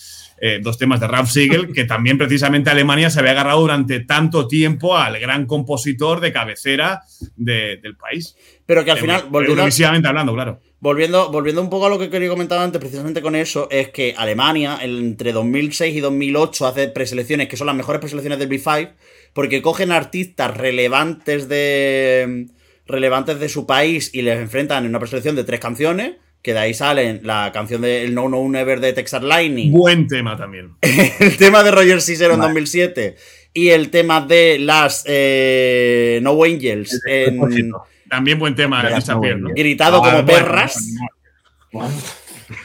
eh, 0.41 0.60
dos 0.62 0.78
temas 0.78 1.00
de 1.00 1.08
Ralph 1.08 1.28
Siegel, 1.30 1.73
que 1.73 1.84
también 1.86 2.17
precisamente 2.17 2.69
Alemania 2.71 3.10
se 3.12 3.19
había 3.19 3.32
agarrado 3.32 3.62
durante 3.62 4.00
tanto 4.00 4.47
tiempo 4.47 4.97
al 4.97 5.19
gran 5.19 5.45
compositor 5.45 6.19
de 6.21 6.32
cabecera 6.32 7.02
de- 7.36 7.78
del 7.78 7.95
país. 7.97 8.36
Pero 8.65 8.84
que 8.84 8.91
al 8.91 8.97
final, 8.97 9.26
volviendo, 9.30 9.63
hablando, 10.10 10.34
claro. 10.34 10.60
volviendo, 10.80 11.32
volviendo 11.32 11.62
un 11.62 11.69
poco 11.69 11.86
a 11.86 11.89
lo 11.89 11.97
que 12.00 12.10
quería 12.10 12.30
comentar 12.30 12.60
antes, 12.60 12.80
precisamente 12.80 13.21
con 13.21 13.36
eso, 13.36 13.67
es 13.71 13.89
que 13.89 14.13
Alemania, 14.17 14.80
entre 14.82 15.32
2006 15.34 15.95
y 15.95 16.00
2008, 16.00 16.67
hace 16.67 16.88
preselecciones 16.89 17.47
que 17.47 17.58
son 17.58 17.67
las 17.67 17.76
mejores 17.76 18.00
preselecciones 18.00 18.39
del 18.39 18.50
B5, 18.50 18.91
porque 19.38 19.62
cogen 19.62 19.91
artistas 19.91 20.58
relevantes 20.58 21.47
de 21.47 22.47
relevantes 22.88 23.39
de 23.39 23.50
su 23.50 23.67
país 23.67 24.10
y 24.12 24.23
les 24.23 24.39
enfrentan 24.39 24.84
en 24.84 24.89
una 24.89 25.00
preselección 25.00 25.36
de 25.36 25.43
tres 25.43 25.60
canciones, 25.60 26.15
que 26.41 26.54
de 26.54 26.60
ahí 26.60 26.73
salen 26.73 27.19
la 27.21 27.52
canción 27.54 27.84
de 27.84 28.04
el 28.04 28.15
No 28.15 28.30
No 28.30 28.50
Never 28.50 28.80
de 28.80 28.93
Texas 28.93 29.21
Lightning, 29.21 29.71
Buen 29.71 30.08
tema 30.08 30.36
también. 30.38 30.71
el 30.82 31.38
tema 31.38 31.62
de 31.62 31.69
Roger 31.69 32.02
Cicero 32.02 32.34
en 32.34 32.41
2007 32.41 33.15
y 33.54 33.69
el 33.69 33.91
tema 33.91 34.21
de 34.21 34.58
las 34.58 35.04
eh, 35.06 36.19
No 36.23 36.43
Angels 36.43 37.00
en, 37.06 37.71
También 38.10 38.39
buen 38.39 38.56
tema, 38.56 38.89
Disappear, 38.89 39.38
no, 39.38 39.50
¿no? 39.50 39.54
gritado 39.54 39.97
Ah, 39.97 40.10
como 40.10 40.23
bueno, 40.23 40.26
perras. 40.26 40.84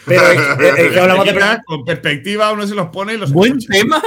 Pero 0.07 0.23
es, 0.31 0.79
es 0.79 0.93
que 0.93 1.01
hablamos 1.01 1.27
de 1.27 1.59
Con 1.65 1.85
perspectiva 1.85 2.53
uno 2.53 2.67
se 2.67 2.75
los 2.75 2.89
pone 2.89 3.15
y 3.15 3.17
los 3.19 3.33
Buen 3.33 3.59
escucha. 3.59 3.73
tema. 3.81 4.03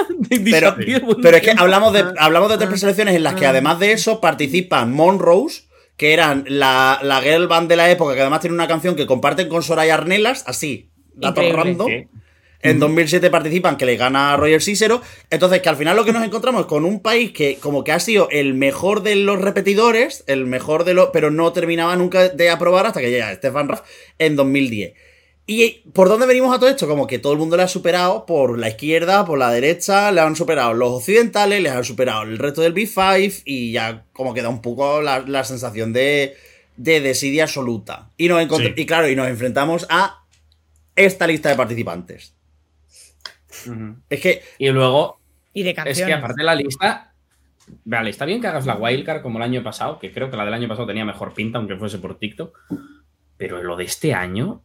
Pero, 1.22 1.38
es 1.38 1.44
que 1.44 1.54
hablamos 1.58 1.94
de, 1.94 2.06
hablamos 2.18 2.50
de 2.50 2.58
tres 2.58 2.70
preselecciones 2.70 3.16
en 3.16 3.24
las 3.24 3.36
que 3.36 3.46
además 3.46 3.80
de 3.80 3.92
eso 3.92 4.22
participan 4.22 4.94
Monrose, 4.94 5.64
que 5.98 6.14
eran 6.14 6.46
la, 6.48 7.00
la 7.04 7.22
girl 7.22 7.48
band 7.48 7.70
de 7.70 7.76
la 7.76 7.90
época, 7.90 8.16
que 8.16 8.22
además 8.22 8.42
tiene 8.42 8.54
una 8.54 8.68
canción 8.68 8.96
que 8.96 9.06
comparten 9.06 9.50
con 9.50 9.64
Soraya 9.64 9.96
Arnelas, 9.96 10.44
así, 10.48 10.90
datos 11.14 11.52
random. 11.52 11.92
En 12.62 12.80
2007 12.80 13.30
participan, 13.30 13.78
que 13.78 13.86
le 13.86 13.96
gana 13.96 14.34
a 14.34 14.38
Roger 14.38 14.60
Cicero. 14.60 15.00
Entonces, 15.30 15.62
que 15.62 15.70
al 15.70 15.76
final 15.76 15.96
lo 15.96 16.04
que 16.04 16.12
nos 16.12 16.24
encontramos 16.26 16.62
es 16.62 16.68
con 16.68 16.84
un 16.84 17.00
país 17.00 17.32
que 17.32 17.60
como 17.60 17.84
que 17.84 17.92
ha 17.92 18.00
sido 18.00 18.28
el 18.32 18.56
mejor 18.56 19.04
de 19.04 19.16
los 19.16 19.40
repetidores, 19.40 20.24
el 20.26 20.48
mejor 20.48 20.84
de 20.84 20.96
los... 20.96 21.10
Pero 21.14 21.30
no 21.30 21.54
terminaba 21.54 21.96
nunca 21.96 22.30
de 22.30 22.50
aprobar 22.50 22.88
hasta 22.88 23.02
que 23.02 23.12
llega 23.12 23.36
Stefan 23.36 23.70
Raff 23.70 23.82
en 24.18 24.36
2010. 24.36 24.94
¿Y 25.48 25.84
por 25.94 26.10
dónde 26.10 26.26
venimos 26.26 26.56
a 26.56 26.60
todo 26.60 26.70
esto? 26.70 26.88
Como 26.88 27.06
que 27.06 27.20
todo 27.20 27.34
el 27.34 27.40
mundo 27.40 27.56
le 27.56 27.64
ha 27.64 27.68
superado 27.68 28.26
por 28.26 28.58
la 28.58 28.70
izquierda, 28.70 29.26
por 29.26 29.38
la 29.38 29.52
derecha, 29.52 30.12
le 30.12 30.22
han 30.22 30.36
superado 30.36 30.74
los 30.74 30.90
occidentales, 30.90 31.62
les 31.62 31.72
han 31.72 31.84
superado 31.84 32.24
el 32.24 32.40
resto 32.40 32.62
del 32.62 32.74
B5 32.74 33.44
y 33.46 33.72
ya 33.72 34.06
como 34.12 34.34
queda 34.34 34.50
un 34.50 34.62
poco 34.62 35.02
la, 35.04 35.20
la 35.20 35.44
sensación 35.44 35.94
de, 35.94 36.36
de 36.78 37.00
desidia 37.00 37.44
absoluta. 37.44 38.10
Y, 38.18 38.28
nos 38.28 38.42
Sí. 38.58 38.74
y 38.76 38.86
claro, 38.88 39.08
y 39.08 39.16
nos 39.16 39.28
enfrentamos 39.28 39.86
a 39.90 40.24
esta 40.96 41.28
lista 41.28 41.50
de 41.50 41.56
participantes. 41.56 42.34
Es 44.10 44.22
que 44.22 44.42
Y 44.58 44.70
luego, 44.70 45.20
Y 45.54 45.64
de 45.64 45.70
es 45.72 45.76
canciones. 45.76 46.06
que 46.08 46.14
aparte 46.14 46.44
la 46.44 46.56
lista 46.56 47.12
Vale, 47.84 48.12
está 48.12 48.26
bien 48.26 48.42
que 48.42 48.48
hagas 48.48 48.66
la 48.68 48.76
wildcard 48.76 49.22
como 49.24 49.40
el 49.40 49.44
año 49.44 49.64
pasado, 49.64 49.98
que 49.98 50.12
creo 50.12 50.30
que 50.30 50.38
la 50.38 50.46
del 50.46 50.54
año 50.54 50.68
pasado 50.68 50.86
tenía 50.88 51.04
mejor 51.04 51.34
pinta, 51.34 51.58
aunque 51.58 51.76
fuese 51.76 51.98
por 51.98 52.18
TikTok. 52.20 52.56
Pero 53.38 53.64
lo 53.64 53.76
de 53.76 53.86
este 53.86 54.14
año, 54.14 54.62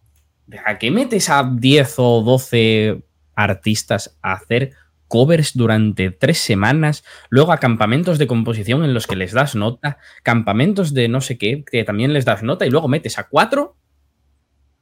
¿a 0.65 0.79
qué 0.79 0.91
metes 0.91 1.31
a 1.31 1.51
10 1.53 1.95
o 1.99 2.23
12 2.23 3.03
artistas 3.35 4.19
a 4.23 4.33
hacer 4.33 4.73
covers 5.09 5.57
durante 5.57 6.13
tres 6.13 6.39
semanas, 6.39 7.05
luego 7.31 7.53
a 7.53 7.59
campamentos 7.59 8.17
de 8.19 8.29
composición 8.29 8.85
en 8.85 8.95
los 8.95 9.09
que 9.09 9.17
les 9.17 9.33
das 9.33 9.57
nota, 9.57 9.99
campamentos 10.23 10.95
de 10.95 11.09
no 11.09 11.21
sé 11.21 11.37
qué, 11.37 11.65
que 11.69 11.83
también 11.83 12.13
les 12.13 12.25
das 12.25 12.45
nota, 12.45 12.65
y 12.65 12.71
luego 12.71 12.87
metes 12.87 13.19
a 13.19 13.25
cuatro 13.25 13.77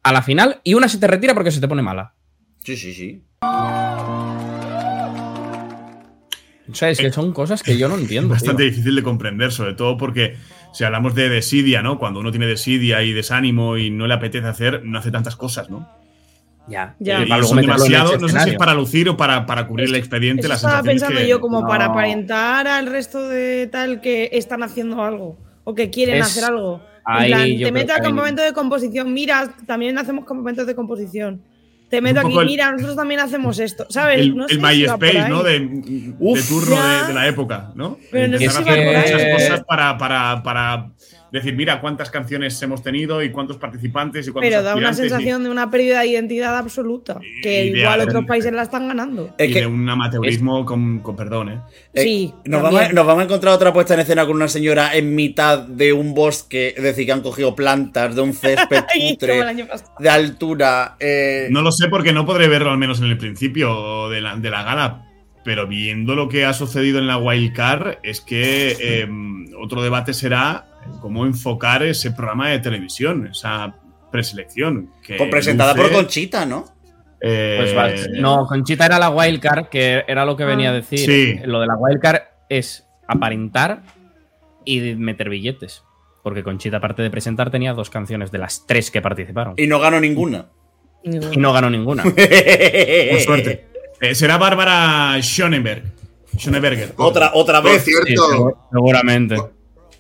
a 0.03 0.13
la 0.13 0.23
final 0.23 0.61
y 0.65 0.75
una 0.75 0.89
se 0.89 0.99
te 0.99 1.07
retira 1.07 1.35
porque 1.35 1.51
se 1.51 1.61
te 1.61 1.69
pone 1.69 1.83
mala. 1.83 2.15
Sí, 2.63 2.77
sí, 2.77 2.93
sí. 2.93 3.23
O 6.71 6.75
sea, 6.75 6.91
es 6.91 6.99
que 6.99 7.11
son 7.13 7.33
cosas 7.33 7.63
que 7.63 7.77
yo 7.79 7.89
no 7.89 7.95
entiendo. 7.99 8.31
Bastante 8.31 8.63
tío. 8.65 8.71
difícil 8.71 8.95
de 8.97 9.03
comprender, 9.03 9.53
sobre 9.53 9.75
todo 9.75 9.97
porque 9.97 10.37
si 10.73 10.85
hablamos 10.85 11.15
de 11.15 11.29
desidia, 11.29 11.83
¿no? 11.83 11.99
Cuando 11.99 12.21
uno 12.21 12.31
tiene 12.31 12.47
desidia 12.47 13.03
y 13.03 13.13
desánimo 13.13 13.77
y 13.79 13.91
no 13.91 14.07
le 14.07 14.15
apetece 14.15 14.47
hacer, 14.47 14.83
no 14.85 14.99
hace 14.99 15.11
tantas 15.11 15.37
cosas, 15.37 15.71
¿no? 15.71 15.89
Ya, 16.69 16.95
Ya. 16.99 17.23
Eh, 17.23 17.25
Y 17.27 17.29
para 17.31 17.43
son 17.45 17.59
en 17.61 17.67
demasiado, 17.67 18.19
no 18.19 18.29
sé 18.29 18.41
si 18.41 18.51
es 18.51 18.57
para 18.57 18.75
lucir 18.75 19.09
o 19.09 19.17
para, 19.17 19.47
para 19.47 19.67
cubrir 19.67 19.89
el 19.89 19.95
expediente. 19.95 20.43
Eso 20.43 20.49
la 20.51 20.55
estaba 20.57 20.79
es 20.81 20.85
pensando 20.85 21.19
que- 21.21 21.27
yo 21.29 21.41
como 21.41 21.67
para 21.67 21.87
no. 21.87 21.93
aparentar 21.93 22.67
al 22.69 22.87
resto 22.87 23.27
de 23.27 23.67
tal 23.69 24.03
que 24.03 24.29
están 24.33 24.63
haciendo 24.63 25.03
algo 25.03 25.39
o 25.65 25.75
que 25.75 25.89
quieren 25.89 26.17
Es- 26.17 26.27
hacer 26.27 26.45
algo. 26.45 26.83
En 27.07 27.15
ahí 27.15 27.31
plan, 27.31 27.47
yo 27.49 27.73
te 27.73 27.87
que 27.87 27.93
al 27.93 28.03
campamento 28.03 28.43
de 28.43 28.53
composición, 28.53 29.15
mira, 29.15 29.51
también 29.67 29.97
hacemos 29.97 30.27
campamentos 30.27 30.67
de 30.67 30.75
composición. 30.75 31.41
Te 31.89 32.01
meto 32.03 32.21
aquí, 32.21 32.37
el- 32.39 32.45
mira, 32.47 32.71
nosotros 32.71 32.97
también 32.97 33.21
hacemos 33.21 33.59
esto. 33.59 33.87
¿Sabes? 33.89 34.21
el, 34.21 34.37
no 34.37 34.45
el 34.47 34.51
si 34.57 34.59
MySpace, 34.59 35.19
ahí. 35.21 35.31
¿no? 35.31 35.43
De, 35.43 35.59
de 35.61 36.15
Uf, 36.19 36.49
turno 36.49 36.77
ya. 36.77 37.01
de, 37.03 37.09
de 37.09 37.15
la 37.15 37.27
época, 37.29 37.73
¿no? 37.75 37.99
Pero 38.11 38.29
no 38.29 38.39
sé 38.39 38.49
si 38.51 38.57
a 38.57 38.61
hacer 38.61 38.87
muchas 39.13 39.35
cosas 39.35 39.65
para, 39.67 39.97
para, 39.97 40.43
para 40.43 40.91
decir, 41.33 41.55
mira 41.55 41.81
cuántas 41.81 42.11
canciones 42.11 42.61
hemos 42.63 42.83
tenido 42.83 43.23
y 43.23 43.31
cuántos 43.31 43.57
participantes 43.59 44.27
y 44.27 44.31
cuántos 44.31 44.49
Pero 44.51 44.63
da 44.63 44.75
una 44.77 44.91
y- 44.91 44.95
sensación 44.95 45.45
de 45.45 45.51
una 45.51 45.71
pérdida 45.71 46.01
de 46.01 46.07
identidad 46.09 46.57
absoluta. 46.57 47.21
Que 47.43 47.67
igual 47.67 48.01
otros 48.01 48.25
países 48.25 48.53
la 48.53 48.63
están 48.63 48.89
ganando. 48.89 49.35
Es 49.39 49.51
y 49.51 49.53
que 49.53 49.61
de 49.61 49.67
un 49.67 49.89
amateurismo 49.89 50.65
con, 50.65 51.01
con 51.01 51.17
perdón, 51.17 51.49
¿eh? 51.51 51.61
Eh, 51.95 52.03
Sí, 52.03 52.35
nos, 52.45 52.63
vamos, 52.63 52.81
a- 52.81 52.93
nos 52.93 53.07
vamos 53.07 53.21
a 53.23 53.25
encontrar 53.25 53.55
otra 53.55 53.73
puesta 53.73 53.95
en 53.95 54.01
escena 54.01 54.25
con 54.27 54.37
una 54.37 54.49
señora 54.49 54.95
en 54.97 55.15
mitad 55.15 55.59
de 55.61 55.93
un 55.93 56.15
bosque, 56.15 56.75
es 56.77 56.83
decir, 56.83 57.07
que 57.07 57.13
han 57.13 57.21
cogido 57.23 57.55
plantas 57.55 58.15
de 58.15 58.21
un 58.23 58.33
césped 58.33 58.85
putre, 59.11 59.45
de 59.99 60.09
altura. 60.11 60.97
eh, 61.01 61.49
No 61.51 61.63
lo 61.63 61.73
sé 61.73 61.89
porque 61.89 62.13
no 62.13 62.25
podré 62.27 62.49
verlo 62.49 62.71
al 62.71 62.79
menos 62.79 63.01
en 63.01 63.07
el 63.07 63.19
principio 63.19 64.09
de 64.09 64.21
la, 64.21 64.37
de 64.37 64.51
la 64.51 64.63
gala. 64.63 65.05
Pero 65.45 65.67
viendo 65.67 66.15
lo 66.15 66.29
que 66.29 66.45
ha 66.45 66.53
sucedido 66.53 66.99
en 66.99 67.07
la 67.07 67.17
Wildcard, 67.17 67.99
es 68.03 68.21
que 68.21 68.77
eh, 68.81 69.09
otro 69.59 69.83
debate 69.83 70.13
será 70.13 70.67
cómo 71.01 71.25
enfocar 71.27 71.83
ese 71.83 72.11
programa 72.13 72.51
de 72.51 72.59
televisión, 72.61 73.27
esa 73.31 73.75
preselección. 74.11 74.91
Que 75.03 75.17
con- 75.17 75.31
presentada 75.31 75.75
luce, 75.75 75.89
por 75.89 75.97
Conchita, 75.97 76.47
¿no? 76.47 76.65
eh, 77.21 77.57
Pues 77.61 77.75
vale. 77.75 78.21
No, 78.21 78.47
Conchita 78.47 78.87
era 78.87 78.99
la 78.99 79.11
wildcard, 79.11 79.67
que 79.69 80.05
era 80.07 80.25
lo 80.25 80.37
que 80.37 80.45
venía 80.45 80.71
a 80.71 80.73
decir. 80.73 80.99
Sí. 81.01 81.41
Lo 81.45 81.61
de 81.61 81.67
la 81.67 81.77
wildcard 81.77 82.23
es 82.49 82.87
aparentar 83.07 83.83
y 84.65 84.95
meter 84.95 85.29
billetes. 85.29 85.83
Porque 86.23 86.43
Conchita, 86.43 86.79
aparte 86.79 87.03
de 87.03 87.11
presentar, 87.11 87.51
tenía 87.51 87.73
dos 87.75 87.91
canciones 87.91 88.31
de 88.31 88.39
las 88.39 88.67
tres 88.67 88.91
que 88.91 89.01
participaron. 89.01 89.55
Y 89.57 89.67
no 89.67 89.79
ganó 89.81 90.01
ninguna. 90.01 90.47
Y 91.05 91.39
no 91.39 91.53
ganó 91.53 91.71
ninguna. 91.71 92.03
Por 92.03 93.21
suerte. 93.21 93.67
Eh, 94.01 94.15
será 94.15 94.37
Bárbara 94.37 95.17
Schonenberg. 95.23 95.83
Schöneberger. 96.37 96.93
otra, 96.99 97.31
otra 97.35 97.61
vez. 97.61 97.83
Sí, 97.83 97.91
cierto, 97.93 98.29
segu- 98.31 98.57
seguramente. 98.71 99.37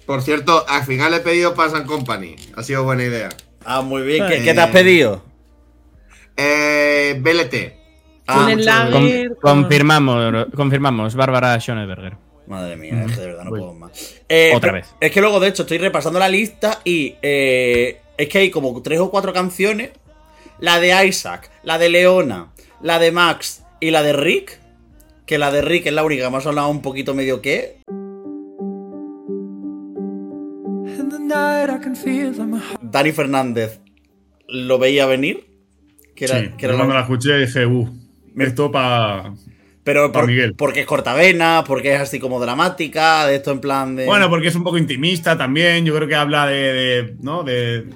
Por 0.08 0.22
cierto, 0.22 0.64
al 0.66 0.84
final 0.84 1.12
he 1.12 1.20
pedido 1.20 1.54
Pass 1.54 1.74
and 1.74 1.84
Company. 1.86 2.34
Ha 2.56 2.62
sido 2.62 2.82
buena 2.82 3.04
idea. 3.04 3.28
Ah, 3.64 3.82
muy 3.82 4.00
bien. 4.02 4.26
¿Qué, 4.26 4.38
Eh, 4.38 4.42
qué 4.42 4.54
te 4.54 4.60
has 4.60 4.70
pedido? 4.70 5.22
Eh, 6.36 7.16
BLT. 7.20 7.74
Ah, 8.26 8.34
Con 8.36 8.48
el 8.50 8.56
mucho- 8.58 8.66
lager, 8.66 9.28
Con- 9.28 9.36
con- 9.40 9.62
confirmamos, 9.62 10.46
confirmamos, 10.54 11.14
Bárbara 11.14 11.60
Schoneberger. 11.60 12.16
Madre 12.46 12.76
mía, 12.76 12.94
de 13.06 13.26
verdad 13.26 13.44
no 13.44 13.50
puedo 13.50 13.74
más. 13.74 14.16
Eh, 14.28 14.52
Otra 14.54 14.72
vez. 14.72 14.86
Es 15.00 15.10
que 15.12 15.20
luego, 15.20 15.38
de 15.40 15.48
hecho, 15.48 15.62
estoy 15.62 15.76
repasando 15.78 16.18
la 16.18 16.28
lista 16.30 16.80
y 16.84 17.14
eh, 17.20 18.00
es 18.16 18.28
que 18.28 18.38
hay 18.38 18.50
como 18.50 18.80
tres 18.80 19.00
o 19.00 19.10
cuatro 19.10 19.32
canciones. 19.34 19.90
La 20.58 20.80
de 20.80 21.06
Isaac, 21.06 21.50
la 21.62 21.76
de 21.78 21.90
Leona, 21.90 22.52
la 22.80 22.98
de 22.98 23.12
Max 23.12 23.62
y 23.80 23.90
la 23.90 24.02
de 24.02 24.14
Rick. 24.14 24.58
Que 25.26 25.36
la 25.36 25.50
de 25.50 25.60
Rick 25.60 25.84
es 25.86 25.92
la 25.92 26.02
única 26.04 26.24
que 26.24 26.30
me 26.30 26.38
ha 26.38 26.40
sonado 26.40 26.68
un 26.68 26.80
poquito 26.80 27.14
medio 27.14 27.42
que. 27.42 27.76
Dani 32.82 33.12
Fernández 33.12 33.80
lo 34.48 34.78
veía 34.78 35.06
venir. 35.06 35.46
Que 36.14 36.24
era, 36.24 36.40
Sí, 36.40 36.48
que 36.58 36.66
era 36.66 36.74
cuando 36.76 36.94
la 36.94 37.00
escuché 37.02 37.38
dije, 37.38 37.64
uh, 37.66 37.88
esto 38.38 38.70
para. 38.70 39.34
Pero 39.84 40.12
por- 40.12 40.26
Miguel. 40.26 40.54
porque 40.54 40.80
es 40.80 40.86
cortavena, 40.86 41.64
porque 41.66 41.94
es 41.94 42.00
así 42.00 42.18
como 42.18 42.40
dramática, 42.40 43.26
de 43.26 43.36
esto 43.36 43.52
en 43.52 43.60
plan 43.60 43.96
de. 43.96 44.04
Bueno, 44.04 44.28
porque 44.28 44.48
es 44.48 44.54
un 44.56 44.64
poco 44.64 44.76
intimista 44.78 45.38
también. 45.38 45.84
Yo 45.84 45.94
creo 45.94 46.08
que 46.08 46.14
habla 46.14 46.46
de, 46.46 46.56
de, 46.72 47.16
¿no? 47.20 47.42
de, 47.44 47.86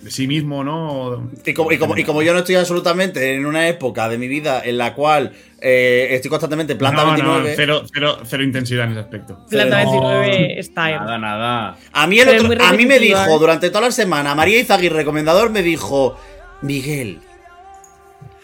de 0.00 0.10
sí 0.10 0.26
mismo, 0.26 0.64
¿no? 0.64 1.30
Y 1.44 1.52
como, 1.54 1.72
y, 1.72 1.78
como, 1.78 1.96
y 1.96 2.04
como 2.04 2.22
yo 2.22 2.32
no 2.32 2.38
estoy 2.40 2.54
absolutamente 2.54 3.34
en 3.34 3.44
una 3.46 3.68
época 3.68 4.08
de 4.08 4.16
mi 4.18 4.28
vida 4.28 4.62
en 4.64 4.78
la 4.78 4.94
cual 4.94 5.32
eh, 5.60 6.08
estoy 6.12 6.30
constantemente 6.30 6.72
en 6.72 6.78
planta 6.78 7.02
No, 7.04 7.08
no, 7.08 7.14
29, 7.14 7.52
cero, 7.56 7.82
cero, 7.92 8.18
cero 8.24 8.42
intensidad 8.42 8.84
en 8.86 8.92
ese 8.92 9.00
aspecto. 9.00 9.44
Planta 9.50 9.84
No. 9.84 9.90
29 10.20 10.62
style. 10.62 10.96
Nada, 10.96 11.18
nada. 11.18 11.76
a 11.92 12.06
mí, 12.06 12.18
el 12.18 12.28
otro- 12.28 12.64
a 12.64 12.72
mí 12.72 12.86
me 12.86 12.98
dijo 12.98 13.20
¿eh? 13.20 13.38
durante 13.38 13.68
toda 13.68 13.82
la 13.82 13.90
semana, 13.90 14.34
María 14.34 14.58
Izaguirre, 14.58 14.96
recomendador, 14.96 15.50
me 15.50 15.62
dijo, 15.62 16.18
Miguel, 16.62 17.18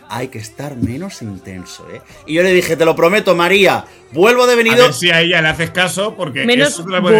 hay 0.09 0.29
que 0.29 0.39
estar 0.39 0.77
menos 0.77 1.23
intenso, 1.23 1.87
¿eh? 1.93 2.01
Y 2.27 2.35
yo 2.35 2.43
le 2.43 2.53
dije, 2.53 2.77
te 2.77 2.85
lo 2.85 2.95
prometo, 2.97 3.35
María, 3.35 3.85
vuelvo 4.13 4.47
de 4.47 4.53
A 4.53 4.57
venido... 4.57 4.77
ver 4.85 4.93
si 4.93 5.11
a 5.11 5.21
ella 5.21 5.43
le 5.43 5.49
haces 5.49 5.71
caso, 5.71 6.15
porque 6.17 6.45
Menos 6.45 6.85
venimos 6.85 7.13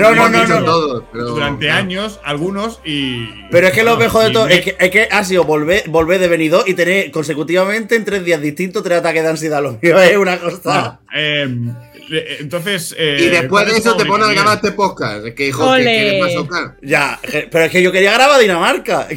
No, 0.00 0.14
no, 0.14 0.28
no, 0.28 0.60
no. 0.60 1.04
pero- 1.12 1.24
Durante 1.26 1.68
no. 1.68 1.74
años, 1.74 2.20
algunos, 2.24 2.80
y. 2.84 3.28
Pero 3.50 3.66
es 3.68 3.72
que 3.72 3.82
lo 3.84 3.96
mejor 3.96 4.24
de 4.24 4.30
todo 4.30 4.46
me- 4.46 4.54
es 4.54 4.60
que, 4.62 4.76
es 4.78 4.90
que 4.90 5.08
ha 5.10 5.24
sido 5.24 5.44
volver, 5.44 5.84
volver 5.88 6.20
de 6.20 6.28
venido 6.28 6.64
y 6.66 6.74
tener 6.74 7.10
consecutivamente 7.10 7.96
en 7.96 8.04
tres 8.04 8.24
días 8.24 8.40
distintos 8.40 8.82
tres 8.82 8.98
ataques 8.98 9.22
de 9.22 9.28
ansiedad. 9.28 9.62
Lo 9.62 9.78
mío 9.82 10.00
es 10.00 10.16
una 10.16 10.38
cosa... 10.38 11.00
No, 11.10 11.18
eh, 11.18 11.48
eh, 11.94 11.95
entonces. 12.10 12.94
eh, 12.98 13.16
Y 13.20 13.26
después 13.28 13.48
¿cuál 13.48 13.66
de 13.66 13.72
es 13.72 13.78
eso 13.78 13.96
te 13.96 14.04
pones 14.04 14.28
a 14.28 14.32
grabar 14.32 14.56
este 14.56 14.72
podcast. 14.72 15.26
Es 15.26 15.34
que, 15.34 15.48
hijo, 15.48 15.62
¿qué 15.64 15.68
Ole. 15.70 15.84
quieres 15.84 16.22
más 16.22 16.34
tocar? 16.34 16.76
Ya, 16.82 17.18
pero 17.50 17.64
es 17.64 17.70
que 17.70 17.82
yo 17.82 17.92
quería 17.92 18.12
grabar 18.12 18.40
Dinamarca. 18.40 19.08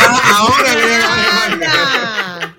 Ah, 0.00 0.20
ahora 0.38 0.72
Alemania. 0.72 1.44
¡Anda! 1.46 2.56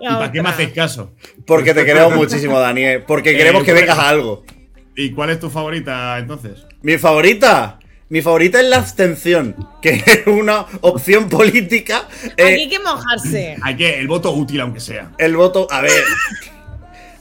¿Y 0.00 0.06
para 0.06 0.32
qué 0.32 0.42
me 0.42 0.48
hacéis 0.50 0.72
caso? 0.72 1.14
Porque 1.46 1.72
te 1.74 1.84
queremos 1.86 2.14
muchísimo, 2.14 2.58
Daniel. 2.60 3.04
Porque 3.06 3.36
queremos 3.36 3.64
que 3.64 3.72
vengas 3.72 3.98
a 3.98 4.08
algo. 4.08 4.44
¿Y 4.96 5.12
cuál 5.12 5.30
es 5.30 5.40
tu 5.40 5.48
favorita 5.50 6.18
entonces? 6.18 6.66
Mi 6.82 6.98
favorita. 6.98 7.78
Mi 8.10 8.22
favorita 8.22 8.58
es 8.60 8.66
la 8.66 8.78
abstención, 8.78 9.54
que 9.82 10.02
es 10.06 10.26
una 10.26 10.64
opción 10.80 11.28
política. 11.28 12.08
Eh, 12.36 12.42
Aquí 12.44 12.60
hay 12.62 12.68
que 12.68 12.78
mojarse. 12.78 13.56
Hay 13.62 13.76
que. 13.76 13.98
El 13.98 14.08
voto 14.08 14.32
útil, 14.32 14.60
aunque 14.60 14.80
sea. 14.80 15.10
el 15.18 15.36
voto. 15.36 15.66
A 15.70 15.80
ver. 15.82 15.92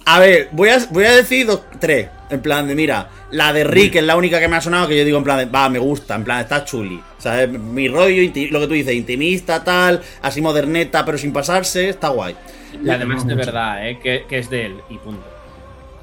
A 0.09 0.19
ver, 0.19 0.47
voy 0.53 0.69
a, 0.69 0.79
voy 0.89 1.03
a 1.03 1.11
decir 1.11 1.45
dos, 1.45 1.63
tres. 1.81 2.07
En 2.29 2.41
plan 2.41 2.65
de, 2.65 2.75
mira, 2.75 3.09
la 3.31 3.51
de 3.51 3.65
Rick 3.65 3.95
es 3.95 4.03
la 4.03 4.15
única 4.15 4.39
que 4.39 4.47
me 4.47 4.55
ha 4.55 4.61
sonado 4.61 4.87
que 4.87 4.97
yo 4.97 5.03
digo 5.03 5.17
en 5.17 5.23
plan 5.25 5.37
de, 5.37 5.45
va, 5.45 5.67
me 5.67 5.79
gusta, 5.79 6.15
en 6.15 6.23
plan, 6.23 6.39
está 6.39 6.63
chuli. 6.63 6.95
O 6.95 7.21
sea, 7.21 7.43
es 7.43 7.49
mi 7.49 7.89
rollo, 7.89 8.21
lo 8.51 8.59
que 8.61 8.67
tú 8.67 8.73
dices, 8.73 8.93
intimista, 8.93 9.65
tal, 9.65 10.01
así 10.21 10.39
moderneta, 10.39 11.03
pero 11.03 11.17
sin 11.17 11.33
pasarse, 11.33 11.89
está 11.89 12.07
guay. 12.07 12.37
Y 12.81 12.89
además 12.89 13.27
de 13.27 13.35
verdad, 13.35 13.85
¿eh? 13.85 13.99
que, 14.01 14.23
que 14.29 14.39
es 14.39 14.49
de 14.49 14.67
él 14.67 14.75
y 14.89 14.97
punto. 14.97 15.25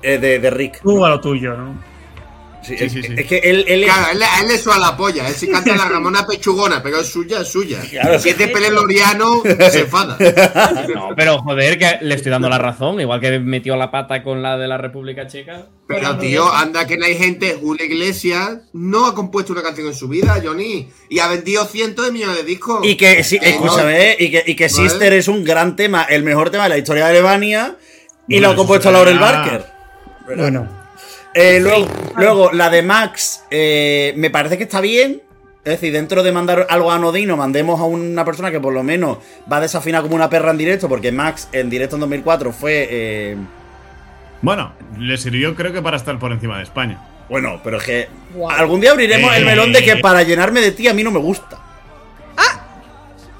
Eh, 0.03 0.19
de, 0.19 0.39
de 0.39 0.51
Rick. 0.51 0.83
Tú 0.83 1.03
a 1.03 1.09
lo 1.09 1.19
tuyo, 1.19 1.57
¿no? 1.57 1.75
Sí, 2.67 2.77
Sí, 2.79 2.85
es, 2.85 2.93
sí, 2.93 3.03
sí. 3.03 3.15
es 3.17 3.27
que 3.27 3.39
él, 3.39 3.65
él 3.69 3.83
es- 3.85 3.93
Claro, 3.93 4.07
él, 4.13 4.23
a 4.23 4.41
él 4.41 4.49
le 4.49 4.59
suena 4.59 4.79
la 4.81 4.97
polla. 4.97 5.29
Él 5.29 5.35
sí 5.35 5.49
canta 5.49 5.77
la 5.77 5.85
Ramona 5.89 6.27
pechugona, 6.27 6.83
pero 6.83 7.01
es 7.01 7.09
suya, 7.09 7.41
es 7.43 7.49
suya. 7.49 7.81
Claro. 7.91 8.19
Si 8.19 8.31
es 8.31 8.39
de 8.39 8.49
peleloriano, 8.49 9.43
se 9.71 9.81
enfada. 9.81 10.17
No, 10.95 11.11
pero 11.17 11.39
joder, 11.39 11.79
que 11.79 11.99
le 12.03 12.15
estoy 12.15 12.31
dando 12.31 12.49
la 12.49 12.59
razón. 12.59 13.01
Igual 13.01 13.21
que 13.21 13.39
metió 13.39 13.77
la 13.77 13.91
pata 13.91 14.23
con 14.23 14.43
la 14.43 14.57
de 14.57 14.67
la 14.69 14.79
República 14.79 15.27
Checa. 15.27 15.67
Pero, 15.87 16.17
tío, 16.19 16.51
anda 16.53 16.87
que 16.87 16.97
no 16.97 17.05
hay 17.05 17.17
gente. 17.17 17.59
Julio 17.61 17.85
Iglesias 17.85 18.59
no 18.73 19.07
ha 19.07 19.15
compuesto 19.15 19.53
una 19.53 19.63
canción 19.63 19.87
en 19.89 19.95
su 19.95 20.09
vida, 20.09 20.41
Johnny. 20.43 20.89
Y 21.11 21.19
ha 21.19 21.29
vendido 21.29 21.65
cientos 21.67 22.07
de 22.07 22.13
millones 22.13 22.37
de 22.39 22.45
discos. 22.45 22.81
Y 22.87 22.97
que, 22.97 23.23
sí, 23.25 23.37
Eh, 23.37 23.51
escúchame, 23.51 24.13
eh, 24.13 24.17
y 24.19 24.31
que, 24.31 24.43
y 24.47 24.55
que 24.57 24.69
Vale. 24.69 24.89
Sister 24.89 25.13
es 25.13 25.29
un 25.29 25.45
gran 25.45 25.77
tema, 25.77 26.05
el 26.05 26.23
mejor 26.23 26.51
tema 26.51 26.65
de 26.65 26.71
la 26.71 26.79
historia 26.79 27.05
de 27.05 27.11
Alemania, 27.11 27.77
y 28.29 28.35
Bueno, 28.37 28.49
lo 28.49 28.53
ha 28.53 28.57
compuesto 28.57 28.91
Laurel 28.91 29.19
Barker. 29.19 29.67
Bueno, 30.27 30.84
Eh, 31.35 31.59
luego, 31.61 31.87
luego, 32.17 32.53
la 32.53 32.71
de 32.71 32.83
Max, 32.83 33.45
eh, 33.51 34.15
me 34.17 34.31
parece 34.31 34.57
que 34.57 34.65
está 34.65 34.81
bien. 34.81 35.21
Es 35.65 35.73
decir, 35.81 35.93
dentro 35.95 36.23
de 36.23 36.31
mandar 36.31 36.67
algo 36.69 36.93
anodino, 36.93 37.37
mandemos 37.39 37.81
a 37.81 37.85
una 37.85 38.25
persona 38.25 38.51
que 38.51 38.61
por 38.61 38.73
lo 38.75 38.83
menos 38.83 39.19
va 39.51 39.57
a 39.57 39.61
desafinar 39.61 40.03
como 40.03 40.15
una 40.15 40.29
perra 40.29 40.51
en 40.51 40.59
directo, 40.59 40.89
porque 40.91 41.11
Max 41.11 41.49
en 41.53 41.71
directo 41.71 41.97
en 41.97 42.01
2004 42.01 42.53
fue. 42.53 42.87
eh, 42.91 43.37
Bueno, 44.43 44.73
le 44.99 45.17
sirvió 45.17 45.55
creo 45.57 45.73
que 45.73 45.81
para 45.81 45.97
estar 45.97 46.19
por 46.19 46.33
encima 46.33 46.59
de 46.59 46.65
España. 46.65 47.03
Bueno, 47.31 47.61
pero 47.65 47.79
es 47.79 47.83
que 47.85 48.09
algún 48.51 48.81
día 48.83 48.91
abriremos 48.91 49.33
Eh. 49.33 49.39
el 49.39 49.47
melón 49.47 49.73
de 49.73 49.83
que 49.83 49.97
para 49.97 50.23
llenarme 50.23 50.61
de 50.61 50.73
ti 50.73 50.87
a 50.87 50.93
mí 50.93 51.03
no 51.03 51.11
me 51.11 51.19
gusta. 51.19 51.59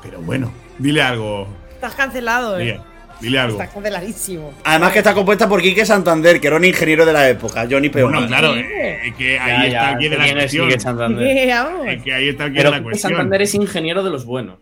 Pero 0.03 0.21
bueno, 0.23 0.51
dile 0.79 1.03
algo. 1.03 1.47
Estás 1.75 1.95
cancelado, 1.95 2.59
eh. 2.59 2.63
Dile, 2.65 2.81
dile 3.21 3.39
algo. 3.39 3.61
Estás 3.61 3.75
canceladísimo. 3.75 4.53
Además 4.65 4.93
que 4.93 4.99
está 4.99 5.15
compuesta 5.15 5.49
por 5.49 5.61
Quique 5.63 5.85
Santander, 5.87 6.41
que 6.41 6.47
era 6.47 6.57
un 6.57 6.65
ingeniero 6.65 7.05
de 7.07 7.13
la 7.13 7.29
época, 7.29 7.67
Johnny 7.71 7.89
Peón. 7.89 8.13
Bueno, 8.13 8.27
claro, 8.27 8.55
eh, 8.57 9.13
que 9.17 9.39
ahí 9.39 9.63
Ya, 9.63 9.67
está 9.67 9.71
ya, 9.71 9.91
el 9.93 9.99
quid 9.99 10.11
de 10.11 10.17
la 10.19 10.25
¿quién 10.25 10.37
es 10.39 10.43
cuestión. 10.45 10.69
Quique 10.69 10.81
Santander? 10.81 11.27
¿Qué? 11.35 11.47
Vamos. 11.55 11.87
Eh, 11.87 12.01
que 12.05 12.13
ahí 12.15 12.29
está 12.29 12.45
el 12.45 12.51
quid 12.53 12.57
Pero 12.59 12.71
de 12.71 12.77
la 12.77 12.83
cuestión. 12.83 13.13
Santander 13.13 13.43
es 13.43 13.55
ingeniero 13.55 14.03
de 14.03 14.11
los 14.11 14.25
buenos. 14.25 14.57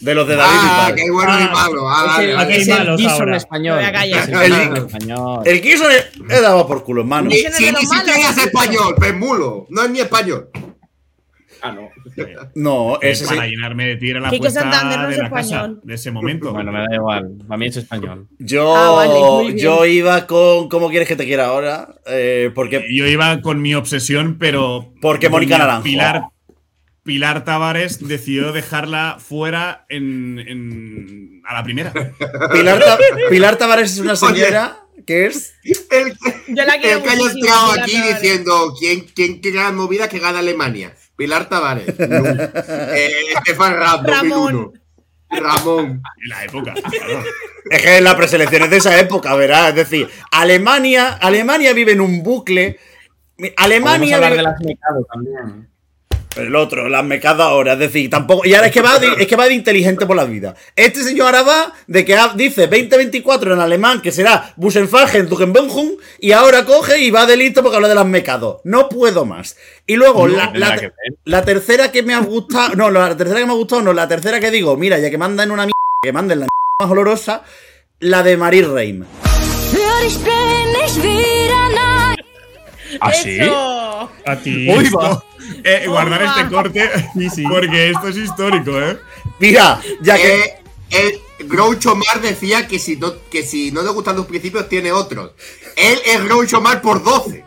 De 0.00 0.14
los 0.14 0.26
de 0.28 0.34
David 0.36 0.50
Ah, 0.52 0.74
Bisbal. 0.88 0.94
que 0.96 1.02
hay 1.02 1.08
bueno 1.08 1.30
y 1.30 1.42
Ah, 1.44 1.50
malo. 1.54 1.88
Ah, 1.88 2.16
Es 2.18 2.24
el, 2.28 2.34
vale. 2.36 2.44
Aquí 2.52 2.60
es 2.62 2.68
el 2.68 2.96
Gison 2.96 3.10
ahora. 3.12 3.36
español. 3.36 3.80
Es 3.80 4.28
el 4.28 4.52
Gison 4.52 4.76
español. 4.76 5.42
El 5.46 5.60
Kiso 5.62 5.84
le, 5.88 6.26
le 6.34 6.40
daba 6.42 6.66
por 6.66 6.82
culo, 6.84 7.00
hermano. 7.02 7.28
Ni, 7.28 7.36
es 7.36 7.56
si 7.56 7.70
ni 7.70 7.78
siquiera 7.86 8.28
es 8.30 8.38
español, 8.38 8.94
pemulo. 9.00 9.66
No 9.70 9.82
es 9.84 9.90
ni 9.90 10.00
español. 10.00 10.48
Ah, 11.64 11.72
no. 11.72 11.88
No, 12.54 12.98
ese 13.00 13.24
sí. 13.24 13.34
Para 13.34 13.46
llenarme 13.48 13.86
de 13.86 13.96
ti 13.96 14.10
era 14.10 14.20
la 14.20 14.28
Quique 14.30 14.48
apuesta 14.48 14.60
Santander 14.60 14.98
no 14.98 15.06
de 15.08 15.12
es 15.14 15.18
la 15.18 15.30
casa 15.30 15.40
español. 15.56 15.80
de 15.82 15.94
ese 15.94 16.10
momento. 16.10 16.52
Bueno, 16.52 16.72
me 16.72 16.78
da 16.80 16.94
igual. 16.94 17.30
Para 17.48 17.58
mí 17.58 17.66
es 17.66 17.76
español. 17.78 18.28
Yo, 18.38 18.76
Ah, 18.76 18.90
vale, 18.90 19.58
yo 19.58 19.86
iba 19.86 20.26
con 20.26 20.68
¿Cómo 20.68 20.90
quieres 20.90 21.08
que 21.08 21.16
te 21.16 21.24
quiera 21.24 21.46
ahora? 21.46 21.94
Eh, 22.06 22.50
porque 22.54 22.84
Yo 22.94 23.06
iba 23.06 23.40
con 23.40 23.62
mi 23.62 23.74
obsesión, 23.74 24.36
pero. 24.38 24.92
Porque 25.00 25.28
Mónica 25.30 25.56
Naranjo. 25.58 25.84
Pilar, 25.84 26.22
Pilar 27.02 27.44
Tavares 27.44 28.06
decidió 28.06 28.52
dejarla 28.52 29.16
fuera 29.18 29.84
en, 29.88 30.38
en- 30.38 31.42
a 31.46 31.54
la 31.54 31.62
primera. 31.64 31.92
Pilar, 32.52 32.78
Ta- 32.84 32.98
Pilar 33.30 33.56
Tavares 33.56 33.92
es 33.92 33.98
una 34.00 34.16
señora 34.16 34.78
que 35.06 35.26
es. 35.26 35.54
El 35.64 36.08
el 36.48 36.54
que 36.54 36.60
haya 36.62 36.98
muchísimo, 36.98 37.28
entrado 37.28 37.72
Pilar 37.72 37.82
aquí 37.82 38.00
diciendo 38.14 38.74
¿quién, 38.78 39.06
quién 39.14 39.40
quiere 39.40 39.58
la 39.58 39.72
movida 39.72 40.08
que 40.08 40.18
gana 40.18 40.38
Alemania? 40.38 40.94
Pilar 41.16 41.48
Tavares. 41.48 41.98
No. 41.98 42.24
Eh, 42.94 43.10
Estefan 43.36 43.74
Ram, 43.76 44.04
Ramón. 44.06 44.52
2001. 44.52 44.72
Ramón. 45.30 46.02
En 46.22 46.28
la 46.28 46.44
época. 46.44 46.74
claro. 46.74 47.22
Es 47.70 47.82
que 47.82 48.00
la 48.00 48.16
preselección 48.16 48.62
es 48.64 48.70
de 48.70 48.76
esa 48.76 48.98
época, 49.00 49.34
¿verdad? 49.34 49.70
Es 49.70 49.74
decir, 49.74 50.08
Alemania, 50.30 51.08
Alemania 51.14 51.72
vive 51.72 51.92
en 51.92 52.00
un 52.00 52.22
bucle. 52.22 52.78
Podemos 53.36 53.54
Alemania 53.56 54.14
hablar 54.16 54.32
vive- 54.32 54.36
de 54.36 54.42
las 54.42 54.60
Mikado 54.60 55.04
también. 55.12 55.68
El 56.36 56.56
otro, 56.56 56.88
las 56.88 57.04
mecado 57.04 57.44
ahora, 57.44 57.74
es 57.74 57.78
decir, 57.78 58.10
tampoco. 58.10 58.44
Y 58.44 58.54
ahora 58.54 58.66
es 58.66 58.72
que 58.72 58.80
va 58.82 58.98
de, 58.98 59.08
es 59.18 59.26
que 59.28 59.36
va 59.36 59.46
de 59.46 59.54
inteligente 59.54 60.04
por 60.04 60.16
la 60.16 60.24
vida. 60.24 60.56
Este 60.74 61.04
señor 61.04 61.26
ahora 61.26 61.42
va 61.42 61.72
de 61.86 62.04
que 62.04 62.16
ha- 62.16 62.32
dice 62.34 62.62
2024 62.66 63.54
en 63.54 63.60
alemán, 63.60 64.02
que 64.02 64.10
será 64.10 64.52
Busenfagen, 64.56 65.28
Tugenbenjun, 65.28 65.92
y 66.18 66.32
ahora 66.32 66.64
coge 66.64 66.98
y 66.98 67.10
va 67.12 67.26
de 67.26 67.36
listo 67.36 67.62
porque 67.62 67.76
habla 67.76 67.88
de 67.88 67.94
las 67.94 68.06
mecado. 68.06 68.60
No 68.64 68.88
puedo 68.88 69.24
más. 69.24 69.56
Y 69.86 69.94
luego, 69.94 70.26
No, 70.26 70.36
la, 70.36 70.76
que 70.76 70.90
tercera 71.44 71.92
que 71.92 72.02
me 72.02 72.14
ha 72.14 72.18
gustado. 72.20 72.74
No, 72.74 72.90
la 72.90 73.16
tercera 73.16 73.38
que 73.40 73.46
me 73.46 73.52
ha 73.52 73.56
gustado, 73.56 73.82
no, 73.82 73.92
la 73.92 74.08
tercera 74.08 74.40
que 74.40 74.50
digo, 74.50 74.76
mira, 74.76 74.98
ya 74.98 75.10
que 75.10 75.18
mandan 75.18 75.50
una 75.52 75.62
mierda, 75.62 75.72
que 76.02 76.12
manden 76.12 76.40
la 76.40 76.46
mierda 76.46 76.82
más 76.82 76.90
olorosa, 76.90 77.42
la 78.00 78.22
de 78.24 78.36
Marie 78.36 78.62
Reim. 78.66 79.04
Nah. 81.74 82.14
¿Ah. 83.00 84.08
A 84.26 84.36
ti. 84.36 84.68
Uy, 84.68 84.88
va. 84.90 85.22
eh, 85.64 85.84
guardar 85.86 86.22
este 86.22 86.48
corte 86.48 86.90
Sí, 87.14 87.30
sí. 87.30 87.44
porque 87.48 87.90
esto 87.90 88.08
es 88.08 88.16
histórico, 88.16 88.80
¿eh? 88.80 88.98
Mira, 89.38 89.80
ya 90.00 90.16
que. 90.16 90.42
Eh, 90.90 91.20
el 91.38 91.48
Groucho 91.48 91.96
Mar 91.96 92.20
decía 92.20 92.68
que 92.68 92.78
si, 92.78 92.96
no, 92.96 93.12
que 93.28 93.42
si 93.42 93.72
no 93.72 93.82
le 93.82 93.90
gustan 93.90 94.16
los 94.16 94.26
principios, 94.26 94.68
tiene 94.68 94.92
otros. 94.92 95.32
Él 95.74 95.98
es 96.06 96.24
Groucho 96.24 96.60
Mar 96.60 96.80
por 96.80 97.02
12. 97.02 97.44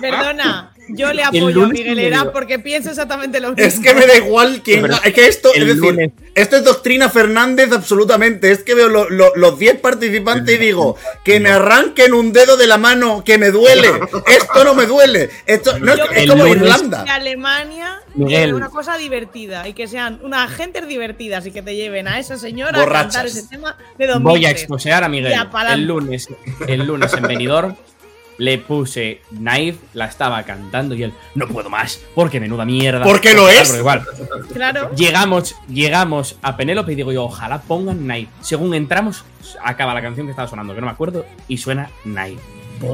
Perdona, 0.00 0.72
yo 0.90 1.12
le 1.12 1.22
apoyo 1.24 1.64
a 1.64 1.68
Miguel 1.68 1.96
me 1.96 2.06
Herá 2.06 2.20
digo. 2.20 2.32
porque 2.32 2.58
pienso 2.58 2.90
exactamente 2.90 3.40
lo 3.40 3.50
mismo. 3.50 3.64
Es 3.64 3.78
que 3.80 3.94
me 3.94 4.06
da 4.06 4.16
igual 4.16 4.62
quién. 4.64 4.82
Pero 4.82 4.94
Es 5.04 5.14
que 5.14 5.26
esto, 5.26 5.50
es 5.54 5.66
decir, 5.66 5.80
lunes- 5.82 6.10
esto 6.34 6.56
es 6.56 6.64
doctrina 6.64 7.08
Fernández 7.08 7.70
absolutamente. 7.72 8.50
Es 8.50 8.62
que 8.62 8.74
veo 8.74 8.88
lo- 8.88 9.08
lo- 9.10 9.34
los 9.36 9.58
10 9.58 9.80
participantes 9.80 10.54
y 10.54 10.58
digo, 10.58 10.96
que 11.24 11.40
me 11.40 11.50
arranquen 11.50 12.14
un 12.14 12.32
dedo 12.32 12.56
de 12.56 12.66
la 12.66 12.78
mano 12.78 13.22
que 13.24 13.38
me 13.38 13.50
duele. 13.50 13.88
Esto 14.26 14.64
no 14.64 14.74
me 14.74 14.86
duele. 14.86 15.30
Esto 15.46 15.78
no 15.78 15.92
es, 15.92 16.00
es 16.14 16.26
como 16.30 16.46
Irlanda. 16.46 17.04
de 17.04 17.10
Alemania 17.10 18.00
Miguel. 18.14 18.50
es 18.50 18.54
una 18.54 18.68
cosa 18.70 18.96
divertida 18.96 19.66
y 19.68 19.72
que 19.74 19.86
sean 19.88 20.20
unas 20.22 20.50
gentes 20.52 20.86
divertidas 20.88 21.46
y 21.46 21.50
que 21.50 21.62
te 21.62 21.74
lleven 21.76 22.08
a 22.08 22.18
esa 22.18 22.36
señora 22.38 22.78
Borrachas. 22.80 23.16
a 23.16 23.18
cantar 23.22 23.26
ese 23.26 23.48
tema 23.48 23.76
de 23.98 24.06
2003. 24.06 24.22
Voy 24.22 24.46
a 24.46 24.50
exposear 24.50 25.04
a 25.04 25.08
Miguel. 25.08 25.32
El 25.70 25.86
lunes, 25.86 26.28
el 26.66 26.86
lunes 26.86 27.12
en 27.12 27.22
Benidorm 27.22 27.76
le 28.38 28.58
puse 28.58 29.20
Naive, 29.32 29.76
la 29.94 30.06
estaba 30.06 30.42
cantando 30.44 30.94
y 30.94 31.02
él, 31.02 31.12
no 31.34 31.46
puedo 31.48 31.68
más, 31.68 32.00
porque 32.14 32.40
menuda 32.40 32.64
mierda. 32.64 33.02
Porque 33.04 33.34
lo 33.34 33.48
es. 33.48 33.68
Pero 33.68 33.80
igual. 33.80 34.04
Claro. 34.52 34.94
Llegamos, 34.94 35.56
llegamos 35.68 36.36
a 36.42 36.56
Penélope 36.56 36.92
y 36.92 36.94
digo 36.94 37.12
yo, 37.12 37.24
ojalá 37.24 37.60
pongan 37.62 38.06
Naive. 38.06 38.30
Según 38.40 38.74
entramos, 38.74 39.24
acaba 39.62 39.92
la 39.92 40.02
canción 40.02 40.26
que 40.26 40.30
estaba 40.30 40.48
sonando, 40.48 40.74
que 40.74 40.80
no 40.80 40.86
me 40.86 40.92
acuerdo, 40.92 41.26
y 41.48 41.58
suena 41.58 41.90
Naive. 42.04 42.40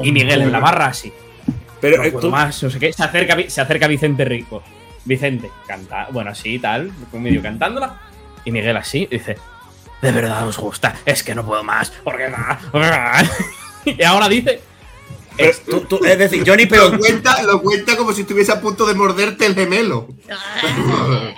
Y 0.03 0.11
Miguel 0.11 0.41
en 0.41 0.51
la 0.51 0.59
barra 0.59 0.87
así. 0.87 1.13
Pero 1.79 1.97
No 1.97 2.03
eh, 2.03 2.11
puedo 2.11 2.27
tú- 2.27 2.31
más, 2.31 2.63
no 2.63 2.69
sé 2.71 2.79
qué. 2.79 2.91
Se 2.91 3.03
acerca, 3.03 3.37
se 3.47 3.61
acerca 3.61 3.87
Vicente 3.87 4.25
Rico. 4.25 4.63
Vicente, 5.03 5.51
canta, 5.67 6.07
bueno, 6.11 6.31
así, 6.31 6.57
tal, 6.57 6.91
medio 7.13 7.41
cantándola. 7.43 8.01
Y 8.43 8.51
Miguel 8.51 8.77
así, 8.77 9.07
dice, 9.09 9.37
de 10.01 10.11
verdad 10.11 10.47
os 10.47 10.57
gusta, 10.57 10.95
es 11.05 11.21
que 11.21 11.35
no 11.35 11.45
puedo 11.45 11.63
más, 11.63 11.91
porque... 12.03 12.31
y 13.85 14.03
ahora 14.03 14.27
dice, 14.27 14.61
pero 15.37 15.57
tú- 15.69 15.97
tú- 15.97 16.05
es 16.05 16.17
decir, 16.17 16.43
Johnny 16.45 16.65
Lo 16.93 16.99
cuenta, 16.99 17.43
lo 17.43 17.61
cuenta 17.61 17.95
como 17.97 18.13
si 18.13 18.21
estuviese 18.21 18.51
a 18.51 18.61
punto 18.61 18.85
de 18.85 18.93
morderte 18.93 19.45
el 19.45 19.55
gemelo. 19.55 20.07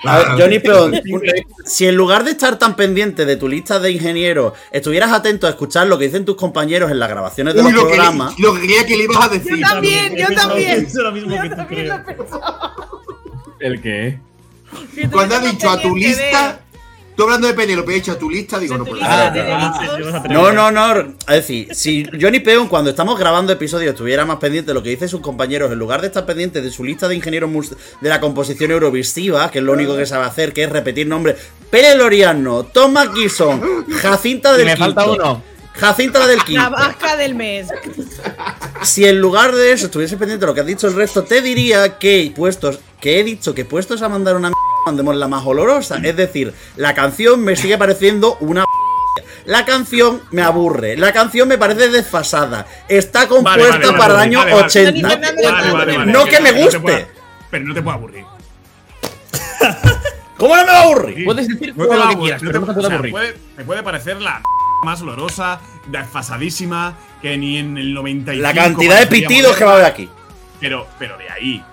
A 0.05 0.17
ver, 0.17 0.27
Johnny 0.39 0.59
Peón, 0.59 0.93
un- 1.11 1.21
si 1.65 1.87
en 1.87 1.95
lugar 1.95 2.23
de 2.23 2.31
estar 2.31 2.57
tan 2.59 2.75
pendiente 2.75 3.25
de 3.25 3.35
tu 3.35 3.47
lista 3.47 3.79
de 3.79 3.91
ingenieros, 3.91 4.53
estuvieras 4.71 5.11
atento 5.11 5.47
a 5.47 5.49
escuchar 5.49 5.87
lo 5.87 5.97
que 5.97 6.05
dicen 6.05 6.25
tus 6.25 6.35
compañeros 6.35 6.91
en 6.91 6.99
las 6.99 7.09
grabaciones 7.09 7.53
de 7.55 7.61
Uy, 7.61 7.71
los 7.71 7.83
lo 7.83 7.87
que, 7.89 7.95
programas. 7.95 8.37
le- 8.37 8.43
lo 8.47 8.53
que 8.53 8.59
creía 8.61 8.85
que 8.85 8.97
le 8.97 9.03
ibas 9.03 9.25
a 9.25 9.29
decir. 9.29 9.55
Yo 9.57 9.67
también, 9.67 10.15
yo 10.15 10.27
también. 10.35 10.87
Yo 10.87 11.41
que 11.41 11.49
también 11.55 11.87
lo 11.87 11.95
he 11.95 11.99
pensado. 11.99 12.71
¿el 13.59 13.81
qué? 13.81 14.19
Cuando 15.11 15.35
has 15.35 15.43
estuviese 15.43 15.51
dicho 15.55 15.69
a 15.69 15.81
tu 15.81 15.95
lista, 15.95 16.59
tú 17.17 17.23
hablando 17.23 17.47
de 17.47 17.53
Penélope, 17.55 17.91
he 17.91 17.95
dicho 17.95 18.11
a 18.13 18.19
tu 18.19 18.29
lista, 18.29 18.59
digo, 18.59 18.77
no 18.77 18.85
tu 18.85 18.91
puedo. 18.91 19.01
lista 19.01 19.33
Ah. 19.33 20.23
No, 20.29 20.53
no, 20.53 20.71
no. 20.71 20.99
Es 21.01 21.25
decir, 21.27 21.73
si 21.73 22.05
Johnny 22.21 22.39
Peón, 22.39 22.67
cuando 22.67 22.91
estamos 22.91 23.19
grabando 23.19 23.51
episodios, 23.51 23.93
estuviera 23.93 24.23
más 24.23 24.37
pendiente 24.37 24.69
de 24.69 24.75
lo 24.75 24.83
que 24.83 24.91
dicen 24.91 25.09
sus 25.09 25.21
compañeros, 25.21 25.71
en 25.71 25.79
lugar 25.79 25.99
de 26.01 26.07
estar 26.07 26.25
pendiente 26.25 26.61
de 26.61 26.69
su 26.69 26.83
lista 26.83 27.07
de 27.07 27.15
ingenieros 27.15 27.49
de 27.99 28.09
la 28.09 28.21
composición 28.21 28.71
eurovisiva, 28.71 29.49
que 29.51 29.57
es 29.59 29.65
lo 29.65 29.73
único 29.73 29.97
que 29.97 30.05
sabe 30.05 30.25
hacer, 30.25 30.53
que 30.53 30.63
es 30.63 30.69
repetir 30.69 31.07
nombres: 31.07 31.37
Pere 31.71 31.95
Loriano, 31.95 32.63
Thomas 32.63 33.09
Gison, 33.13 33.85
Jacinta 33.89 34.53
Y 34.53 34.57
del 34.57 34.65
me 34.67 34.77
falta 34.77 35.03
Quinto, 35.03 35.23
uno. 35.23 35.43
Jacinta 35.73 36.19
la 36.19 36.27
del 36.27 36.37
La 36.39 36.45
Quinto. 36.45 36.71
vasca 36.71 37.17
del 37.17 37.35
mes. 37.35 37.67
Si 38.83 39.05
en 39.05 39.19
lugar 39.19 39.53
de 39.55 39.71
eso 39.71 39.87
estuviese 39.87 40.17
pendiente 40.17 40.45
de 40.45 40.47
lo 40.47 40.53
que 40.53 40.61
has 40.61 40.67
dicho 40.67 40.87
el 40.87 40.93
resto, 40.95 41.23
te 41.23 41.41
diría 41.41 41.97
que 41.97 42.31
puestos, 42.35 42.79
que 42.99 43.19
he 43.19 43.23
dicho 43.23 43.53
que 43.53 43.65
puestos 43.65 44.01
a 44.01 44.09
mandar 44.09 44.35
una 44.35 44.49
mierda, 44.49 44.66
mandemos 44.87 45.15
la 45.15 45.27
más 45.27 45.45
olorosa. 45.45 45.97
Es 46.03 46.15
decir, 46.15 46.53
la 46.75 46.93
canción 46.93 47.41
me 47.43 47.55
sigue 47.55 47.77
pareciendo 47.77 48.37
una 48.39 48.65
La 49.45 49.63
canción 49.65 50.21
me 50.31 50.41
aburre. 50.41 50.97
La 50.97 51.13
canción 51.13 51.47
me 51.47 51.57
parece 51.57 51.87
desfasada. 51.89 52.65
Está 52.89 53.27
compuesta 53.27 53.61
Vale, 53.77 53.85
vale, 53.85 53.97
para 53.97 54.05
el 54.05 54.13
vale, 54.17 54.21
año 54.23 54.39
vale, 54.39 54.51
vale. 54.53 54.65
80. 54.65 55.07
Vale, 55.07 55.71
vale, 55.71 55.97
vale. 55.97 56.11
No 56.11 56.25
que 56.25 56.39
me 56.41 56.51
no 56.51 56.57
guste. 56.59 56.79
pueda- 56.81 57.07
pero 57.49 57.63
no 57.65 57.73
te 57.73 57.81
puede 57.81 57.95
aburrir. 57.97 58.25
¿Cómo 60.37 60.55
no 60.55 60.63
me 60.65 60.71
va 60.71 60.77
a 60.79 60.83
aburrir? 60.83 61.25
Puedes 61.25 61.47
decir 61.47 61.73
No 61.75 61.85
todo 61.85 61.93
te 61.93 61.97
lo 61.97 62.01
que 62.01 62.13
aburrir, 62.13 62.19
quieras, 62.23 62.43
no 62.43 62.49
pero 62.51 62.59
te- 62.59 62.65
no 62.65 62.65
te 62.65 62.71
o 62.71 62.75
puede 62.75 62.87
sea, 62.87 62.95
aburrir. 62.95 63.11
puede- 63.11 63.33
te 63.55 63.63
puede 63.63 63.83
parecer 63.83 64.21
la 64.21 64.41
más 64.83 65.01
olorosa, 65.01 65.59
desfasadísima, 65.87 66.95
que 67.21 67.37
ni 67.37 67.57
en 67.57 67.77
el 67.77 67.93
95. 67.93 68.41
La 68.43 68.53
cantidad 68.53 68.99
de 68.99 69.07
pitidos 69.07 69.55
que 69.57 69.63
va 69.65 69.71
a 69.71 69.73
haber 69.75 69.85
aquí. 69.85 70.09
Pero, 70.59 70.87
pero 70.99 71.17
de 71.17 71.29
ahí 71.29 71.63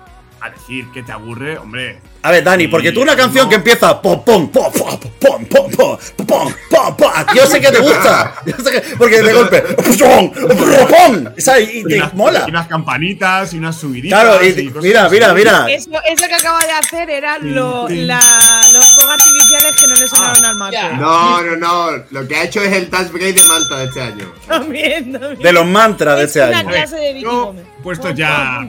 a 0.45 0.49
decir 0.49 0.85
que 0.93 1.03
te 1.03 1.11
aburre, 1.11 1.57
hombre. 1.57 1.99
A 2.23 2.31
ver, 2.31 2.43
Dani, 2.43 2.67
porque 2.67 2.91
tú 2.91 3.01
una 3.03 3.15
canción 3.15 3.43
No. 3.45 3.49
que 3.49 3.55
empieza 3.57 4.01
pom 4.01 4.23
pom 4.25 4.49
pom 4.49 4.71
pom 4.73 4.99
pom 4.99 5.45
pom 5.45 5.69
pom 5.69 5.97
pom 6.25 6.53
pom 6.69 6.95
pom 6.97 7.11
yo 7.35 7.45
sé 7.45 7.61
que 7.61 7.71
te 7.71 7.79
gusta, 7.79 8.33
yo 8.47 8.55
sé 8.63 8.71
que- 8.71 8.95
porque 8.97 9.21
de 9.21 9.31
golpe 9.33 9.61
pom 9.61 10.31
pom 10.31 10.87
pom, 10.89 11.25
¿sabes? 11.37 11.69
y 11.71 11.79
Y 11.79 11.83
te 11.83 11.97
unas, 11.97 12.13
mola. 12.15 12.43
y 12.47 12.49
unas 12.49 12.67
campanitas 12.67 13.53
y 13.53 13.59
unas 13.59 13.75
subiditas. 13.75 14.19
Claro, 14.23 14.43
y 14.43 14.47
y 14.47 14.67
cosas 14.69 14.83
mira, 14.83 15.07
mira, 15.09 15.33
mira. 15.33 15.65
Eso, 15.69 15.91
eso 16.09 16.27
que 16.27 16.33
acaba 16.33 16.59
de 16.65 16.71
hacer 16.71 17.09
era 17.11 17.37
lo- 17.37 17.87
la- 17.89 18.61
los 18.73 18.85
fuegos 18.95 19.13
artificiales 19.13 19.75
que 19.79 19.87
no 19.87 19.93
le 19.95 20.07
sonaron 20.07 20.45
al 20.45 20.55
Marco. 20.55 20.77
No, 20.99 21.41
no, 21.43 21.55
no. 21.57 22.03
Lo 22.09 22.27
que 22.27 22.35
ha 22.37 22.43
hecho 22.43 22.61
es 22.61 22.73
el 22.73 22.89
Touch 22.89 23.11
Break 23.11 23.35
de 23.35 23.43
Malta 23.47 23.77
de 23.77 23.85
este 23.85 24.01
año. 24.01 24.33
También, 24.47 25.11
también. 25.11 25.39
De 25.39 25.53
los 25.53 25.65
mantras 25.67 26.17
de 26.17 26.23
Es 26.23 26.35
este 26.35 26.49
una 26.49 26.57
año. 26.59 26.69
clase 26.69 26.95
de 26.95 27.13
Vicky 27.13 27.25
Gómez. 27.25 27.65
puesto 27.83 28.09
ya- 28.09 28.67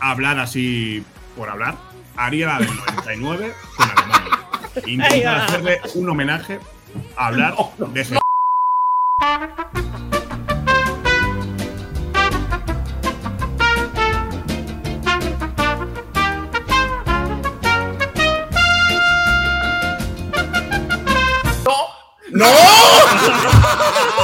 hablar 0.00 0.38
así 0.38 1.04
por 1.36 1.48
hablar, 1.48 1.76
haría 2.16 2.46
la 2.46 2.58
del 2.58 2.74
99 2.74 3.54
con 3.76 3.90
Alemania. 3.90 4.38
Intentar 4.86 5.40
hacerle 5.42 5.80
un 5.94 6.08
homenaje 6.08 6.60
a 7.16 7.26
hablar 7.26 7.54
de 7.78 8.00
ese. 8.00 8.18
¡No! 22.32 22.46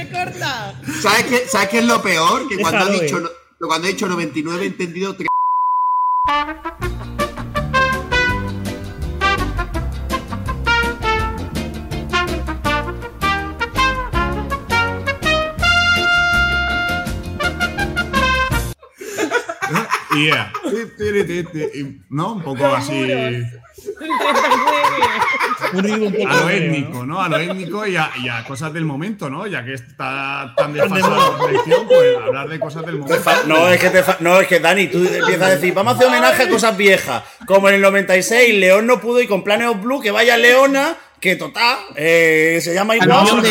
se 0.00 0.08
corta. 0.12 0.80
¿Sabes 1.02 1.24
qué, 1.24 1.48
¿Sabes 1.48 1.68
qué 1.68 1.78
es 1.78 1.84
lo 1.84 2.02
peor? 2.02 2.48
Que 2.48 2.58
cuando 2.58 2.80
ha 2.80 2.88
dicho, 2.88 3.20
no- 3.20 3.30
cuando 3.66 3.86
ha 3.88 3.90
dicho 3.90 4.06
99 4.08 4.64
he 4.64 4.66
entendido 4.68 5.14
3. 5.16 5.26
Y 20.12 20.24
yeah. 20.26 20.52
¿No? 22.08 22.34
Un 22.34 22.42
poco 22.42 22.66
así. 22.66 23.06
Un 25.72 25.82
ritmo 25.84 26.06
un 26.06 26.12
poco 26.12 26.28
A 26.28 26.32
lo 26.34 26.40
feo, 26.40 26.48
étnico, 26.50 27.06
¿no? 27.06 27.20
A 27.22 27.28
lo 27.28 27.36
étnico 27.38 27.86
y 27.86 27.96
a, 27.96 28.10
y 28.22 28.28
a 28.28 28.42
cosas 28.44 28.72
del 28.72 28.84
momento, 28.84 29.28
¿no? 29.30 29.46
Ya 29.46 29.64
que 29.64 29.74
está 29.74 30.52
tan 30.56 30.56
Tan 30.56 30.72
de 30.72 30.80
desfasada 30.80 31.16
moda. 31.16 31.38
la 31.38 31.44
selección, 31.46 31.86
pues 31.86 32.16
hablar 32.16 32.48
de 32.48 32.60
cosas 32.60 32.86
del 32.86 32.96
momento. 32.98 33.22
fa- 33.22 33.42
No, 33.46 33.68
es 33.68 33.80
que 33.80 33.90
te 33.90 34.02
fa- 34.02 34.16
no, 34.20 34.40
es 34.40 34.48
que 34.48 34.58
Dani, 34.60 34.86
tú 34.88 34.98
empiezas 34.98 35.42
a 35.42 35.50
decir, 35.50 35.74
vamos 35.74 35.92
a 35.94 35.96
hacer 35.96 36.08
homenaje 36.08 36.42
a 36.44 36.48
cosas 36.48 36.76
viejas. 36.76 37.22
Como 37.46 37.68
en 37.68 37.76
el 37.76 37.80
96, 37.82 38.54
León 38.54 38.86
no 38.86 39.00
pudo 39.00 39.20
ir 39.20 39.28
con 39.28 39.44
Planet 39.44 39.68
of 39.68 39.82
Blue, 39.82 40.00
que 40.00 40.10
vaya 40.10 40.36
Leona, 40.36 40.96
que 41.20 41.36
total, 41.36 41.78
eh, 41.96 42.58
se 42.62 42.74
llama 42.74 42.96
igual. 42.96 43.08
No, 43.10 43.24
no, 43.36 43.42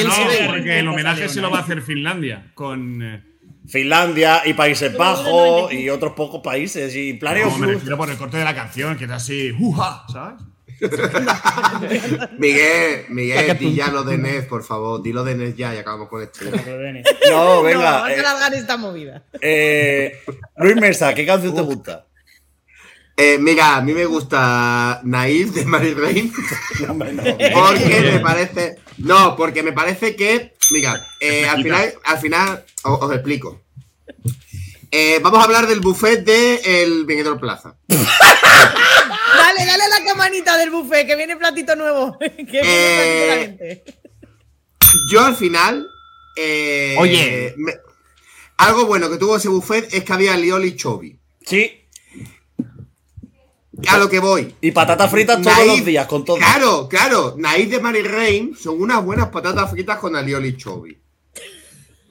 porque 0.47 0.79
el 0.79 0.87
homenaje 0.87 1.29
se 1.29 1.39
lo 1.41 1.49
va 1.51 1.59
a 1.59 1.61
hacer 1.61 1.81
Finlandia. 1.81 2.47
Con. 2.53 3.28
Eh, 3.69 3.71
Finlandia 3.71 4.41
y 4.45 4.53
Países 4.53 4.95
Bajos 4.97 5.71
y 5.73 5.89
otros 5.89 6.13
pocos 6.13 6.41
países. 6.41 6.95
Y 6.95 7.13
Planet 7.13 7.45
no, 7.45 7.57
me 7.57 7.67
refiero 7.67 7.97
por 7.97 8.09
el 8.09 8.17
corte 8.17 8.37
de 8.37 8.43
la 8.45 8.55
canción, 8.55 8.97
que 8.97 9.05
es 9.05 9.11
así. 9.11 9.51
¡Uja! 9.59 10.03
¿Sabes? 10.11 10.41
Miguel, 12.37 13.05
Miguel, 13.09 13.57
di 13.57 13.75
ya 13.75 13.89
lo 13.89 14.03
de 14.03 14.17
Nez, 14.17 14.45
por 14.45 14.63
favor. 14.63 15.01
Di 15.01 15.11
lo 15.11 15.23
de 15.23 15.35
Nez 15.35 15.55
ya 15.55 15.75
y 15.75 15.77
acabamos 15.77 16.07
con 16.09 16.21
esto. 16.23 16.39
No, 17.29 17.55
No, 17.57 17.63
venga. 17.63 17.91
vamos 17.91 18.07
a 18.09 18.13
eh, 18.13 18.19
alargar 18.19 18.53
esta 18.53 18.77
movida. 18.77 19.23
eh, 19.41 20.21
Luis 20.57 20.75
Mesa, 20.77 21.13
¿qué 21.13 21.25
canción 21.25 21.53
te 21.55 21.61
gusta? 21.61 22.05
Eh, 23.17 23.37
mira, 23.37 23.75
a 23.75 23.81
mí 23.81 23.91
me 23.93 24.05
gusta 24.05 25.01
Naive 25.03 25.51
de 25.51 25.65
Mary 25.65 25.93
Rain. 25.93 26.31
No, 26.87 26.93
no. 26.93 27.03
Porque 27.53 28.01
me 28.13 28.19
parece. 28.21 28.77
No, 28.99 29.35
porque 29.35 29.63
me 29.63 29.73
parece 29.73 30.15
que. 30.15 30.53
Mira, 30.71 31.07
eh, 31.19 31.45
al 31.47 31.63
final, 31.63 31.93
al 32.03 32.17
final 32.19 32.65
os, 32.83 33.01
os 33.01 33.13
explico. 33.13 33.61
Eh, 34.91 35.19
vamos 35.21 35.39
a 35.39 35.43
hablar 35.43 35.67
del 35.67 35.79
buffet 35.81 36.23
de 36.23 36.61
El 36.83 37.05
Plaza. 37.39 37.75
Dale, 37.87 39.65
dale 39.65 39.83
a 39.83 39.87
la 39.99 40.03
camanita 40.05 40.57
del 40.57 40.69
buffet, 40.71 41.05
que 41.05 41.15
viene 41.15 41.37
platito 41.37 41.75
nuevo. 41.75 42.17
que 42.19 42.27
viene 42.43 42.61
Eh, 42.63 43.25
platito 43.27 43.27
caliente. 43.27 43.83
Yo 45.11 45.21
al 45.25 45.35
final. 45.35 45.85
eh, 46.35 46.95
Oye. 46.97 47.53
me- 47.57 47.73
algo 48.57 48.85
bueno 48.85 49.09
que 49.09 49.17
tuvo 49.17 49.37
ese 49.37 49.47
buffet 49.47 49.93
es 49.93 50.03
que 50.03 50.13
había 50.13 50.35
lioli 50.35 50.75
chovi. 50.75 51.17
Sí, 51.45 51.78
A 53.87 53.97
lo 53.97 54.09
que 54.09 54.19
voy. 54.19 54.55
y 54.61 54.71
patatas 54.71 55.09
fritas 55.09 55.41
todos 55.41 55.55
Naive- 55.57 55.67
los 55.77 55.85
días, 55.85 56.07
con 56.07 56.25
todo. 56.25 56.37
Claro, 56.37 56.87
claro. 56.89 57.35
Naive 57.37 57.77
de 57.77 57.79
Mary 57.81 58.01
Rain 58.01 58.55
son 58.55 58.81
unas 58.81 59.03
buenas 59.03 59.29
patatas 59.29 59.69
fritas 59.71 59.97
con 59.99 60.15
alioli 60.15 60.57
chovi. 60.57 60.97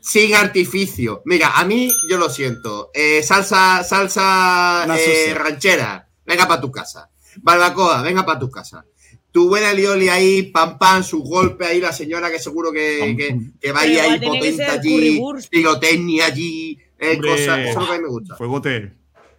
Sin 0.01 0.35
artificio. 0.35 1.23
Mira, 1.27 1.51
a 1.59 1.65
mí, 1.65 1.91
yo 2.09 2.17
lo 2.17 2.31
siento. 2.31 2.91
Eh, 2.95 3.23
salsa, 3.23 3.85
salsa 3.85 4.87
eh, 4.99 5.35
ranchera. 5.35 6.09
Venga 6.25 6.49
para 6.49 6.61
tu 6.61 6.71
casa. 6.71 7.11
Barbacoa, 7.43 8.03
venga 8.03 8.25
para 8.25 8.39
tu 8.39 8.51
casa. 8.51 8.85
Tu 9.31 9.47
buena 9.49 9.69
alioli 9.71 10.09
ahí, 10.09 10.45
pam 10.45 10.79
pam, 10.79 11.03
su 11.05 11.23
golpe 11.23 11.67
ahí, 11.67 11.81
la 11.81 11.93
señora 11.93 12.31
que 12.31 12.39
seguro 12.39 12.73
que, 12.73 13.15
que, 13.17 13.39
que 13.61 13.73
va 13.73 13.81
ahí, 13.81 14.19
potente 14.19 14.65
allí, 14.65 15.21
pirotecnia 15.51 16.27
allí, 16.27 16.79
eh, 16.99 17.19
cosas. 17.21 17.59
Eso 17.59 17.69
es 17.69 17.75
lo 17.77 17.87
que 17.87 17.93
a 17.93 17.97
mí 17.99 18.03
me 18.05 18.09
gusta. 18.09 18.37
Fuegote. 18.37 18.93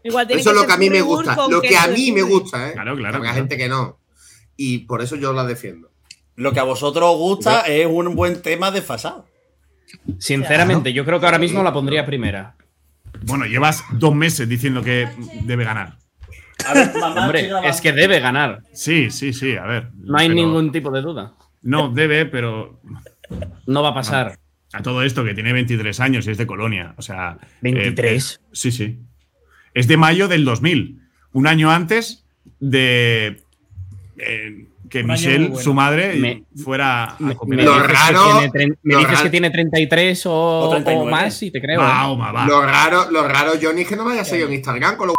Igual 0.03 0.27
tiene 0.27 0.41
Eso 0.41 0.51
es 0.51 0.55
lo 0.55 0.65
que 0.65 0.73
a 0.73 0.77
mí 0.77 0.89
me 0.89 1.01
gusta. 1.01 1.35
Lo 1.49 1.61
que 1.61 1.75
a 1.77 1.87
de 1.87 1.93
mí 1.93 2.11
me 2.11 2.21
gusta, 2.21 2.69
¿eh? 2.69 2.73
Claro, 2.73 2.95
claro, 2.95 3.17
Habrá 3.17 3.29
claro. 3.31 3.35
gente 3.35 3.57
que 3.57 3.67
no. 3.69 3.99
Y 4.55 4.79
por 4.79 5.01
eso 5.01 5.15
yo 5.15 5.33
la 5.33 5.45
defiendo. 5.45 5.89
Lo 6.35 6.53
que 6.53 6.59
a 6.59 6.63
vosotros 6.63 7.03
os 7.11 7.17
gusta 7.17 7.61
es 7.61 7.85
un 7.85 8.15
buen 8.15 8.41
tema 8.41 8.71
desfasado. 8.71 9.25
Sinceramente, 10.19 10.93
yo 10.93 11.05
creo 11.05 11.19
que 11.19 11.25
ahora 11.25 11.39
mismo 11.39 11.63
la 11.63 11.73
pondría 11.73 12.05
primera. 12.05 12.55
Bueno, 13.23 13.45
llevas 13.45 13.83
dos 13.93 14.15
meses 14.15 14.47
diciendo 14.47 14.81
que 14.83 15.07
debe 15.43 15.63
ganar. 15.65 15.97
A 16.65 16.73
ver, 16.73 16.91
mamá, 16.99 17.23
Hombre, 17.23 17.49
es 17.65 17.81
que 17.81 17.91
debe 17.93 18.19
ganar. 18.19 18.63
Sí, 18.73 19.09
sí, 19.11 19.33
sí, 19.33 19.55
a 19.55 19.63
ver. 19.65 19.89
No 19.95 20.17
hay 20.17 20.27
pero- 20.27 20.35
ningún 20.35 20.71
tipo 20.71 20.91
de 20.91 21.01
duda. 21.01 21.33
No, 21.61 21.89
debe, 21.89 22.25
pero 22.25 22.79
No 23.65 23.81
va 23.83 23.89
a 23.89 23.93
pasar. 23.93 24.39
a 24.71 24.81
todo 24.83 25.01
esto 25.03 25.25
que 25.25 25.33
tiene 25.33 25.51
23 25.51 25.99
años 25.99 26.27
y 26.27 26.31
es 26.31 26.37
de 26.37 26.47
Colonia. 26.47 26.93
O 26.97 27.01
sea. 27.01 27.37
eh, 27.41 27.47
23. 27.61 28.39
eh, 28.41 28.45
sí, 28.53 28.71
sí. 28.71 28.99
Es 29.74 29.88
de 29.88 29.97
mayo 29.97 30.28
del 30.28 30.45
2000. 30.45 30.99
Un 31.34 31.47
año 31.47 31.70
antes 31.72 32.24
de 32.59 33.41
eh, 34.17 34.65
que 34.89 35.03
Michelle, 35.03 35.47
bueno. 35.49 35.63
su 35.63 35.74
madre, 35.74 36.15
Me- 36.15 36.43
fuera 36.61 37.03
a 37.11 37.15
Me, 37.20 37.36
copiar. 37.36 37.57
me 37.59 37.63
Lo 37.63 37.74
dices, 37.76 37.88
que 37.88 37.93
raro- 37.93 38.39
tiene, 38.51 38.74
me 38.84 38.93
lo 38.93 38.99
dices 38.99 39.13
raro- 39.13 39.24
que 39.24 39.30
tiene 39.30 39.49
33 39.51 40.26
o, 40.26 40.32
O 40.34 40.70
39. 40.72 41.07
o 41.07 41.11
más 41.11 41.43
y 41.43 41.51
te 41.51 41.61
creo. 41.61 41.80
¿eh? 41.80 41.84
Mahoma, 41.84 42.32
va. 42.32 42.45
Lo 42.47 42.61
raro, 42.61 43.11
lo 43.11 43.28
raro, 43.28 43.51
Johnny, 43.61 43.82
es 43.82 43.88
que 43.88 43.95
no 43.95 44.03
me 44.05 44.13
haya 44.13 44.26
seguido 44.26 44.47
en 44.47 44.55
Instagram 44.55 44.97
con 44.97 45.07
eres, 45.09 45.15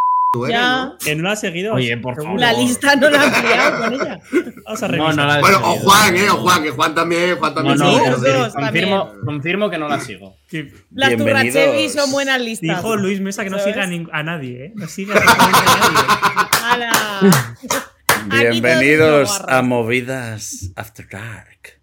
Ya. 0.49 0.85
¿no? 0.85 0.97
Que 0.97 1.13
no 1.13 1.23
la 1.23 1.31
has 1.33 1.41
seguido. 1.41 1.73
Oye, 1.73 1.97
por 1.97 2.15
favor. 2.15 2.39
La 2.39 2.53
lista 2.53 2.95
no 2.95 3.09
la 3.09 3.21
han 3.21 3.33
pillado 3.33 3.83
con 3.83 3.93
ella. 3.95 4.19
Vamos 4.63 4.83
a 4.83 4.87
No, 4.87 4.91
revisar. 4.93 5.15
no 5.17 5.25
la 5.25 5.37
he 5.37 5.41
Bueno, 5.41 5.57
o 5.59 5.61
seguido. 5.73 5.83
Juan, 5.89 6.15
eh, 6.15 6.29
o 6.29 6.37
Juan, 6.37 6.63
que 6.63 6.69
Juan 6.69 6.95
también, 6.95 7.35
Juan 7.37 7.53
No, 7.53 7.55
también. 7.55 7.77
no, 7.79 8.09
los 8.11 8.21
sí. 8.21 8.27
confirmo, 8.55 9.03
también. 9.07 9.25
confirmo 9.25 9.69
que 9.69 9.77
no 9.77 9.89
la 9.89 9.99
sigo. 9.99 10.37
Que 10.47 10.71
Las 10.91 11.09
Bienvenidos. 11.09 11.53
Turrachevi 11.53 11.89
son 11.89 12.11
buenas 12.11 12.39
listas. 12.39 12.77
Dijo 12.77 12.95
Luis 12.95 13.19
Mesa 13.19 13.43
que 13.43 13.49
no 13.49 13.59
¿Sabes? 13.59 13.73
siga 13.73 13.83
a, 14.13 14.23
nadie, 14.23 14.65
¿eh? 14.67 14.73
No 14.73 14.87
siga 14.87 15.15
a 15.17 16.77
nadie. 16.77 18.51
Bienvenidos 18.51 19.41
a 19.49 19.61
Movidas 19.63 20.71
After 20.77 21.09
Dark. 21.09 21.81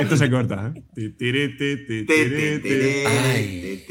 Esto 0.00 0.16
se 0.16 0.28
corta, 0.30 0.72
¿eh? 0.74 0.82
Ay. 0.96 1.10
te, 1.12 1.32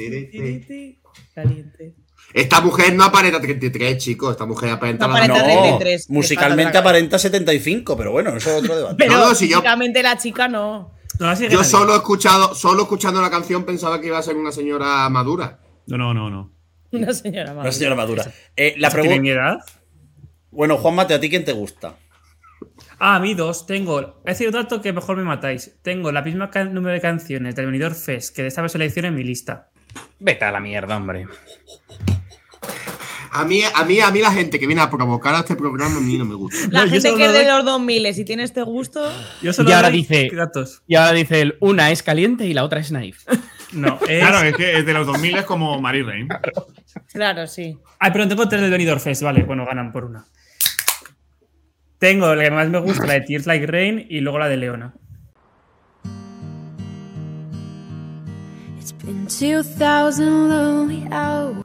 te, 0.09 0.55
te. 0.67 0.99
Caliente. 1.33 1.95
Esta 2.33 2.61
mujer 2.61 2.93
no 2.95 3.03
aparenta 3.03 3.41
33, 3.41 3.97
chicos. 3.97 4.31
Esta 4.31 4.45
mujer 4.45 4.69
aparenta 4.71 5.07
No 5.07 5.13
la- 5.13 5.25
aparenta 5.25 5.47
No, 5.47 5.61
33, 5.77 6.07
que 6.07 6.13
musicalmente 6.13 6.77
aparenta 6.77 7.19
75, 7.19 7.97
pero 7.97 8.11
bueno, 8.11 8.35
eso 8.35 8.49
es 8.51 8.63
otro 8.63 8.75
debate. 8.75 8.95
Pero 8.99 9.13
No, 9.13 9.29
no, 9.29 9.35
si 9.35 9.49
yo- 9.49 9.61
la 9.63 10.17
chica 10.17 10.47
no. 10.47 10.93
No 11.19 11.33
Yo 11.35 11.63
solo 11.63 11.93
he 11.93 11.97
escuchado, 11.97 12.55
solo 12.55 12.83
escuchando 12.83 13.21
la 13.21 13.29
canción 13.29 13.63
pensaba 13.65 13.99
que 14.01 14.07
iba 14.07 14.17
a 14.17 14.23
ser 14.23 14.35
una 14.37 14.51
señora 14.51 15.07
madura. 15.09 15.59
No, 15.87 15.97
no, 15.97 16.13
no, 16.13 16.29
no. 16.29 16.51
Una 16.91 17.13
señora 17.13 17.51
Una 17.53 17.63
más. 17.63 17.75
señora 17.75 17.95
madura. 17.95 18.25
Eh, 18.55 18.73
la 18.77 18.89
¿Tiene 18.89 19.01
pregunta. 19.03 19.21
mi 19.21 19.29
edad? 19.29 19.57
Bueno, 20.51 20.77
Juan 20.77 20.95
Mate, 20.95 21.13
¿a 21.13 21.19
ti 21.19 21.29
quién 21.29 21.45
te 21.45 21.51
gusta? 21.53 21.95
Ah, 22.97 23.15
a 23.15 23.19
mí 23.19 23.33
dos. 23.33 23.65
Tengo. 23.67 24.21
He 24.25 24.35
sido 24.35 24.49
un 24.49 24.55
dato 24.55 24.81
que 24.81 24.93
mejor 24.93 25.15
me 25.17 25.23
matáis. 25.23 25.77
Tengo 25.81 26.11
la 26.11 26.21
misma 26.21 26.49
número 26.71 26.93
de 26.93 27.01
canciones 27.01 27.55
del 27.55 27.67
Venidor 27.67 27.93
Fest 27.95 28.35
que 28.35 28.41
de 28.41 28.47
esta 28.47 28.67
selección 28.69 29.05
en 29.05 29.15
mi 29.15 29.23
lista. 29.23 29.69
Vete 30.19 30.45
a 30.45 30.51
la 30.51 30.59
mierda, 30.59 30.97
hombre. 30.97 31.27
A 33.33 33.45
mí, 33.45 33.61
a 33.63 33.85
mí, 33.85 33.99
a 34.01 34.11
mí 34.11 34.19
la 34.19 34.31
gente 34.31 34.59
que 34.59 34.67
viene 34.67 34.81
a 34.81 34.89
provocar 34.89 35.33
a 35.35 35.39
este 35.39 35.55
programa 35.55 35.97
a 35.97 36.01
mí 36.01 36.17
no 36.17 36.25
me 36.25 36.35
gusta. 36.35 36.67
La 36.69 36.83
No, 36.85 36.91
gente 36.91 37.15
que 37.15 37.25
es 37.25 37.33
de 37.33 37.45
los 37.47 37.63
2000 37.63 38.05
y 38.07 38.25
tiene 38.25 38.43
este 38.43 38.61
gusto. 38.61 39.09
Yo 39.41 39.53
solo 39.53 39.69
Y 39.69 39.73
ahora 39.73 39.89
dice- 39.89 40.29
datos. 40.35 40.83
Y 40.85 40.95
ahora 40.95 41.13
dice 41.13 41.39
él, 41.41 41.55
una 41.61 41.91
es 41.91 42.03
caliente 42.03 42.45
y 42.45 42.53
la 42.53 42.63
otra 42.65 42.79
es 42.81 42.91
naive. 42.91 43.17
No, 43.73 43.97
es. 44.05 44.19
Claro, 44.19 44.45
es 44.45 44.53
que 44.57 44.79
es 44.79 44.85
de 44.85 44.91
los 44.91 45.07
2000 45.07 45.37
es 45.37 45.45
como 45.45 45.79
Marie 45.79 46.03
Rain. 46.03 46.27
Claro, 47.13 47.47
sí. 47.47 47.77
Ay, 47.99 48.11
pero 48.11 48.27
tengo 48.27 48.49
tres 48.49 48.59
del 48.59 48.69
Benidorm 48.69 48.99
Fest, 48.99 49.21
vale, 49.21 49.43
bueno, 49.43 49.65
ganan 49.65 49.93
por 49.93 50.03
una. 50.03 50.25
Tengo 51.97 52.35
la 52.35 52.43
que 52.43 52.51
más 52.51 52.67
me 52.67 52.79
gusta, 52.79 53.05
la 53.07 53.13
de 53.13 53.21
Tears 53.21 53.45
Like 53.45 53.67
Rain, 53.67 54.05
y 54.09 54.19
luego 54.19 54.39
la 54.39 54.49
de 54.49 54.57
Leona. 54.57 54.93
It's 58.77 58.93
been 59.05 59.25
2,000 59.27 60.49
lonely 60.49 61.07
hours. 61.13 61.63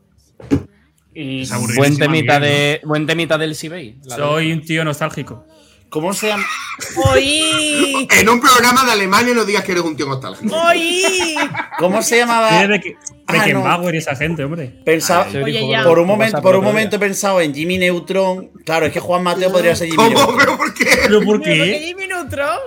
Y 1.18 1.48
Buen 1.76 1.96
temita, 1.96 2.38
de, 2.38 2.80
buen 2.84 3.06
temita 3.06 3.38
del 3.38 3.54
Sibey. 3.54 3.96
soy 4.06 4.52
un 4.52 4.60
tío 4.62 4.84
nostálgico. 4.84 5.46
¿Cómo 5.88 6.12
se 6.12 6.26
llama? 6.28 6.44
¡Oí! 7.10 8.06
En 8.20 8.28
un 8.28 8.40
programa 8.40 8.84
de 8.84 8.92
Alemania 8.92 9.32
no 9.34 9.44
digas 9.44 9.64
que 9.64 9.72
eres 9.72 9.84
un 9.84 9.96
tío 9.96 10.06
nostálgico. 10.06 10.54
¡Oí! 10.54 11.34
¿Cómo 11.78 12.02
se 12.02 12.18
llamaba? 12.18 12.50
Beck- 12.66 12.96
Ah, 13.28 13.32
Beckenbauer 13.32 13.94
y 13.94 13.98
esa 13.98 14.14
gente, 14.14 14.44
hombre. 14.44 14.66
Pensaba, 14.84 15.26
Ay, 15.28 15.36
Oye, 15.42 15.52
dijo 15.60 15.72
ya. 15.72 15.82
por 15.84 15.98
un 15.98 16.06
momento, 16.06 16.40
por 16.42 16.54
un 16.56 16.64
momento 16.64 16.94
he 16.96 16.98
pensado 17.00 17.40
en 17.40 17.52
Jimmy 17.54 17.76
Neutron. 17.78 18.50
Claro, 18.64 18.86
es 18.86 18.92
que 18.92 19.00
Juan 19.00 19.22
Mateo 19.24 19.50
podría 19.50 19.74
ser 19.74 19.88
Jimmy 19.88 19.96
¿Cómo? 19.96 20.10
Neutron. 20.18 20.36
¿Pero 20.38 20.56
por 20.56 20.74
qué? 20.74 20.84
¿Pero 20.84 20.98
por 21.00 21.08
¿Pero 21.08 21.24
por 21.26 21.42
qué 21.42 21.54
qué? 21.54 21.86
Jimmy 21.86 22.06
Neutron? 22.06 22.58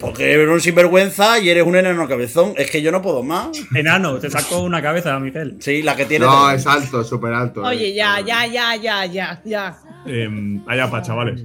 Porque 0.00 0.32
eres 0.32 0.48
un 0.48 0.60
sinvergüenza 0.62 1.38
y 1.38 1.50
eres 1.50 1.64
un 1.64 1.76
enano 1.76 2.08
cabezón. 2.08 2.54
Es 2.56 2.70
que 2.70 2.80
yo 2.80 2.90
no 2.90 3.02
puedo 3.02 3.22
más. 3.22 3.50
Enano, 3.74 4.18
te 4.18 4.30
saco 4.30 4.60
una 4.62 4.80
cabeza, 4.80 5.18
Miguel. 5.20 5.56
Sí, 5.60 5.82
la 5.82 5.94
que 5.94 6.06
tiene. 6.06 6.24
No, 6.24 6.50
es 6.50 6.66
alto, 6.66 7.04
súper 7.04 7.34
alto. 7.34 7.60
Oye, 7.62 7.88
eh. 7.88 7.94
ya, 7.94 8.18
ya, 8.20 8.46
ya, 8.46 8.76
ya, 8.76 9.04
ya, 9.04 9.42
ya. 9.44 9.78
Eh, 10.06 10.28
allá 10.66 10.90
pa, 10.90 11.02
chavales. 11.02 11.42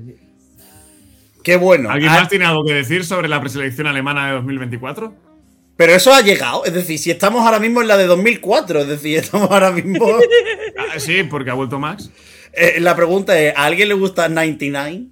Qué 1.43 1.57
bueno. 1.57 1.89
¿Alguien 1.91 2.09
Ah, 2.11 2.21
más 2.21 2.29
tiene 2.29 2.45
algo 2.45 2.63
que 2.63 2.73
decir 2.73 3.03
sobre 3.03 3.27
la 3.27 3.41
preselección 3.41 3.87
alemana 3.87 4.27
de 4.27 4.33
2024? 4.35 5.13
Pero 5.75 5.91
eso 5.93 6.13
ha 6.13 6.21
llegado. 6.21 6.63
Es 6.63 6.73
decir, 6.73 6.97
si 6.97 7.11
estamos 7.11 7.45
ahora 7.45 7.59
mismo 7.59 7.81
en 7.81 7.89
la 7.89 7.97
de 7.97 8.07
2004, 8.07 8.79
es 8.83 8.87
decir, 8.87 9.17
estamos 9.19 9.51
ahora 9.51 9.71
mismo. 9.71 10.07
Ah, 10.77 10.99
sí, 10.99 11.23
porque 11.23 11.49
ha 11.49 11.53
vuelto 11.53 11.77
Max. 11.79 12.09
Eh, 12.53 12.79
la 12.79 12.95
pregunta 12.95 13.37
es: 13.39 13.53
¿a 13.55 13.65
alguien 13.65 13.89
le 13.89 13.95
gusta 13.95 14.29
99? 14.29 15.07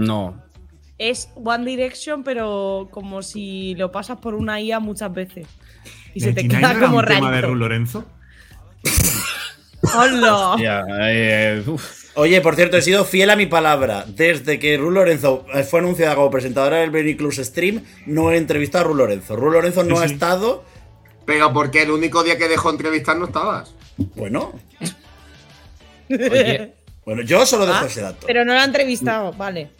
No. 0.00 0.42
Es 0.98 1.28
One 1.34 1.64
Direction, 1.64 2.22
pero 2.24 2.88
como 2.90 3.22
si 3.22 3.74
lo 3.76 3.90
pasas 3.90 4.18
por 4.18 4.34
una 4.34 4.60
IA 4.60 4.80
muchas 4.80 5.12
veces. 5.12 5.46
Y 6.14 6.20
se 6.20 6.32
te 6.32 6.42
99 6.44 6.48
queda 6.60 6.70
era 6.72 6.80
como 6.86 6.98
un 6.98 7.04
tema 7.06 7.30
de. 7.32 7.40
Ru 7.42 7.54
Lorenzo. 7.54 8.04
¡Hola! 9.94 10.56
Eh. 11.08 11.64
Oye, 12.14 12.40
por 12.40 12.54
cierto, 12.56 12.76
he 12.76 12.82
sido 12.82 13.04
fiel 13.04 13.30
a 13.30 13.36
mi 13.36 13.46
palabra. 13.46 14.04
Desde 14.06 14.58
que 14.58 14.76
Ru 14.76 14.90
Lorenzo 14.90 15.46
eh, 15.54 15.62
fue 15.62 15.80
anunciada 15.80 16.14
como 16.16 16.30
presentadora 16.30 16.78
del 16.78 16.90
Benny 16.90 17.16
Club 17.16 17.32
Stream, 17.32 17.82
no 18.06 18.30
he 18.30 18.36
entrevistado 18.36 18.84
a 18.84 18.88
Ru 18.88 18.94
Lorenzo. 18.94 19.36
Ru 19.36 19.50
Lorenzo 19.50 19.84
no 19.84 19.96
Sí, 19.96 20.02
ha 20.04 20.08
sí. 20.08 20.14
estado. 20.14 20.64
Pero 21.24 21.52
porque 21.52 21.82
el 21.82 21.90
único 21.92 22.22
día 22.22 22.36
que 22.36 22.48
dejó 22.48 22.70
entrevistar 22.70 23.16
no 23.16 23.26
estabas. 23.26 23.74
Bueno, 24.16 24.52
Oye, 26.10 26.74
bueno, 27.04 27.22
yo 27.22 27.46
solo 27.46 27.66
dejo 27.66 27.78
Ah, 27.82 27.86
ese 27.86 28.00
dato. 28.00 28.26
Pero 28.26 28.44
no 28.44 28.52
lo 28.52 28.58
ha 28.60 28.64
entrevistado, 28.64 29.32
vale. 29.32 29.70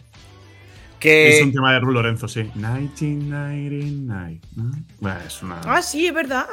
Que 1.01 1.37
Es 1.37 1.43
un 1.43 1.51
tema 1.51 1.73
de 1.73 1.79
Ru 1.81 1.91
Lorenzo, 1.91 2.27
sí. 2.29 2.43
1999. 2.55 4.39
¿no? 4.55 4.71
Bueno, 4.99 5.19
es 5.25 5.41
una. 5.41 5.59
Ah, 5.65 5.81
sí, 5.81 6.07
es 6.07 6.13
verdad. 6.13 6.45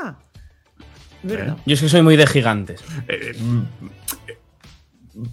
Es 1.22 1.30
verdad. 1.30 1.57
yo 1.66 1.74
es 1.74 1.80
que 1.80 1.88
soy 1.88 2.03
muy 2.03 2.16
de 2.16 2.26
gigantes. 2.26 2.82
Eh, 3.09 3.36
mm, 3.38 3.61
eh, 4.28 4.38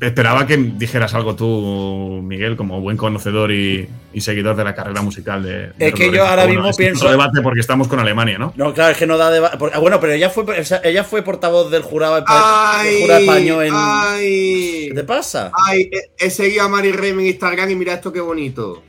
esperaba 0.02 0.46
que 0.48 0.58
dijeras 0.58 1.14
algo 1.14 1.36
tú, 1.36 2.22
Miguel, 2.24 2.58
como 2.58 2.82
buen 2.82 2.98
conocedor 2.98 3.52
y, 3.52 3.88
y 4.14 4.22
seguidor 4.22 4.56
de 4.56 4.64
la 4.64 4.74
carrera 4.76 5.02
musical 5.02 5.44
de. 5.44 5.68
de 5.70 5.88
Es 5.88 5.94
que 5.94 6.12
yo 6.12 6.26
ahora 6.26 6.48
mismo 6.48 6.68
es 6.70 6.76
pienso- 6.76 7.10
debate 7.10 7.42
porque 7.42 7.60
estamos 7.62 7.88
con 7.88 8.00
Alemania, 8.00 8.38
¿no? 8.38 8.52
No, 8.58 8.74
claro, 8.74 8.92
es 8.94 8.98
que 8.98 9.06
no 9.08 9.18
da 9.18 9.30
debate. 9.32 9.58
Bueno, 9.80 10.00
pero 10.00 10.14
ella 10.14 10.30
fue, 10.30 10.44
o 10.44 10.64
sea, 10.66 10.82
ella 10.84 11.04
fue 11.04 11.22
portavoz 11.22 11.70
del 11.72 11.84
jurado, 11.84 12.16
del 12.16 12.24
¡Ay! 12.28 13.02
jurado 13.04 13.20
español 13.22 13.64
en. 13.66 13.74
¡Ay! 13.76 14.86
¿Qué 14.90 14.94
te 14.96 15.04
pasa? 15.04 15.52
Ay, 15.68 15.90
he, 15.92 16.26
he 16.26 16.30
seguido 16.30 16.64
a 16.64 16.68
Mari 16.68 16.92
Rey 16.92 17.12
en 17.12 17.22
Instagram 17.22 17.70
y 17.70 17.76
mira 17.76 17.94
esto 17.94 18.12
qué 18.12 18.20
bonito. 18.22 18.84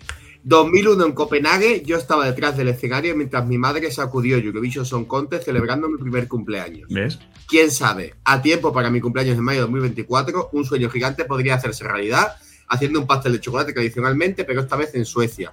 2001 0.49 1.05
en 1.07 1.13
Copenhague, 1.13 1.83
yo 1.85 1.97
estaba 1.97 2.25
detrás 2.25 2.57
del 2.57 2.69
escenario 2.69 3.17
mientras 3.17 3.45
mi 3.49 3.59
madre 3.59 3.91
sacudió 3.91 4.37
Eurovision 4.37 4.87
Song 4.87 5.05
Contest 5.05 5.45
celebrando 5.45 5.89
mi 5.89 5.99
primer 5.99 6.29
cumpleaños. 6.29 6.89
¿Ves? 6.89 7.19
Quién 7.49 7.73
sabe, 7.73 8.15
a 8.25 8.41
tiempo 8.43 8.73
para 8.73 8.89
mi 8.89 9.01
cumpleaños 9.01 9.37
en 9.37 9.43
mayo 9.43 9.59
de 9.59 9.63
2024, 9.67 10.51
un 10.53 10.65
sueño 10.65 10.89
gigante 10.89 11.25
podría 11.25 11.57
hacerse 11.57 11.83
realidad 11.83 12.37
haciendo 12.69 13.01
un 13.01 13.07
pastel 13.09 13.33
de 13.33 13.41
chocolate 13.41 13.73
tradicionalmente, 13.73 14.45
pero 14.45 14.61
esta 14.61 14.77
vez 14.77 14.95
en 14.95 15.05
Suecia. 15.05 15.53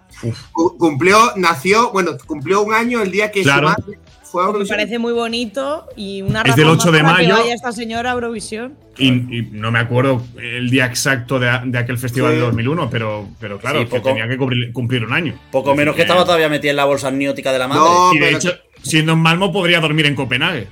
Cu- 0.51 0.77
Cumplió, 0.77 1.17
nació, 1.37 1.91
bueno, 1.91 2.11
cumplió 2.27 2.61
un 2.61 2.73
año 2.73 3.01
el 3.01 3.09
día 3.11 3.31
que 3.31 3.41
Claro. 3.41 3.69
su 3.69 3.81
madre 3.81 3.99
fue 4.33 4.43
a 4.43 4.51
Me 4.51 4.65
parece 4.65 4.97
muy 4.99 5.13
bonito 5.13 5.85
y 5.95 6.23
una 6.23 6.41
Es 6.41 6.55
del 6.55 6.65
razón 6.65 6.79
8 6.79 6.85
más 6.91 6.93
de 6.93 7.03
para 7.03 7.17
que 7.19 7.23
mayo. 7.27 7.35
vaya 7.37 7.53
esta 7.53 7.71
señora 7.71 8.09
a 8.09 8.13
Eurovisión. 8.15 8.73
Y, 8.97 9.07
y 9.09 9.49
no 9.51 9.71
me 9.71 9.77
acuerdo 9.79 10.21
el 10.41 10.69
día 10.71 10.85
exacto 10.87 11.39
de, 11.39 11.49
de 11.65 11.77
aquel 11.77 11.97
festival 11.99 12.31
Sí. 12.31 12.35
de 12.37 12.41
2001, 12.45 12.89
pero, 12.89 13.27
pero 13.39 13.59
claro, 13.59 13.79
Sí, 13.79 13.85
que 13.85 13.91
poco- 13.97 14.09
tenía 14.09 14.27
que 14.27 14.37
cumplir, 14.37 14.73
cumplir 14.73 15.05
un 15.05 15.13
año. 15.13 15.35
Poco 15.51 15.75
menos 15.75 15.95
que 15.95 16.01
estaba 16.01 16.25
todavía 16.25 16.49
metida 16.49 16.71
en 16.71 16.77
la 16.77 16.85
bolsa 16.85 17.07
amniótica 17.09 17.53
de 17.53 17.59
la 17.59 17.67
madre. 17.67 17.81
No, 17.83 18.13
Y 18.13 18.19
de 18.19 18.31
hecho, 18.31 18.51
siendo 18.81 19.13
en 19.13 19.19
Malmo, 19.19 19.51
podría 19.53 19.79
dormir 19.79 20.07
en 20.07 20.15
Copenhague. 20.15 20.67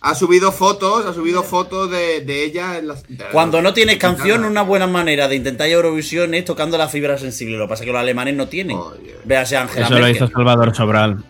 ha 0.00 0.14
subido 0.14 0.52
fotos, 0.52 1.04
ha 1.06 1.12
subido 1.12 1.42
fotos 1.42 1.90
de, 1.90 2.20
de 2.20 2.44
ella 2.44 2.78
en 2.78 2.86
las. 2.88 3.02
de- 3.08 3.24
Cuando 3.32 3.60
no 3.62 3.74
tienes 3.74 3.96
canción, 3.98 4.38
Nada. 4.42 4.50
una 4.52 4.62
buena 4.62 4.86
manera 4.86 5.26
de 5.26 5.34
intentar 5.34 5.66
ir 5.68 5.74
a 5.74 5.76
Eurovisión 5.78 6.34
es 6.34 6.44
tocando 6.44 6.78
la 6.78 6.86
fibra 6.88 7.18
sensible. 7.18 7.56
Lo 7.58 7.64
que 7.64 7.70
pasa 7.70 7.82
es 7.82 7.86
que 7.86 7.92
los 7.92 8.00
alemanes 8.00 8.34
no 8.36 8.46
tienen. 8.46 8.76
Oye, 8.76 9.16
Véase 9.24 9.56
a 9.56 9.62
Angela 9.62 9.86
Eso 9.86 9.98
lo 9.98 10.08
hizo 10.08 10.28
Salvador 10.28 10.74
Sobral. 10.76 11.24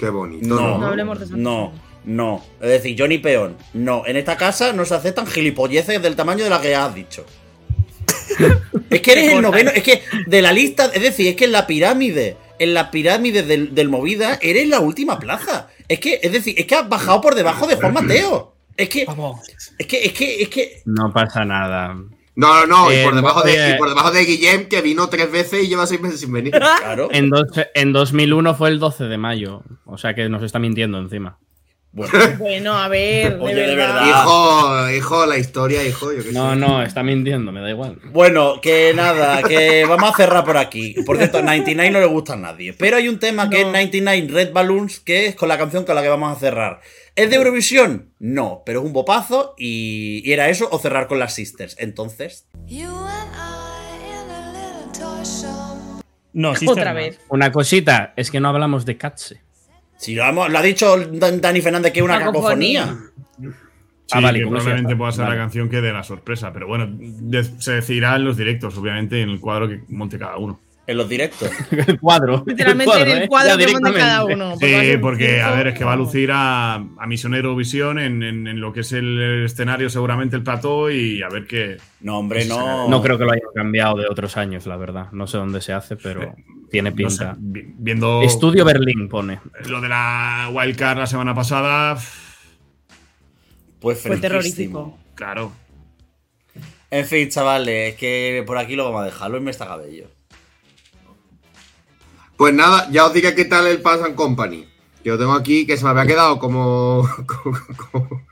Qué 0.00 0.08
bonito. 0.10 0.48
No, 0.48 0.78
No 0.78 0.86
hablemos 0.88 1.18
de 1.18 1.26
eso. 1.26 1.36
no, 1.36 1.72
no. 2.04 2.42
Es 2.60 2.70
decir, 2.70 2.96
Johnny 2.98 3.18
Peón. 3.18 3.56
No, 3.74 4.06
en 4.06 4.16
esta 4.16 4.36
casa 4.36 4.72
no 4.72 4.84
se 4.86 4.94
aceptan 4.94 5.26
gilipolleces 5.26 6.02
del 6.02 6.16
tamaño 6.16 6.42
de 6.42 6.50
la 6.50 6.60
que 6.60 6.74
has 6.74 6.94
dicho. 6.94 7.24
es 8.90 9.00
que 9.02 9.12
eres 9.12 9.32
el 9.32 9.42
noveno. 9.42 9.70
Es 9.70 9.82
que 9.82 10.02
de 10.26 10.42
la 10.42 10.52
lista. 10.52 10.90
Es 10.94 11.02
decir, 11.02 11.26
es 11.28 11.36
que 11.36 11.44
en 11.44 11.52
la 11.52 11.66
pirámide. 11.66 12.36
En 12.58 12.74
la 12.74 12.90
pirámide 12.90 13.42
del, 13.42 13.74
del 13.74 13.88
movida 13.88 14.38
eres 14.42 14.68
la 14.68 14.80
última 14.80 15.18
plaza. 15.18 15.68
Es 15.88 15.98
que, 15.98 16.20
es 16.22 16.30
decir, 16.32 16.54
es 16.58 16.66
que 16.66 16.74
has 16.74 16.88
bajado 16.88 17.20
por 17.20 17.34
debajo 17.34 17.66
de 17.66 17.76
Juan 17.76 17.94
Mateo. 17.94 18.54
Es 18.76 18.88
que. 18.88 19.06
Es 19.78 19.86
que, 19.86 20.04
es 20.04 20.12
que, 20.12 20.42
es 20.42 20.48
que. 20.48 20.82
No 20.84 21.12
pasa 21.12 21.44
nada. 21.44 21.96
No, 22.40 22.66
no, 22.66 22.84
no, 22.84 22.92
y, 22.92 22.96
Eh, 22.96 23.04
por 23.04 23.14
debajo 23.14 23.42
de, 23.42 23.70
y 23.70 23.78
por 23.78 23.88
debajo 23.88 24.10
de 24.10 24.24
Guillem, 24.24 24.68
que 24.68 24.80
vino 24.80 25.08
tres 25.08 25.30
veces 25.30 25.64
y 25.64 25.68
lleva 25.68 25.86
seis 25.86 26.00
meses 26.00 26.20
sin 26.20 26.32
venir. 26.32 26.52
Claro. 26.80 27.08
En, 27.12 27.30
dos- 27.30 27.46
en 27.74 27.92
2001 27.92 28.54
fue 28.54 28.68
el 28.70 28.78
12 28.78 29.04
de 29.04 29.18
mayo. 29.18 29.62
O 29.84 29.98
sea 29.98 30.14
que 30.14 30.28
nos 30.28 30.42
está 30.42 30.58
mintiendo 30.58 30.98
encima. 30.98 31.38
Bueno, 31.92 32.12
Bueno, 32.38 32.78
a 32.78 32.86
ver, 32.86 33.36
de 33.36 33.44
Oye, 33.44 33.54
de 33.54 33.74
verdad. 33.74 33.94
verdad. 34.06 34.08
hijo, 34.22 34.90
hijo, 34.96 35.26
la 35.26 35.38
historia, 35.38 35.84
hijo, 35.84 36.12
yo 36.12 36.22
qué 36.22 36.30
No, 36.30 36.50
sé. 36.50 36.56
no, 36.56 36.82
está 36.82 37.02
mintiendo, 37.02 37.50
me 37.50 37.60
da 37.60 37.68
igual. 37.68 37.98
Bueno, 38.12 38.60
que 38.62 38.92
nada, 38.94 39.42
que 39.42 39.84
vamos 39.88 40.08
a 40.12 40.16
cerrar 40.16 40.44
por 40.44 40.56
aquí. 40.56 40.94
Por 41.04 41.16
cierto, 41.16 41.42
99 41.42 41.90
no 41.90 41.98
le 41.98 42.06
gusta 42.06 42.34
a 42.34 42.36
nadie. 42.36 42.74
Pero 42.74 42.96
hay 42.96 43.08
un 43.08 43.18
tema 43.18 43.50
que 43.50 43.62
es 43.62 43.66
99 43.66 44.28
Red 44.30 44.52
Balloons, 44.52 45.00
que 45.00 45.26
es 45.26 45.34
con 45.34 45.48
la 45.48 45.58
canción 45.58 45.84
con 45.84 45.96
la 45.96 46.02
que 46.02 46.08
vamos 46.08 46.36
a 46.36 46.38
cerrar. 46.38 46.80
¿Es 47.20 47.28
de 47.30 47.36
Eurovisión? 47.36 48.14
No, 48.18 48.62
pero 48.64 48.80
es 48.80 48.86
un 48.86 48.92
bopazo 48.94 49.54
y, 49.58 50.22
y 50.24 50.32
era 50.32 50.48
eso 50.48 50.68
o 50.72 50.78
cerrar 50.78 51.06
con 51.06 51.18
las 51.18 51.34
Sisters. 51.34 51.76
Entonces, 51.78 52.46
No, 56.32 56.54
sí, 56.56 56.66
Otra 56.68 56.92
vez. 56.92 57.20
Una 57.28 57.52
cosita, 57.52 58.12
es 58.16 58.30
que 58.30 58.40
no 58.40 58.48
hablamos 58.48 58.86
de 58.86 58.96
Katze. 58.96 59.40
si 59.96 60.14
lo, 60.14 60.24
hemos- 60.24 60.48
lo 60.50 60.58
ha 60.58 60.62
dicho 60.62 60.96
Dan- 60.96 61.40
Dani 61.40 61.60
Fernández 61.60 61.92
que 61.92 61.98
es 62.00 62.04
una 62.04 62.18
Cacofonía. 62.18 62.96
Sí, 63.38 63.46
Ah, 64.12 64.20
vale, 64.20 64.40
que 64.40 64.46
probablemente 64.46 64.96
pueda 64.96 65.12
ser 65.12 65.24
Vale. 65.26 65.36
la 65.36 65.42
canción 65.42 65.68
que 65.68 65.80
dé 65.80 65.92
la 65.92 66.02
sorpresa. 66.02 66.52
Pero 66.52 66.66
bueno, 66.66 66.88
de- 66.90 67.44
se 67.44 67.72
decidirá 67.74 68.16
en 68.16 68.24
los 68.24 68.36
directos, 68.36 68.76
obviamente, 68.76 69.20
en 69.22 69.28
el 69.28 69.38
cuadro 69.38 69.68
que 69.68 69.82
monte 69.88 70.18
cada 70.18 70.36
uno. 70.38 70.58
En 70.90 70.96
los 70.96 71.08
directos. 71.08 71.48
El 71.86 72.00
cuadro. 72.00 72.42
Literalmente 72.46 73.02
en 73.02 73.08
el 73.08 73.22
¿eh? 73.22 73.28
cuadro 73.28 73.56
que 73.56 73.68
monte 73.72 73.92
cada 73.94 74.24
uno. 74.24 74.50
porque 74.58 74.72
va 74.74 74.80
a 74.80 74.82
Sí, 74.84 74.96
porque, 74.98 75.40
a 75.40 75.50
ver, 75.52 75.68
es 75.68 75.78
que 75.78 75.84
va 75.84 75.92
a 75.92 75.96
lucir 75.96 76.30
a, 76.32 76.74
a 76.74 77.06
Misionero 77.06 77.54
Visión 77.54 77.98
en, 78.00 78.22
en- 78.24 78.46
en 78.48 78.60
lo 78.60 78.72
que 78.72 78.80
es 78.80 78.90
el 78.92 79.44
escenario, 79.44 79.88
seguramente 79.88 80.34
el 80.34 80.42
plató, 80.42 80.90
y 80.90 81.22
a 81.22 81.28
ver 81.28 81.46
qué. 81.46 81.76
No, 82.00 82.18
hombre, 82.18 82.44
no. 82.46 82.88
No 82.88 83.02
creo 83.02 83.16
que 83.18 83.24
lo 83.24 83.30
hayan 83.30 83.46
cambiado 83.54 83.96
de 83.98 84.06
otros 84.08 84.36
años, 84.36 84.66
la 84.66 84.76
verdad. 84.76 85.12
No 85.12 85.26
sé 85.28 85.36
dónde 85.38 85.60
se 85.60 85.72
hace, 85.72 85.94
pero 85.96 86.34
tiene 86.70 86.90
no 86.90 87.08
sé, 87.08 87.18
pinta. 87.24 87.36
vi- 87.38 87.72
viendo 87.78 88.22
Estudio 88.22 88.64
Berlín 88.64 89.08
pone. 89.08 89.38
lo 89.68 89.80
de 89.80 89.88
la 89.88 90.50
Wildcard 90.52 90.98
la 90.98 91.06
semana 91.06 91.34
pasada, 91.36 91.98
Pues 93.80 94.00
Fue 94.02 94.16
terrorífico. 94.16 94.98
claro. 95.14 95.52
En 96.90 97.06
fin, 97.06 97.28
chavales, 97.28 97.92
es 97.92 97.94
que 98.00 98.42
por 98.44 98.58
aquí 98.58 98.74
lo 98.74 98.86
vamos 98.86 99.02
a 99.02 99.04
dejar. 99.04 99.30
Luis 99.30 99.42
me 99.42 99.52
está 99.52 99.66
cabello. 99.68 100.06
Pues 102.40 102.54
nada, 102.54 102.88
ya 102.90 103.04
os 103.04 103.12
diré 103.12 103.34
qué 103.34 103.44
tal 103.44 103.66
el 103.66 103.82
Pass 103.82 104.00
and 104.00 104.14
Company. 104.14 104.66
Yo 105.04 105.18
tengo 105.18 105.34
aquí 105.34 105.66
que 105.66 105.76
se 105.76 105.84
me 105.84 105.90
había 105.90 106.06
quedado 106.06 106.38
como. 106.38 107.06
como, 107.26 107.58
como- 107.76 108.22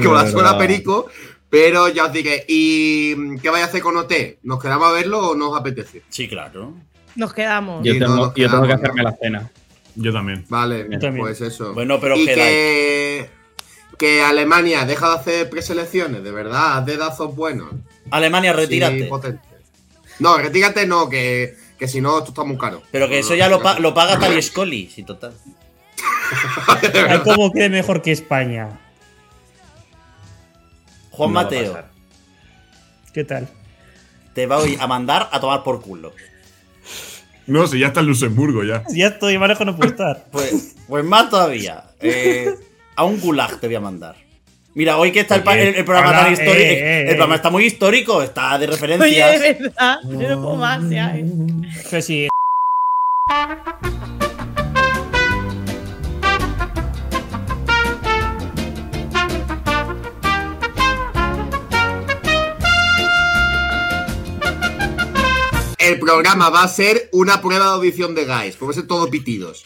como 0.00 0.14
la 0.14 0.30
suela 0.30 0.56
perico. 0.56 1.08
Pero 1.48 1.88
ya 1.88 2.04
os 2.04 2.12
diré. 2.12 2.44
¿Y 2.46 3.36
qué 3.38 3.50
vais 3.50 3.64
a 3.64 3.66
hacer 3.66 3.82
con 3.82 3.96
OT? 3.96 4.12
¿Nos 4.44 4.62
quedamos 4.62 4.86
a 4.86 4.92
verlo 4.92 5.30
o 5.30 5.34
no 5.34 5.50
os 5.50 5.58
apetece? 5.58 6.02
Sí, 6.08 6.28
claro. 6.28 6.72
Nos 7.16 7.34
quedamos. 7.34 7.84
Yo 7.84 7.94
Sí, 7.94 7.98
no 7.98 8.06
tengo, 8.06 8.26
nos 8.26 8.34
yo 8.36 8.48
tengo 8.48 8.66
que 8.68 8.72
hacerme 8.74 9.02
¿no? 9.02 9.10
la 9.10 9.16
cena. 9.16 9.50
Yo 9.96 10.12
también. 10.12 10.44
Vale, 10.48 10.86
Yo 10.88 10.98
también. 11.00 11.24
pues 11.26 11.40
eso. 11.40 11.74
Bueno, 11.74 11.98
pero 11.98 12.16
y 12.16 12.26
que, 12.26 13.28
que 13.98 14.22
Alemania 14.22 14.84
deja 14.84 15.08
de 15.08 15.14
hacer 15.16 15.50
preselecciones, 15.50 16.22
de 16.22 16.30
verdad, 16.30 16.78
haz 16.78 16.86
dedazos 16.86 17.34
buenos. 17.34 17.70
Alemania, 18.12 18.52
retírate. 18.52 19.00
Sí, 19.02 19.08
potente. 19.08 19.42
No, 20.20 20.38
retírate 20.38 20.86
no, 20.86 21.08
que, 21.08 21.56
que 21.80 21.88
si 21.88 22.00
no, 22.00 22.18
esto 22.18 22.30
está 22.30 22.44
muy 22.44 22.56
caro. 22.58 22.82
Pero 22.92 23.08
que 23.08 23.18
eso 23.18 23.34
ya 23.34 23.48
lo, 23.48 23.60
pa- 23.60 23.78
lo 23.80 23.92
paga 23.94 24.18
Tali 24.18 24.40
Scully, 24.40 24.88
sí, 24.94 25.02
total. 25.02 25.32
Ay, 27.08 27.18
¿Cómo 27.24 27.50
cree 27.50 27.68
mejor 27.70 28.02
que 28.02 28.12
España? 28.12 28.78
Juan 31.10 31.30
No 31.32 31.34
Mateo. 31.42 31.82
¿Qué 33.12 33.24
tal? 33.24 33.48
te 34.34 34.46
voy 34.46 34.76
a 34.80 34.86
mandar 34.86 35.28
a 35.32 35.40
tomar 35.40 35.64
por 35.64 35.80
culo. 35.82 36.12
No, 37.48 37.66
si 37.66 37.80
ya 37.80 37.88
está 37.88 37.98
en 38.00 38.06
Luxemburgo 38.06 38.62
ya. 38.62 38.84
Ya 38.90 39.08
estoy, 39.08 39.36
más 39.38 39.48
lejos 39.48 39.66
no 39.66 39.74
puedo 39.76 39.90
estar. 39.90 40.26
Pues, 40.30 40.76
pues 40.86 41.04
más 41.04 41.28
todavía. 41.28 41.84
Eh, 42.00 42.54
a 42.94 43.04
un 43.04 43.18
gulag 43.20 43.58
te 43.58 43.66
voy 43.66 43.74
a 43.76 43.80
mandar. 43.80 44.14
Mira, 44.74 44.98
hoy 44.98 45.10
que 45.10 45.20
está 45.20 45.34
el, 45.36 45.42
pa- 45.42 45.52
Oye, 45.52 45.68
el- 45.70 45.74
el 45.76 45.84
programa 45.84 46.12
tan 46.12 46.32
histórico. 46.32 46.52
eh, 46.60 46.72
eh, 46.72 47.00
el 47.02 47.06
eh. 47.06 47.10
programa 47.10 47.34
está 47.34 47.50
muy 47.50 47.64
histórico, 47.64 48.22
está 48.22 48.56
de 48.58 48.66
Oye, 48.66 48.72
referencias. 48.72 49.40
de 49.40 49.52
verdad. 49.54 49.96
Yo 50.04 50.28
no 50.28 50.42
puedo 50.42 50.56
más 50.56 50.88
ya. 50.88 51.12
eh. 51.16 51.24
Pues 51.90 52.04
sí, 52.06 52.28
el 65.78 65.98
programa 65.98 66.50
va 66.50 66.62
a 66.62 66.68
ser 66.68 67.08
una 67.12 67.40
prueba 67.40 67.64
de 67.66 67.70
audición 67.72 68.14
de 68.14 68.24
guys. 68.26 68.56
Porque 68.56 68.66
va 68.66 68.70
a 68.70 68.74
ser 68.74 68.86
todo 68.86 69.08
pitidos. 69.10 69.64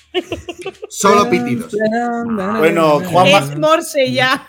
Solo 0.89 1.29
pitidos. 1.29 1.75
Bueno, 2.59 3.01
Juanma. 3.01 3.39
Es 3.39 3.59
Morse 3.59 4.13
ya. 4.13 4.49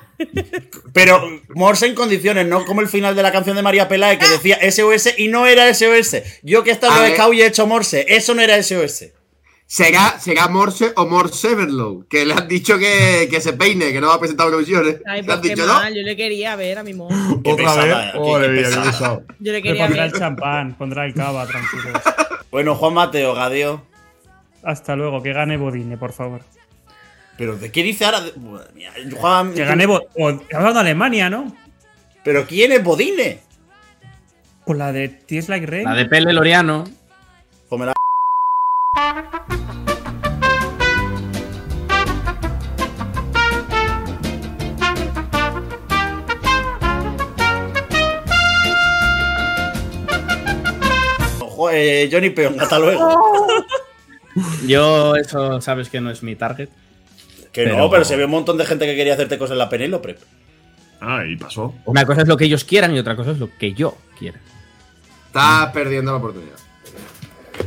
Pero 0.94 1.22
Morse 1.50 1.88
en 1.88 1.96
condiciones, 1.96 2.48
no 2.48 2.66
como 2.66 2.82
el 2.82 2.88
final 2.88 3.16
de 3.16 3.24
la 3.24 3.32
canción 3.32 3.56
de 3.56 3.62
María 3.62 3.88
Peláez 3.88 4.20
que 4.20 4.28
decía 4.30 4.58
SOS 4.72 5.18
y 5.18 5.28
no 5.28 5.46
era 5.48 5.74
SOS. 5.74 6.18
Yo 6.44 6.64
que 6.64 6.70
he 6.70 6.74
estado 6.74 6.96
en 7.04 7.10
los 7.10 7.18
scouts 7.18 7.36
y 7.38 7.42
he 7.42 7.46
hecho 7.48 7.68
Morse, 7.68 8.06
eso 8.08 8.34
no 8.34 8.42
era 8.42 8.62
SOS. 8.62 9.06
¿Será, 9.68 10.20
será 10.20 10.48
Morse 10.48 10.94
o 10.96 11.08
Morse 11.08 11.52
Everlow? 11.52 12.06
Que 12.08 12.24
le 12.24 12.36
han 12.36 12.48
dicho 12.48 12.78
que, 12.78 13.28
que 13.32 13.42
se 13.42 13.54
peine, 13.54 13.92
que 13.92 14.00
no 14.00 14.10
va 14.10 14.14
a 14.14 14.20
presentar 14.20 14.46
Eurovisión. 14.46 14.88
¿eh? 14.88 15.02
Ay, 15.08 15.22
Le 15.22 15.26
pues 15.26 15.38
han 15.38 15.42
qué 15.42 15.50
dicho, 15.50 15.66
¿no? 15.66 15.90
Yo 15.90 16.02
le 16.04 16.16
quería 16.16 16.56
ver 16.56 16.78
a 16.78 16.84
mi 16.84 16.94
Morse. 16.94 17.18
Otra 17.44 17.56
pesada, 17.56 17.84
vez. 17.98 18.12
qué- 18.14 18.18
Ole, 18.20 18.46
qué 18.46 18.52
mira, 18.52 18.62
qué 18.70 18.76
pesada. 18.76 18.92
pesado. 18.92 19.24
Yo 19.40 19.52
le 19.52 19.62
quería 19.64 19.86
pondrá 19.88 20.06
el 20.06 20.14
champán, 20.14 20.78
pondrá 20.78 21.06
el 21.08 21.14
cava, 21.16 21.48
tranquilos. 21.48 22.00
Bueno, 22.52 22.76
Juan 22.76 22.94
Mateo, 22.94 23.34
Gadio. 23.34 23.84
Hasta 24.64 24.96
luego, 24.96 25.22
que 25.24 25.34
gane 25.34 25.58
Bodine, 25.58 25.98
por 25.98 26.14
favor. 26.14 26.42
¿Pero 27.38 27.58
de 27.58 27.72
qué 27.72 27.84
dice 27.84 28.06
ahora? 28.06 28.22
Mía, 28.74 28.92
Juan. 29.18 29.54
Que 29.54 29.64
o- 29.64 30.28
Hablando 30.54 30.74
de 30.74 30.80
Alemania, 30.80 31.30
¿no? 31.30 31.54
¿Pero 32.24 32.46
quién 32.48 32.72
es 32.72 32.84
Bodine? 32.84 33.40
Con 34.66 34.78
la 34.78 34.92
de 34.92 35.10
Tears 35.10 35.50
Like 35.50 35.66
Rain. 35.66 35.84
La 35.84 35.94
de 35.94 36.06
Pele 36.06 36.34
Loriano. 36.34 36.86
Pues 37.70 37.80
me 37.80 37.86
la- 37.88 37.94
Jo- 51.40 51.70
eh, 51.72 52.10
Johnny 52.12 52.30
Peón, 52.32 52.60
hasta 52.60 52.80
luego. 52.80 53.48
Yo, 54.68 55.16
eso 55.16 55.62
sabes 55.62 55.90
que 55.90 56.02
no 56.02 56.12
es 56.12 56.22
mi 56.24 56.36
target. 56.36 56.68
Que 57.56 57.66
no, 57.68 57.90
Pero- 57.90 58.04
se 58.04 58.18
ve 58.18 58.26
un 58.26 58.32
montón 58.32 58.58
de 58.58 58.66
gente 58.66 58.86
que 58.86 58.96
quería 58.96 59.14
hacerte 59.14 59.38
cosas 59.38 59.54
en 59.54 59.60
la 59.60 59.70
Penélope. 59.70 60.18
Ah, 61.00 61.24
y 61.26 61.38
pasó. 61.38 61.74
Una 61.86 62.06
cosa 62.06 62.22
es 62.24 62.28
lo 62.28 62.36
que 62.36 62.46
ellos 62.46 62.66
quieran 62.66 62.94
y 62.94 63.00
otra 63.00 63.16
cosa 63.16 63.32
es 63.32 63.40
lo 63.40 63.50
que 63.58 63.72
yo 63.74 63.98
quiera. 64.20 64.40
Está 65.28 65.72
perdiendo 65.74 66.12
la 66.12 66.18
oportunidad. 66.18 66.56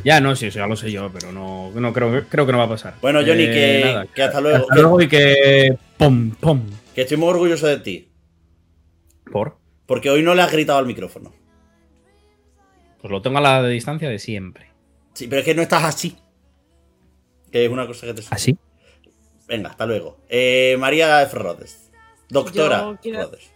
Ya, 0.04 0.20
no, 0.20 0.36
sí, 0.36 0.46
eso 0.46 0.58
ya 0.58 0.66
lo 0.66 0.76
sé 0.76 0.92
yo, 0.92 1.10
pero 1.12 1.32
no, 1.32 1.70
no 1.74 1.92
creo, 1.94 2.24
creo 2.28 2.44
que 2.44 2.52
no 2.52 2.58
va 2.58 2.64
a 2.64 2.68
pasar. 2.68 2.94
Bueno, 3.00 3.20
Johnny, 3.20 3.44
Eh, 3.44 3.52
que, 3.52 3.82
nada, 3.84 4.06
que 4.06 4.22
hasta 4.22 4.40
luego. 4.42 4.58
Hasta 4.58 4.74
luego 4.74 5.00
y 5.00 5.08
que. 5.08 5.78
Pom, 5.96 6.30
pom. 6.32 6.62
que 6.94 7.00
estoy 7.02 7.16
muy 7.16 7.28
orgulloso 7.28 7.66
de 7.66 7.78
ti. 7.78 8.08
¿Por? 9.32 9.56
Porque 9.86 10.10
hoy 10.10 10.22
no 10.22 10.34
le 10.34 10.42
has 10.42 10.52
gritado 10.52 10.78
al 10.78 10.86
micrófono. 10.86 11.32
Pues 13.00 13.10
lo 13.10 13.22
tengo 13.22 13.38
a 13.38 13.40
la 13.40 13.62
de 13.62 13.70
distancia 13.70 14.08
de 14.10 14.18
siempre. 14.18 14.66
Sí, 15.14 15.26
pero 15.28 15.40
es 15.40 15.44
que 15.46 15.54
no 15.54 15.62
estás 15.62 15.84
así. 15.84 16.16
Que 17.50 17.64
es 17.64 17.70
una 17.70 17.86
cosa 17.86 18.06
que 18.06 18.14
te 18.14 18.22
suena. 18.22 18.36
¿Así? 18.36 18.56
Venga, 19.48 19.70
hasta 19.70 19.86
luego. 19.86 20.18
Eh, 20.28 20.76
María 20.78 21.22
F. 21.22 21.36
Rodes. 21.36 21.90
Doctora 22.28 22.96
quiero- 23.02 23.22
Rodes. 23.24 23.50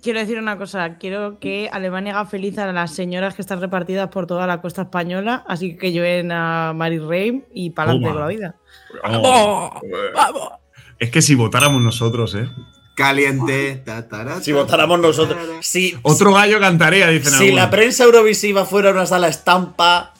Quiero 0.00 0.20
decir 0.20 0.38
una 0.38 0.56
cosa, 0.56 0.96
quiero 0.96 1.40
que 1.40 1.68
Alemania 1.72 2.12
haga 2.14 2.24
feliz 2.30 2.56
a 2.58 2.72
las 2.72 2.94
señoras 2.94 3.34
que 3.34 3.42
están 3.42 3.60
repartidas 3.60 4.08
por 4.10 4.28
toda 4.28 4.46
la 4.46 4.60
costa 4.60 4.82
española, 4.82 5.44
así 5.48 5.76
que 5.76 5.90
lleven 5.90 6.30
a 6.30 6.72
Mary 6.72 7.00
Reim 7.00 7.42
y 7.52 7.70
para 7.70 7.90
adelante 7.90 8.12
con 8.12 8.20
la 8.20 8.26
vida. 8.28 8.54
Oh. 9.04 9.80
Es 11.00 11.10
que 11.10 11.20
si 11.20 11.34
votáramos 11.34 11.82
nosotros, 11.82 12.34
¿eh? 12.36 12.48
Caliente. 12.94 13.82
ta, 13.84 14.02
Si 14.40 14.52
ta, 14.52 14.56
votáramos 14.56 15.00
nosotros. 15.00 15.38
Si, 15.62 15.96
Otro 16.02 16.32
gallo 16.32 16.60
cantaría, 16.60 17.08
dicen 17.08 17.32
si 17.32 17.44
algunos. 17.46 17.56
la 17.64 17.70
prensa 17.70 18.04
eurovisiva 18.04 18.64
fuera 18.64 18.90
una 18.92 19.04
sala 19.04 19.26
estampa, 19.28 20.14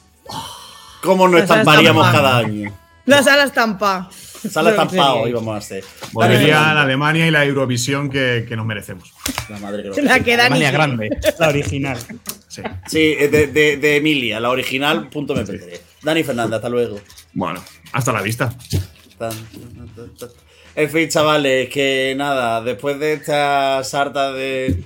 ¿cómo 1.02 1.26
sala 1.28 1.38
estamparíamos 1.40 2.04
estampa. 2.06 2.28
cada 2.28 2.38
año? 2.38 2.72
La 3.06 3.22
sala 3.22 3.44
estampa. 3.44 4.11
Sala 4.51 4.70
estampado 4.70 5.26
íbamos 5.28 5.55
a 5.55 5.59
hacer. 5.59 5.84
Volvería 6.12 6.72
la 6.74 6.82
Alemania 6.82 7.26
y 7.26 7.30
la 7.30 7.45
Eurovisión 7.45 8.09
que, 8.11 8.45
que 8.49 8.57
nos 8.57 8.66
merecemos. 8.66 9.12
La 9.49 9.59
madre 9.59 9.82
que 9.82 9.89
lo 9.89 9.95
La 10.03 10.20
que 10.20 10.36
Dani 10.36 10.64
Alemania 10.64 10.70
grande. 10.70 11.11
La 11.39 11.49
original. 11.49 11.99
Sí. 12.49 12.62
Sí, 12.86 13.14
de, 13.14 13.47
de- 13.49 13.76
de 13.76 13.97
Emilia, 13.97 14.41
la 14.41 14.51
original, 14.51 15.09
punto 15.09 15.34
me 15.34 15.45
perderé. 15.45 15.80
Dani 16.03 16.22
Fernández, 16.22 16.57
hasta 16.57 16.68
luego. 16.68 17.01
Bueno, 17.32 17.62
hasta 17.93 18.12
la 18.12 18.22
vista. 18.22 18.49
Tan, 19.18 19.30
tan, 19.30 19.89
tan, 19.97 20.14
tan. 20.16 20.28
En 20.76 20.91
fin, 20.91 21.09
chavales, 21.09 21.68
que 21.70 22.14
nada, 22.16 22.61
después 22.62 22.99
de 23.01 23.14
esta 23.14 23.82
sarta 23.82 24.32
de. 24.32 24.84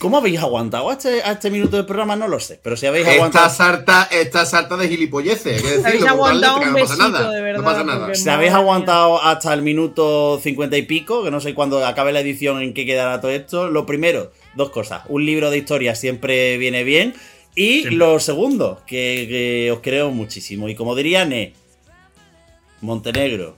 ¿Cómo 0.00 0.16
habéis 0.16 0.40
aguantado 0.40 0.88
a 0.88 0.94
este, 0.94 1.22
a 1.22 1.32
este 1.32 1.50
minuto 1.50 1.76
del 1.76 1.84
programa? 1.84 2.16
No 2.16 2.26
lo 2.26 2.40
sé, 2.40 2.58
pero 2.62 2.74
si 2.74 2.86
habéis 2.86 3.04
Esta 3.06 3.16
aguantado. 3.16 3.50
sarta, 3.50 4.08
esta 4.10 4.46
sarta 4.46 4.78
de 4.78 4.88
gilipolleces. 4.88 5.56
hay 5.58 5.60
que 5.62 5.68
decirlo, 5.68 5.86
Habéis 5.88 6.06
aguantado 6.06 6.56
un 6.60 6.66
no 6.68 6.72
pasa 6.72 6.94
besito, 6.94 7.08
nada. 7.10 7.30
de 7.30 7.42
verdad. 7.42 7.58
no 7.58 7.64
pasa 7.66 7.84
nada. 7.84 7.98
porque 8.06 8.14
Si 8.16 8.28
habéis 8.30 8.52
aguantado 8.52 9.22
hasta 9.22 9.52
el 9.52 9.60
minuto 9.60 10.40
cincuenta 10.42 10.78
y 10.78 10.82
pico, 10.82 11.22
que 11.22 11.30
no 11.30 11.38
sé 11.42 11.52
cuándo 11.52 11.86
acabe 11.86 12.12
la 12.12 12.20
edición 12.20 12.62
en 12.62 12.72
qué 12.72 12.86
quedará 12.86 13.20
todo 13.20 13.30
esto, 13.30 13.68
lo 13.68 13.84
primero, 13.84 14.32
dos 14.54 14.70
cosas. 14.70 15.02
Un 15.08 15.26
libro 15.26 15.50
de 15.50 15.58
historia 15.58 15.94
siempre 15.94 16.56
viene 16.56 16.82
bien. 16.82 17.14
Y 17.54 17.80
Siempre. 17.80 17.96
lo 17.96 18.18
segundo, 18.20 18.80
que, 18.86 19.26
que 19.28 19.70
os 19.72 19.80
creo 19.80 20.10
muchísimo. 20.12 20.68
Y 20.70 20.74
como 20.76 20.94
diría 20.96 21.26
Ne, 21.26 21.52
Montenegro 22.80 23.56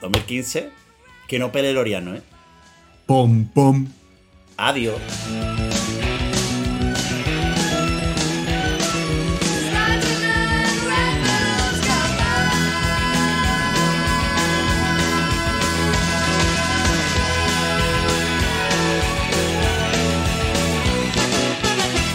2015, 0.00 0.70
que 1.28 1.38
no 1.38 1.52
pele 1.52 1.72
Loriano, 1.74 2.14
¿eh? 2.14 2.22
Pom, 3.06 3.44
pom. 3.52 3.86
Adiós. 4.56 5.71